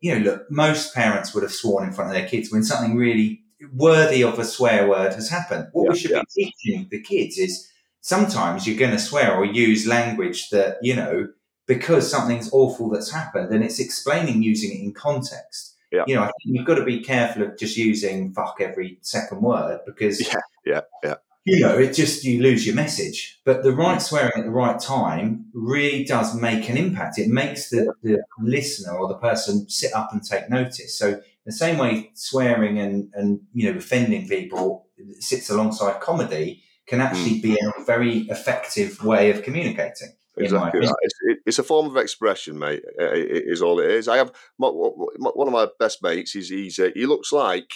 you 0.01 0.15
know, 0.15 0.25
look, 0.25 0.49
most 0.49 0.95
parents 0.95 1.31
would 1.35 1.43
have 1.43 1.51
sworn 1.51 1.88
in 1.88 1.93
front 1.93 2.09
of 2.09 2.15
their 2.15 2.27
kids 2.27 2.51
when 2.51 2.63
something 2.63 2.95
really 2.95 3.43
worthy 3.71 4.23
of 4.23 4.39
a 4.39 4.43
swear 4.43 4.89
word 4.89 5.13
has 5.13 5.29
happened. 5.29 5.67
What 5.73 5.83
yeah, 5.83 5.89
we 5.91 5.99
should 5.99 6.12
be 6.12 6.43
teaching 6.43 6.88
the 6.89 6.99
kids 6.99 7.38
is 7.38 7.69
sometimes 8.01 8.65
you're 8.65 8.79
going 8.79 8.97
to 8.97 8.99
swear 8.99 9.35
or 9.35 9.45
use 9.45 9.85
language 9.85 10.49
that 10.49 10.77
you 10.81 10.95
know 10.95 11.27
because 11.67 12.09
something's 12.09 12.51
awful 12.51 12.89
that's 12.89 13.12
happened 13.12 13.53
and 13.53 13.63
it's 13.63 13.79
explaining 13.79 14.41
using 14.41 14.71
it 14.71 14.83
in 14.83 14.91
context. 14.91 15.75
Yeah. 15.91 16.03
You 16.07 16.15
know, 16.15 16.23
I 16.23 16.25
think 16.25 16.57
you've 16.57 16.65
got 16.65 16.75
to 16.75 16.83
be 16.83 17.01
careful 17.01 17.43
of 17.43 17.59
just 17.59 17.77
using 17.77 18.33
fuck 18.33 18.57
every 18.59 18.97
second 19.01 19.41
word 19.41 19.81
because 19.85 20.19
yeah, 20.19 20.39
yeah, 20.65 20.81
yeah 21.03 21.15
you 21.49 21.59
know, 21.62 21.77
it 21.77 21.93
just 21.93 22.23
you 22.23 22.41
lose 22.41 22.65
your 22.65 22.75
message. 22.75 23.39
But 23.43 23.63
the 23.63 23.71
right 23.71 24.01
swearing 24.01 24.33
at 24.38 24.43
the 24.43 24.51
right 24.51 24.79
time 24.79 25.45
really 25.53 26.03
does 26.03 26.35
make 26.35 26.69
an 26.69 26.77
impact. 26.77 27.17
It 27.17 27.29
makes 27.29 27.69
the, 27.69 27.93
the 28.03 28.19
listener 28.39 28.95
or 28.95 29.07
the 29.07 29.17
person 29.17 29.67
sit 29.69 29.93
up 29.93 30.09
and 30.12 30.23
take 30.23 30.49
notice. 30.49 30.97
So 30.97 31.21
the 31.45 31.51
same 31.51 31.79
way 31.79 32.12
swearing 32.13 32.77
and 32.77 33.09
and 33.13 33.39
you 33.53 33.71
know 33.71 33.77
offending 33.77 34.27
people 34.27 34.88
sits 35.19 35.49
alongside 35.49 35.99
comedy 36.01 36.63
can 36.85 37.01
actually 37.01 37.39
be 37.39 37.53
a 37.53 37.83
very 37.83 38.19
effective 38.29 39.03
way 39.03 39.31
of 39.31 39.43
communicating. 39.43 40.09
Exactly, 40.38 40.81
it's, 40.81 41.19
it's, 41.45 41.59
a 41.59 41.63
form 41.63 41.88
of 41.88 41.97
expression, 41.97 42.57
mate. 42.57 42.81
It 42.97 43.43
is 43.45 43.62
all 43.62 43.79
it 43.79 43.89
is. 43.89 44.07
I 44.07 44.17
have 44.17 44.31
one 44.57 45.47
of 45.47 45.53
my 45.53 45.67
best 45.79 46.01
mates. 46.01 46.31
He's, 46.31 46.49
he's 46.49 46.79
uh, 46.79 46.89
he 46.93 47.05
looks 47.05 47.33
like 47.33 47.69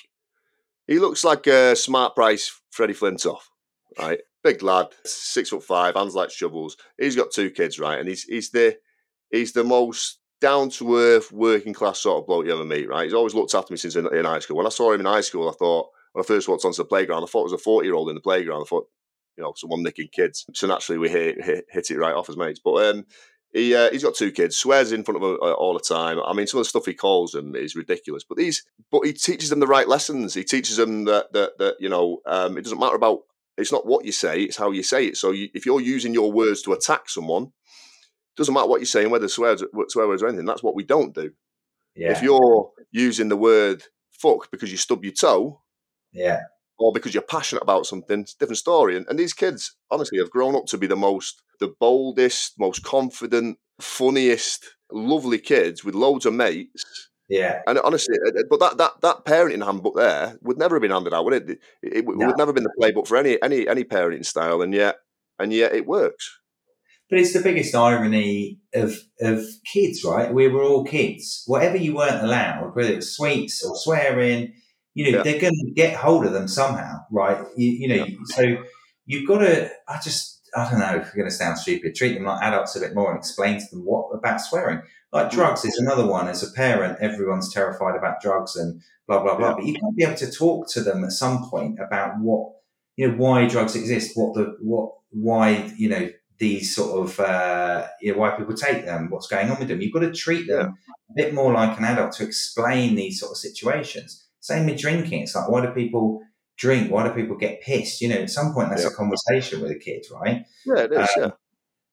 he 0.88 1.00
looks 1.00 1.24
like 1.24 1.48
a 1.48 1.76
smart 1.76 2.16
price 2.16 2.62
Freddie 2.72 2.94
Flintoff 2.94 3.42
right? 4.00 4.20
Big 4.44 4.62
lad, 4.62 4.88
six 5.06 5.50
foot 5.50 5.64
five, 5.64 5.96
hands 5.96 6.16
like 6.16 6.32
shovels. 6.32 6.78
He's 7.00 7.16
got 7.16 7.32
two 7.32 7.50
kids, 7.50 7.80
right? 7.80 8.00
And 8.00 8.08
he's 8.08 8.24
he's 8.24 8.52
the 8.52 8.78
he's 9.32 9.54
the 9.54 9.64
most 9.64 10.20
down 10.42 10.70
to 10.70 10.98
earth, 10.98 11.32
working 11.32 11.74
class 11.74 12.00
sort 12.00 12.22
of 12.22 12.28
bloke 12.28 12.46
you 12.46 12.54
ever 12.54 12.66
meet, 12.66 12.90
right? 12.90 13.06
He's 13.06 13.14
always 13.14 13.34
looked 13.34 13.56
after 13.56 13.72
me 13.72 13.78
since 13.78 13.96
in, 13.96 14.14
in, 14.14 14.26
high 14.26 14.40
school. 14.40 14.58
When 14.58 14.66
I 14.66 14.70
saw 14.70 14.92
him 14.92 15.00
in 15.00 15.06
high 15.06 15.22
school, 15.22 15.48
I 15.48 15.54
thought 15.54 15.88
when 16.12 16.22
I 16.22 16.28
first 16.28 16.50
walked 16.50 16.66
onto 16.66 16.78
the 16.78 16.86
playground, 16.86 17.24
I 17.24 17.28
thought 17.28 17.42
it 17.42 17.52
was 17.52 17.54
a 17.54 17.58
forty 17.58 17.88
year 17.88 17.96
old 17.96 18.10
in 18.10 18.16
the 18.16 18.22
playground. 18.22 18.62
I 18.62 18.66
thought, 18.66 18.88
you 19.38 19.44
know, 19.44 19.54
someone 19.56 19.84
nicking 19.84 20.10
kids. 20.12 20.46
So 20.54 20.68
naturally, 20.68 21.00
we 21.00 21.10
hit 21.10 21.44
hit, 21.44 21.66
hit 21.70 21.92
it 21.92 21.98
right 21.98 22.14
off 22.14 22.30
as 22.30 22.36
mates. 22.36 22.60
But 22.64 22.86
um, 22.86 23.06
he 23.54 23.76
uh, 23.76 23.90
he's 23.92 24.04
got 24.04 24.16
two 24.16 24.32
kids, 24.32 24.58
swears 24.58 24.92
in 24.92 25.04
front 25.04 25.24
of 25.24 25.30
them 25.30 25.38
uh, 25.42 25.54
all 25.54 25.74
the 25.74 25.80
time. 25.80 26.20
I 26.20 26.34
mean, 26.34 26.48
some 26.48 26.60
of 26.60 26.66
the 26.66 26.70
stuff 26.70 26.88
he 26.88 26.94
calls 26.94 27.32
them 27.32 27.56
is 27.56 27.76
ridiculous. 27.76 28.24
But 28.24 28.38
these, 28.38 28.66
but 28.92 29.06
he 29.06 29.14
teaches 29.14 29.50
them 29.50 29.60
the 29.60 29.68
right 29.68 29.88
lessons. 29.88 30.34
He 30.34 30.44
teaches 30.44 30.76
them 30.76 31.06
that 31.06 31.32
that 31.34 31.58
that 31.60 31.76
you 31.80 31.88
know, 31.88 32.20
um, 32.26 32.58
it 32.58 32.64
doesn't 32.64 32.80
matter 32.80 32.96
about 32.96 33.22
it's 33.58 33.72
not 33.72 33.86
what 33.86 34.06
you 34.06 34.12
say; 34.12 34.42
it's 34.42 34.58
how 34.58 34.72
you 34.72 34.84
say 34.84 35.08
it. 35.08 35.18
So 35.18 35.32
you, 35.32 35.50
if 35.54 35.66
you're 35.66 35.82
using 35.82 36.14
your 36.14 36.32
words 36.32 36.62
to 36.64 36.74
attack 36.74 37.10
someone, 37.10 37.44
it 37.44 38.38
doesn't 38.38 38.54
matter 38.54 38.68
what 38.68 38.80
you're 38.80 38.86
saying, 38.86 39.10
whether 39.10 39.28
swear, 39.28 39.56
swear 39.88 40.08
words 40.08 40.24
or 40.24 40.28
anything. 40.28 40.46
That's 40.46 40.64
what 40.64 40.76
we 40.76 40.84
don't 40.84 41.14
do. 41.14 41.32
Yeah. 41.96 42.12
If 42.12 42.24
you're 42.24 42.72
using 42.92 43.30
the 43.30 43.38
word 43.38 43.84
"fuck" 44.12 44.50
because 44.52 44.72
you 44.72 44.78
stub 44.78 45.04
your 45.04 45.14
toe, 45.14 45.62
yeah, 46.12 46.42
or 46.80 46.92
because 46.92 47.14
you're 47.14 47.24
passionate 47.24 47.64
about 47.64 47.86
something, 47.86 48.22
it's 48.22 48.34
a 48.34 48.40
different 48.40 48.58
story. 48.58 48.98
And, 48.98 49.06
and 49.08 49.20
these 49.20 49.34
kids, 49.34 49.76
honestly, 49.92 50.18
have 50.18 50.32
grown 50.32 50.56
up 50.56 50.66
to 50.68 50.78
be 50.78 50.88
the 50.88 50.96
most, 50.96 51.42
the 51.60 51.74
boldest, 51.80 52.54
most 52.58 52.84
confident, 52.84 53.58
funniest, 53.80 54.66
lovely 54.92 55.38
kids 55.40 55.84
with 55.84 55.96
loads 55.96 56.26
of 56.26 56.34
mates 56.34 57.10
yeah. 57.30 57.62
And 57.68 57.80
honestly, 57.80 58.16
uh, 58.26 58.30
uh, 58.30 58.44
but 58.50 58.60
that 58.60 58.78
that 58.78 59.02
that 59.02 59.26
parenting 59.26 59.64
handbook 59.64 59.96
there 59.96 60.38
would 60.42 60.58
never 60.58 60.76
have 60.76 60.82
been 60.82 60.92
handed 60.92 61.14
out, 61.14 61.26
would 61.26 61.34
it? 61.34 61.50
It, 61.50 61.60
it 61.82 62.06
no. 62.06 62.28
would 62.28 62.38
never 62.38 62.50
have 62.50 62.56
been 62.56 62.64
the 62.64 62.74
playbook 62.80 63.08
for 63.08 63.18
any 63.18 63.42
any 63.42 63.68
any 63.68 63.84
parenting 63.84 64.26
style, 64.26 64.62
and 64.62 64.74
yet 64.74 64.98
and 65.40 65.54
yet 65.54 65.74
it 65.74 65.86
works. 65.86 66.40
But 67.10 67.20
it's 67.20 67.34
the 67.34 67.42
biggest 67.42 67.76
irony 67.76 68.60
of 68.74 68.98
of 69.22 69.46
kids, 69.72 70.04
right? 70.04 70.34
We 70.34 70.48
were 70.48 70.64
all 70.64 70.84
kids. 70.84 71.44
Whatever 71.48 71.78
you 71.78 71.96
weren't 71.96 72.24
allowed, 72.24 72.76
whether 72.76 72.92
it 72.92 72.98
was 72.98 73.16
sweets 73.16 73.64
or 73.64 73.76
swearing, 73.76 74.54
you 74.94 75.12
know, 75.12 75.18
yeah. 75.18 75.24
they're 75.24 75.42
going 75.42 75.54
to 75.54 75.72
get 75.76 75.96
hold 75.96 76.26
of 76.26 76.34
them 76.34 76.48
somehow, 76.48 77.00
right? 77.12 77.46
You, 77.56 77.72
you 77.72 77.88
know, 77.88 78.06
yeah. 78.06 78.16
so 78.26 78.44
you've 79.06 79.28
got 79.28 79.40
to. 79.40 79.70
I 79.88 80.00
just 80.04 80.33
I 80.56 80.70
don't 80.70 80.80
know 80.80 80.96
if 80.96 81.06
you're 81.06 81.24
going 81.24 81.30
to 81.30 81.36
sound 81.36 81.58
stupid, 81.58 81.96
treat 81.96 82.14
them 82.14 82.26
like 82.26 82.42
adults 82.44 82.76
a 82.76 82.80
bit 82.80 82.94
more 82.94 83.10
and 83.10 83.18
explain 83.18 83.60
to 83.60 83.66
them 83.72 83.86
what 83.86 84.10
about 84.14 84.42
swearing. 84.42 84.82
Like 85.12 85.28
mm. 85.28 85.32
drugs 85.32 85.66
is 85.66 85.78
another 85.78 86.06
one. 86.06 86.28
As 86.28 86.44
a 86.44 86.52
parent, 86.52 86.98
everyone's 87.02 87.54
terrified 87.54 87.96
about 87.96 88.22
drugs 88.22 88.56
and 88.56 88.82
blah 89.08 89.22
blah 89.22 89.38
blah. 89.38 89.50
Yeah. 89.50 89.56
But 89.56 89.66
you 89.66 89.74
to 89.74 89.92
be 89.96 90.04
able 90.04 90.16
to 90.16 90.32
talk 90.32 90.68
to 90.70 90.82
them 90.82 91.04
at 91.04 91.12
some 91.12 91.50
point 91.50 91.80
about 91.80 92.20
what 92.20 92.54
you 92.96 93.08
know 93.08 93.16
why 93.16 93.48
drugs 93.48 93.76
exist, 93.76 94.12
what 94.16 94.34
the 94.34 94.58
what 94.60 94.94
why 95.10 95.72
you 95.78 95.90
know 95.90 96.10
these 96.40 96.76
sort 96.76 97.06
of 97.08 97.20
uh, 97.20 97.88
you 98.02 98.12
know, 98.12 98.20
why 98.20 98.32
people 98.32 98.56
take 98.56 98.86
them, 98.86 99.10
what's 99.10 99.28
going 99.28 99.50
on 99.50 99.60
with 99.60 99.68
them. 99.68 99.82
You've 99.82 99.94
got 99.94 100.02
to 100.02 100.12
treat 100.12 100.48
them 100.48 100.76
a 101.10 101.14
bit 101.16 101.34
more 101.34 101.54
like 101.54 101.78
an 101.78 101.86
adult 101.86 102.14
to 102.14 102.24
explain 102.24 102.96
these 102.96 103.20
sort 103.20 103.32
of 103.32 103.38
situations. 103.38 104.26
Same 104.40 104.66
with 104.66 104.80
drinking. 104.80 105.22
It's 105.24 105.36
like 105.36 105.50
why 105.50 105.66
do 105.66 105.72
people 105.72 106.22
drink? 106.64 106.90
Why 106.90 107.06
do 107.06 107.14
people 107.14 107.36
get 107.36 107.62
pissed? 107.62 108.02
You 108.02 108.08
know, 108.10 108.16
at 108.16 108.30
some 108.30 108.54
point 108.54 108.70
that's 108.70 108.84
yeah. 108.84 108.90
a 108.90 108.94
conversation 108.94 109.62
with 109.62 109.72
a 109.72 109.76
kid, 109.76 110.06
right? 110.12 110.46
Yeah, 110.66 110.84
it 110.84 110.92
is. 110.94 110.98
Um, 111.00 111.08
yeah. 111.18 111.32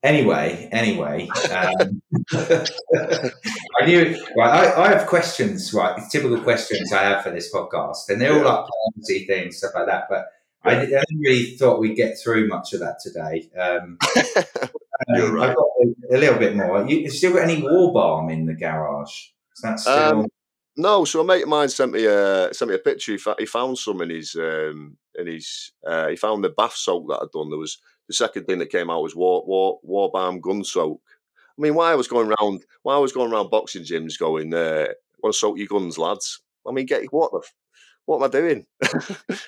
Anyway, 0.03 0.67
anyway, 0.73 1.29
um, 1.51 2.01
I 2.33 3.85
knew. 3.85 4.17
Right, 4.35 4.51
I, 4.51 4.85
I, 4.85 4.89
have 4.95 5.07
questions. 5.07 5.75
Right, 5.75 6.01
typical 6.11 6.41
questions 6.41 6.91
I 6.91 7.03
have 7.03 7.23
for 7.23 7.31
this 7.31 7.53
podcast, 7.53 8.09
and 8.09 8.19
they're 8.19 8.33
all 8.33 8.45
like 8.45 8.65
policy 8.67 9.27
things, 9.27 9.59
stuff 9.59 9.73
like 9.75 9.89
that. 9.89 10.05
But 10.09 10.29
I, 10.65 10.77
I, 10.81 10.87
didn't 10.87 11.21
really 11.21 11.57
thought 11.57 11.81
we'd 11.81 11.97
get 11.97 12.17
through 12.19 12.49
much 12.49 12.73
of 12.73 12.81
that 12.81 13.01
today. 13.03 13.51
Um, 13.59 13.99
um, 14.17 15.35
right. 15.35 15.51
I've 15.51 15.57
got 15.57 15.67
a, 15.83 16.17
a, 16.17 16.19
little 16.19 16.39
bit 16.39 16.57
more. 16.57 16.87
You 16.89 17.11
still 17.11 17.35
got 17.35 17.43
any 17.43 17.61
war 17.61 17.93
balm 17.93 18.31
in 18.31 18.47
the 18.47 18.55
garage? 18.55 19.27
Is 19.55 19.61
that 19.63 19.81
still? 19.81 20.30
No, 20.77 21.05
so 21.05 21.21
a 21.21 21.25
mate 21.25 21.43
of 21.43 21.49
mine 21.49 21.69
sent 21.69 21.93
me 21.93 22.07
a 22.07 22.53
sent 22.55 22.71
me 22.71 22.75
a 22.77 22.79
picture. 22.79 23.13
He, 23.13 23.19
fa- 23.19 23.37
he 23.39 23.47
found 23.47 23.79
some 23.79 24.01
in 24.03 24.11
his 24.11 24.35
um, 24.37 24.97
in 25.19 25.27
his 25.27 25.73
uh, 25.87 26.09
he 26.09 26.17
found 26.17 26.45
the 26.45 26.51
bath 26.51 26.75
soak 26.75 27.09
that 27.09 27.21
I'd 27.23 27.31
done. 27.33 27.51
There 27.51 27.59
was 27.59 27.79
the 28.09 28.15
second 28.15 28.45
thing 28.45 28.59
that 28.61 28.71
came 28.71 28.89
out 28.89 29.03
was 29.03 29.17
war 29.17 29.45
war 29.47 29.81
war 29.83 30.11
balm 30.13 30.41
gun 30.41 30.65
soak. 30.65 31.01
I 31.59 31.63
mean, 31.63 31.75
why 31.75 31.91
I 31.93 31.97
was 31.97 32.09
going 32.09 32.29
around 32.33 32.63
why 32.83 32.95
I 32.95 32.99
was 32.99 33.13
going 33.13 33.33
around 33.33 33.51
boxing 33.51 33.83
gyms 33.83 34.19
going, 34.19 34.55
uh, 34.55 34.87
"Want 35.23 35.35
to 35.35 35.39
soak 35.39 35.59
your 35.59 35.67
guns, 35.67 35.99
lads?" 35.99 36.41
I 36.67 36.73
mean, 36.73 36.87
get 36.87 37.05
what 37.13 37.33
the 37.33 37.43
what 38.07 38.17
am 38.19 38.23
I 38.25 38.29
doing? 38.29 38.67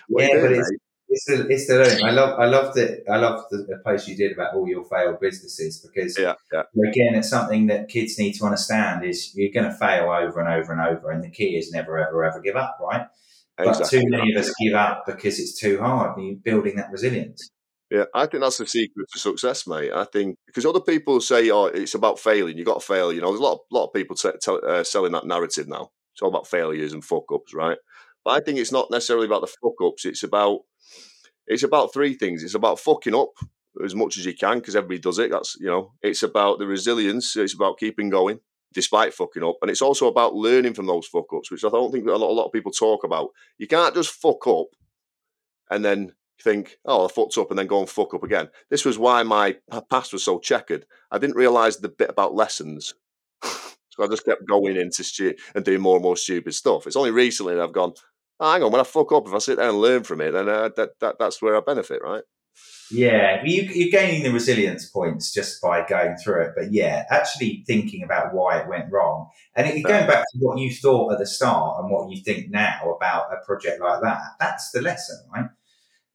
yeah, 0.08 0.28
doing, 0.28 0.42
but 0.42 0.52
it's, 0.52 0.70
it's 1.12 1.24
the 1.26 1.46
it's 1.48 1.66
the 1.66 1.74
learning. 1.74 2.04
I 2.04 2.10
love 2.10 2.40
I 2.40 2.46
love 2.46 2.74
the 2.74 3.04
I 3.08 3.18
love 3.18 3.44
the, 3.50 3.58
the, 3.58 3.82
post 3.84 4.08
you 4.08 4.16
did 4.16 4.32
about 4.32 4.54
all 4.54 4.66
your 4.66 4.82
failed 4.84 5.20
businesses 5.20 5.78
because 5.78 6.18
yeah, 6.18 6.34
yeah. 6.52 6.62
again 6.88 7.14
it's 7.14 7.28
something 7.28 7.66
that 7.66 7.90
kids 7.90 8.18
need 8.18 8.32
to 8.34 8.44
understand 8.44 9.04
is 9.04 9.34
you're 9.34 9.52
going 9.52 9.70
to 9.70 9.76
fail 9.76 10.04
over 10.04 10.40
and 10.40 10.48
over 10.48 10.72
and 10.72 10.80
over 10.80 11.10
and 11.10 11.22
the 11.22 11.28
key 11.28 11.56
is 11.56 11.70
never 11.70 11.98
ever 11.98 12.24
ever 12.24 12.40
give 12.40 12.56
up 12.56 12.78
right 12.80 13.06
exactly. 13.58 13.82
but 13.82 13.90
too 13.90 14.10
many 14.10 14.32
of 14.32 14.40
us 14.40 14.54
give 14.58 14.74
up 14.74 15.04
because 15.06 15.38
it's 15.38 15.58
too 15.58 15.78
hard 15.78 16.16
and 16.16 16.26
you're 16.26 16.36
building 16.36 16.76
that 16.76 16.90
resilience 16.90 17.50
yeah, 17.90 18.04
I 18.14 18.24
think 18.24 18.42
that's 18.42 18.56
the 18.56 18.66
secret 18.66 19.06
to 19.12 19.18
success, 19.18 19.66
mate. 19.66 19.92
I 19.92 20.04
think 20.04 20.38
because 20.46 20.64
other 20.64 20.80
people 20.80 21.20
say, 21.20 21.50
"Oh, 21.50 21.66
it's 21.66 21.94
about 21.94 22.18
failing. 22.18 22.56
You 22.56 22.64
got 22.64 22.80
to 22.80 22.86
fail." 22.86 23.12
You 23.12 23.20
know, 23.20 23.26
there's 23.26 23.40
a 23.40 23.42
lot, 23.42 23.52
of, 23.52 23.58
lot 23.70 23.84
of 23.84 23.92
people 23.92 24.16
t- 24.16 24.30
t- 24.42 24.58
uh, 24.66 24.82
selling 24.82 25.12
that 25.12 25.26
narrative 25.26 25.68
now. 25.68 25.90
It's 26.14 26.22
all 26.22 26.30
about 26.30 26.46
failures 26.46 26.94
and 26.94 27.04
fuck 27.04 27.24
ups, 27.30 27.52
right? 27.52 27.76
But 28.24 28.30
I 28.30 28.40
think 28.40 28.58
it's 28.58 28.72
not 28.72 28.90
necessarily 28.90 29.26
about 29.26 29.42
the 29.42 29.54
fuck 29.62 29.74
ups. 29.84 30.06
It's 30.06 30.22
about 30.22 30.60
it's 31.46 31.62
about 31.62 31.92
three 31.92 32.14
things. 32.14 32.42
It's 32.42 32.54
about 32.54 32.78
fucking 32.80 33.14
up 33.14 33.32
as 33.84 33.94
much 33.94 34.16
as 34.16 34.26
you 34.26 34.34
can 34.34 34.58
because 34.58 34.76
everybody 34.76 35.00
does 35.00 35.18
it. 35.18 35.30
That's 35.30 35.56
you 35.58 35.66
know, 35.66 35.92
it's 36.02 36.22
about 36.22 36.58
the 36.58 36.66
resilience. 36.66 37.36
It's 37.36 37.54
about 37.54 37.78
keeping 37.78 38.10
going 38.10 38.40
despite 38.74 39.12
fucking 39.12 39.44
up, 39.44 39.56
and 39.60 39.70
it's 39.70 39.82
also 39.82 40.08
about 40.08 40.34
learning 40.34 40.74
from 40.74 40.86
those 40.86 41.06
fuck 41.06 41.26
ups, 41.34 41.50
which 41.50 41.64
I 41.64 41.68
don't 41.68 41.92
think 41.92 42.06
a 42.06 42.12
lot, 42.12 42.30
a 42.30 42.32
lot 42.32 42.46
of 42.46 42.52
people 42.52 42.72
talk 42.72 43.04
about. 43.04 43.30
You 43.58 43.66
can't 43.66 43.94
just 43.94 44.10
fuck 44.10 44.46
up 44.46 44.68
and 45.70 45.84
then 45.84 46.12
think, 46.42 46.78
oh, 46.84 47.06
I 47.06 47.08
fucked 47.08 47.38
up, 47.38 47.50
and 47.50 47.58
then 47.58 47.66
go 47.66 47.80
and 47.80 47.88
fuck 47.88 48.14
up 48.14 48.22
again. 48.22 48.48
This 48.70 48.84
was 48.84 48.98
why 48.98 49.22
my 49.22 49.56
past 49.90 50.12
was 50.12 50.24
so 50.24 50.38
checkered. 50.38 50.86
I 51.10 51.18
didn't 51.18 51.36
realize 51.36 51.76
the 51.76 51.88
bit 51.88 52.10
about 52.10 52.34
lessons. 52.34 52.94
so 53.42 54.02
I 54.02 54.06
just 54.08 54.24
kept 54.24 54.46
going 54.46 54.76
into 54.76 55.04
stu- 55.04 55.34
and 55.54 55.64
doing 55.64 55.80
more 55.80 55.96
and 55.96 56.02
more 56.02 56.16
stupid 56.16 56.54
stuff. 56.54 56.86
It's 56.86 56.96
only 56.96 57.10
recently 57.10 57.54
that 57.54 57.62
I've 57.62 57.72
gone, 57.72 57.94
hang 58.50 58.62
on, 58.62 58.72
when 58.72 58.80
I 58.80 58.84
fuck 58.84 59.12
up, 59.12 59.26
if 59.26 59.34
I 59.34 59.38
sit 59.38 59.58
there 59.58 59.68
and 59.68 59.78
learn 59.78 60.02
from 60.02 60.20
it, 60.20 60.32
then 60.32 60.48
uh, 60.48 60.70
that, 60.76 60.98
that 61.00 61.18
that's 61.18 61.40
where 61.40 61.56
I 61.56 61.60
benefit, 61.60 62.02
right? 62.02 62.22
Yeah, 62.90 63.42
you, 63.42 63.62
you're 63.62 63.90
gaining 63.90 64.22
the 64.22 64.32
resilience 64.32 64.86
points 64.86 65.32
just 65.32 65.62
by 65.62 65.86
going 65.86 66.16
through 66.16 66.42
it. 66.42 66.50
But 66.54 66.72
yeah, 66.72 67.04
actually 67.10 67.64
thinking 67.66 68.02
about 68.02 68.34
why 68.34 68.58
it 68.58 68.68
went 68.68 68.92
wrong. 68.92 69.30
And 69.56 69.66
going 69.82 70.06
back 70.06 70.24
to 70.24 70.38
what 70.40 70.58
you 70.58 70.70
thought 70.70 71.12
at 71.12 71.18
the 71.18 71.26
start 71.26 71.80
and 71.80 71.90
what 71.90 72.10
you 72.10 72.22
think 72.22 72.50
now 72.50 72.94
about 72.94 73.32
a 73.32 73.44
project 73.46 73.80
like 73.80 74.02
that, 74.02 74.20
that's 74.38 74.70
the 74.72 74.82
lesson, 74.82 75.24
right? 75.34 75.46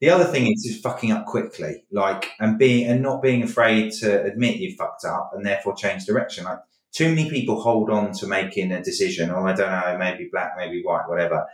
The 0.02 0.12
other 0.12 0.26
thing 0.26 0.46
is 0.46 0.64
just 0.64 0.84
fucking 0.84 1.12
up 1.12 1.26
quickly, 1.26 1.86
like, 1.92 2.30
and 2.40 2.60
being, 2.60 2.88
and 2.88 3.02
not 3.02 3.24
being 3.24 3.42
afraid 3.42 3.92
to 3.94 4.24
admit 4.24 4.58
you 4.58 4.76
fucked 4.76 5.06
up 5.06 5.32
and 5.34 5.44
therefore 5.44 5.74
change 5.74 6.06
direction. 6.06 6.44
Like, 6.44 6.60
too 6.94 7.10
many 7.10 7.28
people 7.28 7.60
hold 7.60 7.90
on 7.90 8.12
to 8.14 8.28
making 8.28 8.72
a 8.72 8.84
decision, 8.84 9.32
or 9.32 9.48
I 9.48 9.54
don't 9.54 9.72
know, 9.72 9.98
maybe 9.98 10.30
black, 10.32 10.52
maybe 10.56 10.84
white, 10.84 11.10
whatever 11.10 11.48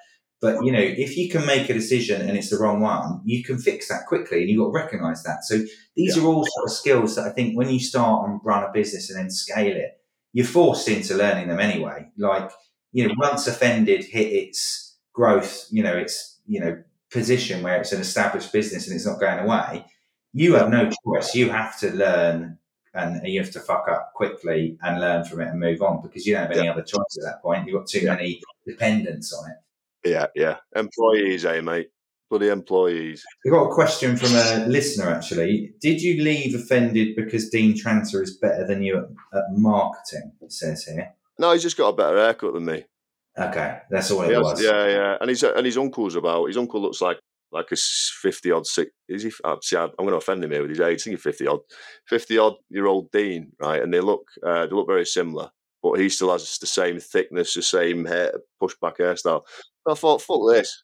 but 0.43 0.61
you 0.65 0.73
know, 0.73 0.79
if 0.81 1.15
you 1.15 1.29
can 1.29 1.45
make 1.45 1.69
a 1.69 1.73
decision 1.73 2.21
and 2.21 2.37
it's 2.37 2.49
the 2.49 2.57
wrong 2.57 2.81
one, 2.81 3.21
you 3.23 3.45
can 3.45 3.57
fix 3.57 3.87
that 3.87 4.07
quickly, 4.07 4.41
and 4.41 4.49
you've 4.49 4.59
got 4.59 4.77
to 4.77 4.83
recognise 4.83 5.23
that. 5.23 5.45
So 5.45 5.59
these 5.95 6.17
yeah. 6.17 6.21
are 6.21 6.25
all 6.25 6.45
sort 6.45 6.65
of 6.65 6.71
skills 6.71 7.15
that 7.15 7.25
I 7.25 7.29
think 7.29 7.57
when 7.57 7.69
you 7.69 7.79
start 7.79 8.27
and 8.27 8.41
run 8.43 8.65
a 8.65 8.71
business 8.73 9.09
and 9.09 9.17
then 9.17 9.29
scale 9.29 9.73
it, 9.73 10.01
you're 10.33 10.45
forced 10.45 10.89
into 10.89 11.15
learning 11.15 11.47
them 11.47 11.61
anyway. 11.61 12.09
Like 12.17 12.51
you 12.91 13.07
know, 13.07 13.13
once 13.17 13.47
offended 13.47 14.03
hit 14.03 14.33
its 14.33 14.97
growth, 15.13 15.65
you 15.71 15.81
know, 15.81 15.95
its 15.95 16.41
you 16.45 16.59
know 16.59 16.83
position 17.09 17.63
where 17.63 17.79
it's 17.79 17.93
an 17.93 18.01
established 18.01 18.51
business 18.51 18.85
and 18.85 18.97
it's 18.97 19.05
not 19.05 19.21
going 19.21 19.39
away, 19.39 19.85
you 20.33 20.55
have 20.55 20.69
no 20.69 20.89
choice. 21.05 21.33
You 21.33 21.51
have 21.51 21.79
to 21.79 21.89
learn 21.95 22.57
and 22.93 23.25
you 23.25 23.39
have 23.39 23.51
to 23.51 23.61
fuck 23.61 23.87
up 23.89 24.11
quickly 24.13 24.77
and 24.81 24.99
learn 24.99 25.23
from 25.23 25.39
it 25.39 25.47
and 25.47 25.59
move 25.61 25.81
on 25.81 26.01
because 26.01 26.25
you 26.25 26.33
don't 26.33 26.43
have 26.43 26.51
any 26.51 26.65
yeah. 26.65 26.73
other 26.73 26.83
choice 26.83 27.17
at 27.17 27.23
that 27.23 27.41
point. 27.41 27.65
You've 27.65 27.79
got 27.79 27.87
too 27.87 28.01
yeah. 28.01 28.15
many 28.15 28.41
dependents 28.67 29.31
on 29.31 29.49
it. 29.49 29.57
Yeah, 30.05 30.27
yeah. 30.35 30.57
Employees, 30.75 31.45
eh, 31.45 31.61
mate? 31.61 31.89
Bloody 32.29 32.49
employees. 32.49 33.23
We 33.45 33.51
got 33.51 33.69
a 33.69 33.73
question 33.73 34.17
from 34.17 34.29
a 34.33 34.65
listener 34.67 35.09
actually. 35.09 35.73
Did 35.81 36.01
you 36.01 36.23
leave 36.23 36.55
offended 36.55 37.15
because 37.15 37.49
Dean 37.49 37.77
Tranter 37.77 38.23
is 38.23 38.37
better 38.37 38.65
than 38.65 38.81
you 38.81 38.97
at, 38.97 39.37
at 39.37 39.43
marketing? 39.51 40.31
It 40.41 40.51
says 40.51 40.83
here. 40.83 41.13
No, 41.37 41.51
he's 41.51 41.61
just 41.61 41.77
got 41.77 41.89
a 41.89 41.95
better 41.95 42.17
haircut 42.17 42.53
than 42.53 42.65
me. 42.65 42.85
Okay, 43.37 43.79
that's 43.89 44.09
all 44.09 44.23
it 44.23 44.33
has, 44.33 44.43
was. 44.43 44.63
Yeah, 44.63 44.87
yeah. 44.87 45.17
And 45.21 45.29
his 45.29 45.43
and 45.43 45.65
his 45.65 45.77
uncle's 45.77 46.15
about. 46.15 46.47
His 46.47 46.57
uncle 46.57 46.81
looks 46.81 47.01
like 47.01 47.19
like 47.51 47.71
a 47.71 47.75
fifty 47.75 48.51
odd. 48.51 48.65
Six, 48.65 48.91
is 49.07 49.23
he? 49.23 49.31
Uh, 49.43 49.57
see, 49.61 49.77
I'm 49.77 49.91
going 49.97 50.09
to 50.09 50.17
offend 50.17 50.43
him 50.43 50.51
here 50.51 50.61
with 50.61 50.71
his 50.71 50.79
age. 50.79 51.01
I 51.01 51.03
think 51.03 51.17
he's 51.17 51.23
fifty 51.23 51.45
odd, 51.45 51.59
fifty 52.07 52.37
odd 52.37 52.53
year 52.69 52.87
old 52.87 53.11
Dean, 53.11 53.51
right? 53.59 53.81
And 53.81 53.93
they 53.93 53.99
look 53.99 54.25
uh, 54.43 54.65
they 54.65 54.71
look 54.71 54.87
very 54.87 55.05
similar 55.05 55.51
but 55.83 55.99
he 55.99 56.07
still 56.07 56.31
has 56.31 56.57
the 56.57 56.65
same 56.65 56.99
thickness, 56.99 57.53
the 57.53 57.61
same 57.61 58.05
hair, 58.05 58.33
pushback 58.61 58.97
hairstyle. 58.97 59.41
I 59.87 59.93
thought, 59.95 60.21
fuck 60.21 60.41
this, 60.49 60.83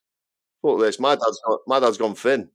fuck 0.62 0.80
this. 0.80 1.00
My 1.00 1.16
dad's 1.16 1.40
got, 1.46 1.60
my 1.68 1.80
dad's 1.80 1.98
gone 1.98 2.16
thin. 2.16 2.50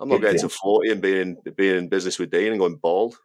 I'm 0.00 0.08
not 0.08 0.20
getting 0.20 0.40
to 0.40 0.48
forty 0.48 0.90
and 0.90 1.00
being 1.00 1.36
being 1.56 1.76
in 1.76 1.88
business 1.88 2.18
with 2.18 2.30
Dean 2.30 2.52
and 2.52 2.58
going 2.58 2.76
bald. 2.76 3.16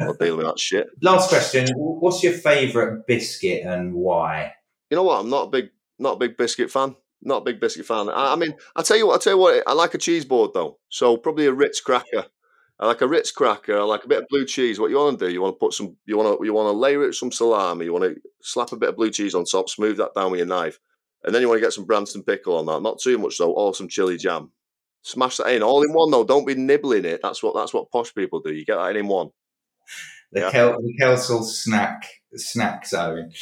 I'm 0.00 0.08
not 0.08 0.18
dealing 0.20 0.38
with 0.38 0.46
that 0.46 0.58
shit. 0.58 0.86
Last 1.02 1.30
question: 1.30 1.68
What's 1.76 2.22
your 2.22 2.34
favourite 2.34 3.06
biscuit 3.06 3.64
and 3.64 3.94
why? 3.94 4.52
You 4.90 4.96
know 4.96 5.04
what? 5.04 5.20
I'm 5.20 5.30
not 5.30 5.48
a 5.48 5.50
big 5.50 5.70
not 5.98 6.14
a 6.14 6.18
big 6.18 6.36
biscuit 6.36 6.70
fan. 6.70 6.96
Not 7.20 7.38
a 7.38 7.44
big 7.44 7.60
biscuit 7.60 7.86
fan. 7.86 8.08
I, 8.08 8.34
I 8.34 8.36
mean, 8.36 8.54
I 8.76 8.82
tell 8.82 8.96
you 8.96 9.08
what. 9.08 9.16
I 9.16 9.18
tell 9.18 9.32
you 9.32 9.38
what. 9.38 9.62
I 9.66 9.72
like 9.72 9.94
a 9.94 9.98
cheese 9.98 10.24
board 10.24 10.52
though. 10.54 10.78
So 10.88 11.16
probably 11.16 11.46
a 11.46 11.52
Ritz 11.52 11.80
cracker. 11.80 12.26
I 12.80 12.86
like 12.86 13.00
a 13.00 13.08
Ritz 13.08 13.32
cracker. 13.32 13.76
I 13.76 13.82
like 13.82 14.04
a 14.04 14.08
bit 14.08 14.22
of 14.22 14.28
blue 14.28 14.46
cheese. 14.46 14.78
What 14.78 14.90
you 14.90 14.98
want 14.98 15.18
to 15.18 15.26
do? 15.26 15.32
You 15.32 15.42
want 15.42 15.56
to 15.56 15.58
put 15.58 15.72
some. 15.72 15.96
You 16.06 16.16
want 16.16 16.38
to. 16.38 16.44
You 16.44 16.52
want 16.52 16.72
to 16.72 16.78
layer 16.78 17.02
it 17.02 17.06
with 17.08 17.16
some 17.16 17.32
salami. 17.32 17.86
You 17.86 17.92
want 17.92 18.04
to 18.04 18.20
slap 18.40 18.70
a 18.72 18.76
bit 18.76 18.90
of 18.90 18.96
blue 18.96 19.10
cheese 19.10 19.34
on 19.34 19.44
top. 19.44 19.68
Smooth 19.68 19.96
that 19.96 20.14
down 20.14 20.30
with 20.30 20.38
your 20.38 20.46
knife, 20.46 20.78
and 21.24 21.34
then 21.34 21.42
you 21.42 21.48
want 21.48 21.58
to 21.58 21.66
get 21.66 21.72
some 21.72 21.84
Branston 21.84 22.22
pickle 22.22 22.56
on 22.56 22.66
that. 22.66 22.82
Not 22.82 23.00
too 23.00 23.18
much 23.18 23.38
though. 23.38 23.52
Or 23.52 23.74
some 23.74 23.88
chili 23.88 24.16
jam. 24.16 24.52
Smash 25.02 25.38
that 25.38 25.52
in 25.52 25.62
all 25.62 25.82
in 25.82 25.92
one 25.92 26.10
though. 26.10 26.24
Don't 26.24 26.46
be 26.46 26.54
nibbling 26.54 27.04
it. 27.04 27.20
That's 27.22 27.42
what. 27.42 27.54
That's 27.54 27.72
what 27.72 27.90
posh 27.90 28.14
people 28.14 28.40
do. 28.40 28.52
You 28.52 28.64
get 28.64 28.76
that 28.76 28.90
in, 28.90 28.96
in 28.96 29.08
one. 29.08 29.30
The 30.32 30.40
yeah. 30.40 30.50
Kel- 30.50 30.82
the 30.82 30.94
Kelsall 31.00 31.44
snack 31.44 32.06
snack 32.34 32.86
zone. 32.86 33.32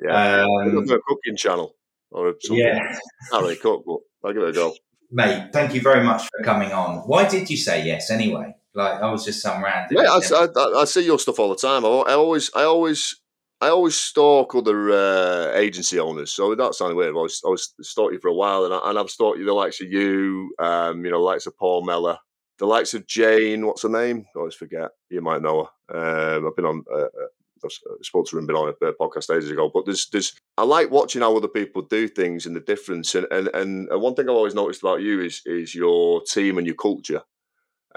Yeah, 0.00 0.44
um, 0.44 0.78
a 0.78 0.98
cooking 1.00 1.36
channel 1.36 1.74
or 2.10 2.34
something. 2.40 2.64
Yeah, 2.64 2.96
not 3.32 3.42
really 3.42 3.56
cook, 3.56 3.84
but 3.84 3.98
I'll 4.24 4.32
give 4.32 4.42
it 4.42 4.50
a 4.50 4.52
go. 4.52 4.74
Mate, 5.10 5.48
thank 5.52 5.74
you 5.74 5.80
very 5.80 6.04
much 6.04 6.22
for 6.22 6.44
coming 6.44 6.72
on. 6.72 6.98
Why 7.08 7.28
did 7.28 7.50
you 7.50 7.56
say 7.56 7.84
yes 7.84 8.10
anyway? 8.10 8.54
Like 8.74 9.00
I 9.00 9.10
was 9.10 9.24
just 9.24 9.42
some 9.42 9.64
random. 9.64 9.98
Yeah, 10.00 10.10
I, 10.10 10.46
I, 10.54 10.80
I, 10.82 10.84
see 10.84 11.04
your 11.04 11.18
stuff 11.18 11.38
all 11.40 11.48
the 11.48 11.56
time. 11.56 11.84
I, 11.84 11.88
I 11.88 12.12
always, 12.12 12.50
I 12.54 12.62
always, 12.62 13.16
I 13.60 13.68
always 13.68 13.98
stalk 13.98 14.54
other 14.54 14.90
uh, 14.90 15.52
agency 15.54 15.98
owners. 15.98 16.30
So 16.32 16.54
that 16.54 16.74
sounding 16.74 16.96
weird. 16.96 17.14
I 17.14 17.16
always, 17.16 17.40
I 17.44 17.48
was 17.48 17.74
stalked 17.82 18.12
you 18.12 18.20
for 18.20 18.28
a 18.28 18.34
while, 18.34 18.64
and, 18.64 18.72
I, 18.72 18.90
and 18.90 18.98
I've 18.98 19.10
stalked 19.10 19.38
you 19.38 19.44
the 19.44 19.52
likes 19.52 19.80
of 19.80 19.90
you, 19.90 20.54
um, 20.60 21.04
you 21.04 21.10
know, 21.10 21.18
the 21.18 21.24
likes 21.24 21.46
of 21.46 21.56
Paul 21.58 21.84
Meller, 21.84 22.18
the 22.58 22.66
likes 22.66 22.94
of 22.94 23.06
Jane. 23.06 23.66
What's 23.66 23.82
her 23.82 23.88
name? 23.88 24.24
I 24.34 24.38
always 24.38 24.54
forget. 24.54 24.90
You 25.10 25.22
might 25.22 25.42
know 25.42 25.68
her. 25.88 26.36
Um, 26.36 26.46
I've 26.46 26.56
been 26.56 26.66
on. 26.66 26.84
Uh, 26.92 27.04
uh 27.04 27.26
I've 27.64 27.72
spoken 28.02 28.26
to 28.26 28.36
her 28.36 28.38
and 28.38 28.46
been 28.46 28.54
on 28.54 28.68
a 28.68 28.92
podcast 28.92 29.36
ages 29.36 29.50
ago. 29.50 29.68
But 29.74 29.84
there's, 29.84 30.08
there's, 30.10 30.32
I 30.56 30.62
like 30.62 30.92
watching 30.92 31.22
how 31.22 31.36
other 31.36 31.48
people 31.48 31.82
do 31.82 32.06
things 32.06 32.46
and 32.46 32.54
the 32.54 32.60
difference. 32.60 33.16
And, 33.16 33.26
and, 33.32 33.48
and 33.48 33.88
one 34.00 34.14
thing 34.14 34.28
I've 34.28 34.36
always 34.36 34.54
noticed 34.54 34.80
about 34.80 35.02
you 35.02 35.20
is, 35.20 35.42
is 35.44 35.74
your 35.74 36.22
team 36.22 36.58
and 36.58 36.68
your 36.68 36.76
culture 36.76 37.20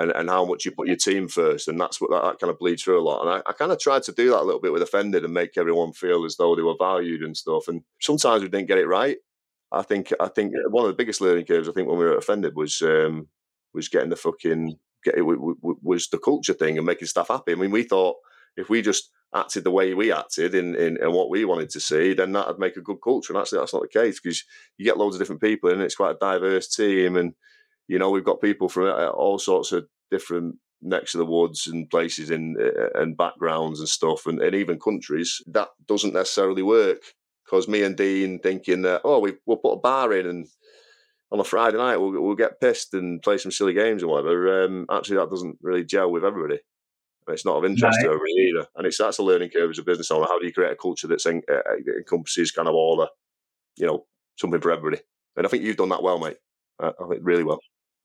and, 0.02 0.12
and 0.12 0.30
how 0.30 0.45
much 0.45 0.66
you 0.66 0.72
put 0.72 0.88
your 0.88 0.95
team 0.95 1.28
first. 1.28 1.68
And 1.68 1.80
that's 1.80 2.02
what 2.02 2.12
that, 2.12 2.24
that 2.24 2.39
kind 2.39 2.52
of 2.52 2.60
bleeds 2.60 2.84
through 2.84 2.99
a 2.99 3.04
lot. 3.04 3.22
And 3.22 3.30
I, 3.30 3.49
I 3.49 3.54
kind 3.54 3.72
of 3.72 3.80
tried 3.80 4.04
to 4.04 4.12
do 4.12 4.30
that 4.32 4.41
a 4.41 4.43
little 4.43 4.62
bit 4.62 4.74
with 4.74 4.82
Offended 4.82 5.24
and 5.24 5.34
make 5.34 5.58
everyone 5.58 5.93
feel 5.93 6.26
as 6.26 6.38
though 6.38 6.56
they 6.56 6.62
were 6.62 6.76
valued 6.78 7.22
and 7.22 7.38
stuff. 7.38 7.68
And 7.68 7.84
sometimes 7.99 8.41
we 8.41 8.49
didn't 8.49 8.68
get 8.68 8.78
it 8.78 8.88
right. 8.88 9.18
I 9.72 9.84
think 9.84 10.12
I 10.20 10.28
think 10.28 10.54
one 10.70 10.84
of 10.84 10.89
the 10.89 10.97
biggest 10.97 11.22
learning 11.22 11.45
curves 11.45 11.70
I 11.70 11.72
think 11.72 11.88
when 11.88 11.97
we 11.97 12.04
were 12.04 12.18
offended 12.18 12.56
was 12.56 12.82
um, 12.82 13.28
was 13.74 13.88
getting 13.88 14.10
the 14.10 14.18
fucking 14.18 14.78
get 15.04 15.18
it 15.18 15.22
was 15.22 16.10
the 16.10 16.18
culture 16.18 16.54
thing 16.54 16.78
and 16.78 16.86
making 16.86 17.08
staff 17.08 17.30
happy. 17.30 17.54
I 17.54 17.56
mean, 17.56 17.72
we 17.72 17.84
thought 17.84 18.18
if 18.58 18.70
we 18.70 18.82
just 18.82 19.10
acted 19.34 19.64
the 19.64 19.72
way 19.72 19.93
we 19.93 20.12
acted 20.12 20.54
in, 20.54 20.76
in, 20.76 20.97
in 21.02 21.14
what 21.14 21.30
we 21.30 21.45
wanted 21.45 21.70
to 21.70 21.80
see, 21.80 22.14
then 22.14 22.34
that'd 22.34 22.60
make 22.60 22.76
a 22.76 22.82
good 22.82 22.97
culture. 23.02 23.32
And 23.32 23.41
actually, 23.41 23.60
that's 23.60 23.74
not 23.74 23.82
the 23.82 23.88
case 23.88 24.20
because 24.20 24.43
you 24.78 24.84
get 24.84 24.97
loads 24.97 25.16
of 25.16 25.22
different 25.22 25.41
people 25.41 25.70
and 25.70 25.82
it's 25.82 25.95
quite 25.95 26.16
a 26.16 26.20
diverse 26.20 26.68
team. 26.68 27.16
And, 27.16 27.34
you 27.92 28.00
know, 28.00 28.10
we've 28.10 28.24
got 28.24 28.39
people 28.39 28.70
from 28.70 28.86
uh, 28.86 29.08
all 29.08 29.38
sorts 29.38 29.74
of 29.74 29.86
different 30.10 30.56
next 30.82 31.12
to 31.12 31.18
the 31.18 31.26
woods 31.26 31.68
and 31.68 31.89
places 31.89 32.32
in 32.32 32.56
uh, 32.58 33.02
and 33.02 33.18
backgrounds 33.18 33.82
and 33.82 33.89
stuff 33.89 34.28
and, 34.28 34.42
and 34.42 34.56
even 34.56 34.80
countries. 34.80 35.42
That 35.48 35.68
doesn't 35.89 36.14
necessarily 36.14 36.64
work 36.64 37.02
because 37.44 37.68
me 37.68 37.84
and 37.84 37.98
Dean 37.98 38.39
thinking 38.39 38.84
that, 38.84 39.02
oh, 39.04 39.20
we, 39.20 39.34
we'll 39.46 39.58
put 39.58 39.74
a 39.74 39.80
bar 39.80 40.14
in 40.14 40.26
and 40.26 40.48
on 41.34 41.42
a 41.42 41.44
Friday 41.44 41.78
night 41.78 41.98
we'll, 41.98 42.12
we'll 42.12 42.36
get 42.36 42.62
pissed 42.62 42.94
and 42.94 43.22
play 43.22 43.38
some 43.38 43.52
silly 43.52 43.74
games 43.74 44.04
or 44.04 44.08
whatever. 44.08 44.64
Um, 44.64 44.86
actually, 44.89 45.18
that 45.18 45.30
doesn't 45.30 45.58
really 45.62 45.84
gel 45.84 46.10
with 46.10 46.24
everybody. 46.24 46.60
It's 47.28 47.46
not 47.46 47.58
of 47.58 47.66
interest 47.66 48.00
no. 48.02 48.08
to 48.08 48.14
everybody 48.14 48.34
either, 48.50 48.68
and 48.76 48.88
it's 48.88 48.98
that's 48.98 49.20
a 49.20 49.24
learning 49.24 49.50
curve 49.50 49.70
as 49.70 49.80
a 49.80 49.84
business 49.84 50.12
owner. 50.12 50.26
How 50.28 50.39
do 50.39 50.46
you 50.46 50.54
create 50.54 50.72
a 50.72 50.76
culture 50.76 51.08
that's 51.08 51.26
in, 51.26 51.42
uh, 51.50 51.60
encompasses 51.98 52.52
kind 52.52 52.68
of 52.68 52.74
all 52.74 52.98
the, 52.98 53.10
you 53.78 53.86
know, 53.86 54.06
something 54.38 54.60
for 54.60 54.72
everybody? 54.72 55.02
And 55.38 55.46
I 55.46 55.50
think 55.50 55.64
you've 55.64 55.78
done 55.78 55.89
that 55.89 56.04
well, 56.04 56.20
mate. 56.20 56.38
I 56.80 56.92
think 57.08 57.22
really 57.22 57.44
well 57.44 57.60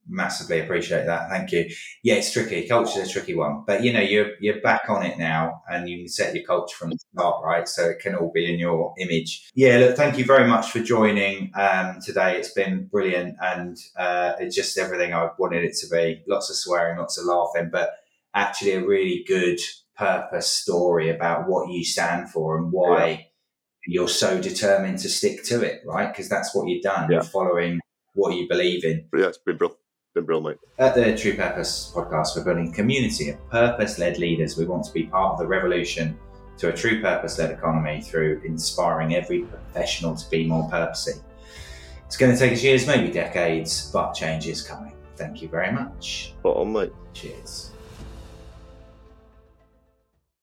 massively 0.09 0.61
appreciate 0.61 1.07
that. 1.07 1.29
Thank 1.29 1.53
you. 1.53 1.69
Yeah, 2.03 2.15
it's 2.15 2.33
tricky. 2.33 2.67
Culture's 2.67 3.09
a 3.09 3.13
tricky 3.13 3.35
one, 3.35 3.65
but 3.67 3.83
you 3.83 3.93
know, 3.93 4.01
you're 4.01 4.31
you're 4.41 4.61
back 4.61 4.89
on 4.89 5.05
it 5.05 5.19
now, 5.19 5.63
and 5.69 5.89
you 5.89 5.99
can 5.99 6.09
set 6.09 6.35
your 6.35 6.45
culture 6.45 6.77
from 6.77 6.91
the 6.91 6.99
start, 7.13 7.45
right? 7.45 7.69
So 7.69 7.85
it 7.89 7.99
can 7.99 8.15
all 8.15 8.31
be 8.33 8.53
in 8.53 8.59
your 8.59 8.95
image. 8.99 9.51
Yeah, 9.55 9.79
look, 9.79 9.97
thank 9.97 10.19
you 10.19 10.25
very 10.25 10.47
much 10.47 10.71
for 10.71 10.81
joining 10.81 11.51
um, 11.55 11.99
today. 12.01 12.37
It's 12.37 12.53
been 12.53 12.87
brilliant, 12.87 13.37
and 13.41 13.77
uh, 13.97 14.35
it's 14.39 14.55
just 14.55 14.79
everything 14.79 15.13
I 15.13 15.31
wanted 15.39 15.65
it 15.65 15.77
to 15.79 15.89
be. 15.89 16.23
Lots 16.27 16.51
of 16.51 16.57
swearing, 16.57 16.99
lots 16.99 17.19
of 17.19 17.27
laughing, 17.27 17.71
but 17.71 17.91
actually 18.35 18.73
a 18.73 18.87
really 18.87 19.25
good 19.27 19.59
purpose 19.97 20.49
story 20.49 21.09
about 21.09 21.49
what 21.49 21.71
you 21.71 21.85
stand 21.85 22.31
for 22.31 22.59
and 22.59 22.71
why. 22.71 23.09
Yeah. 23.09 23.21
You're 23.89 24.09
so 24.09 24.43
determined 24.43 24.99
to 24.99 25.09
stick 25.09 25.45
to 25.45 25.63
it, 25.63 25.81
right? 25.87 26.09
Because 26.13 26.29
that's 26.29 26.53
what 26.53 26.67
you've 26.67 26.83
done. 26.83 27.09
Yeah. 27.09 27.19
You're 27.19 27.23
following 27.23 27.79
what 28.15 28.35
you 28.35 28.49
believe 28.49 28.85
in. 28.85 29.07
Yeah, 29.17 29.27
it's 29.27 29.39
been 29.39 29.57
brilliant 29.57 29.79
been 30.17 30.25
brilliant. 30.25 30.61
At 30.79 30.95
the 30.95 31.17
True 31.17 31.37
Purpose 31.37 31.93
podcast, 31.95 32.37
we're 32.37 32.45
building 32.45 32.71
a 32.71 32.73
community 32.73 33.29
of 33.29 33.51
purpose 33.51 33.99
led 33.99 34.19
leaders. 34.19 34.57
We 34.57 34.65
want 34.65 34.85
to 34.87 34.93
be 34.93 35.05
part 35.05 35.35
of 35.35 35.39
the 35.39 35.47
revolution 35.47 36.19
to 36.59 36.71
a 36.71 36.73
true 36.73 37.03
purpose 37.03 37.39
led 37.39 37.51
economy 37.51 38.01
through 38.01 38.41
inspiring 38.45 39.15
every 39.15 39.43
professional 39.43 40.17
to 40.17 40.31
be 40.31 40.47
more 40.47 40.69
purposey. 40.71 41.21
It's 42.07 42.17
going 42.17 42.33
to 42.33 42.39
take 42.39 42.53
us 42.53 42.63
years, 42.63 42.87
maybe 42.87 43.13
decades, 43.13 43.91
but 43.93 44.15
change 44.15 44.49
is 44.49 44.63
coming. 44.63 44.95
Thank 45.17 45.43
you 45.43 45.49
very 45.49 45.71
much. 45.71 46.35
Spot 46.39 46.57
on, 46.57 46.73
mate. 46.73 46.93
Cheers. 47.13 47.73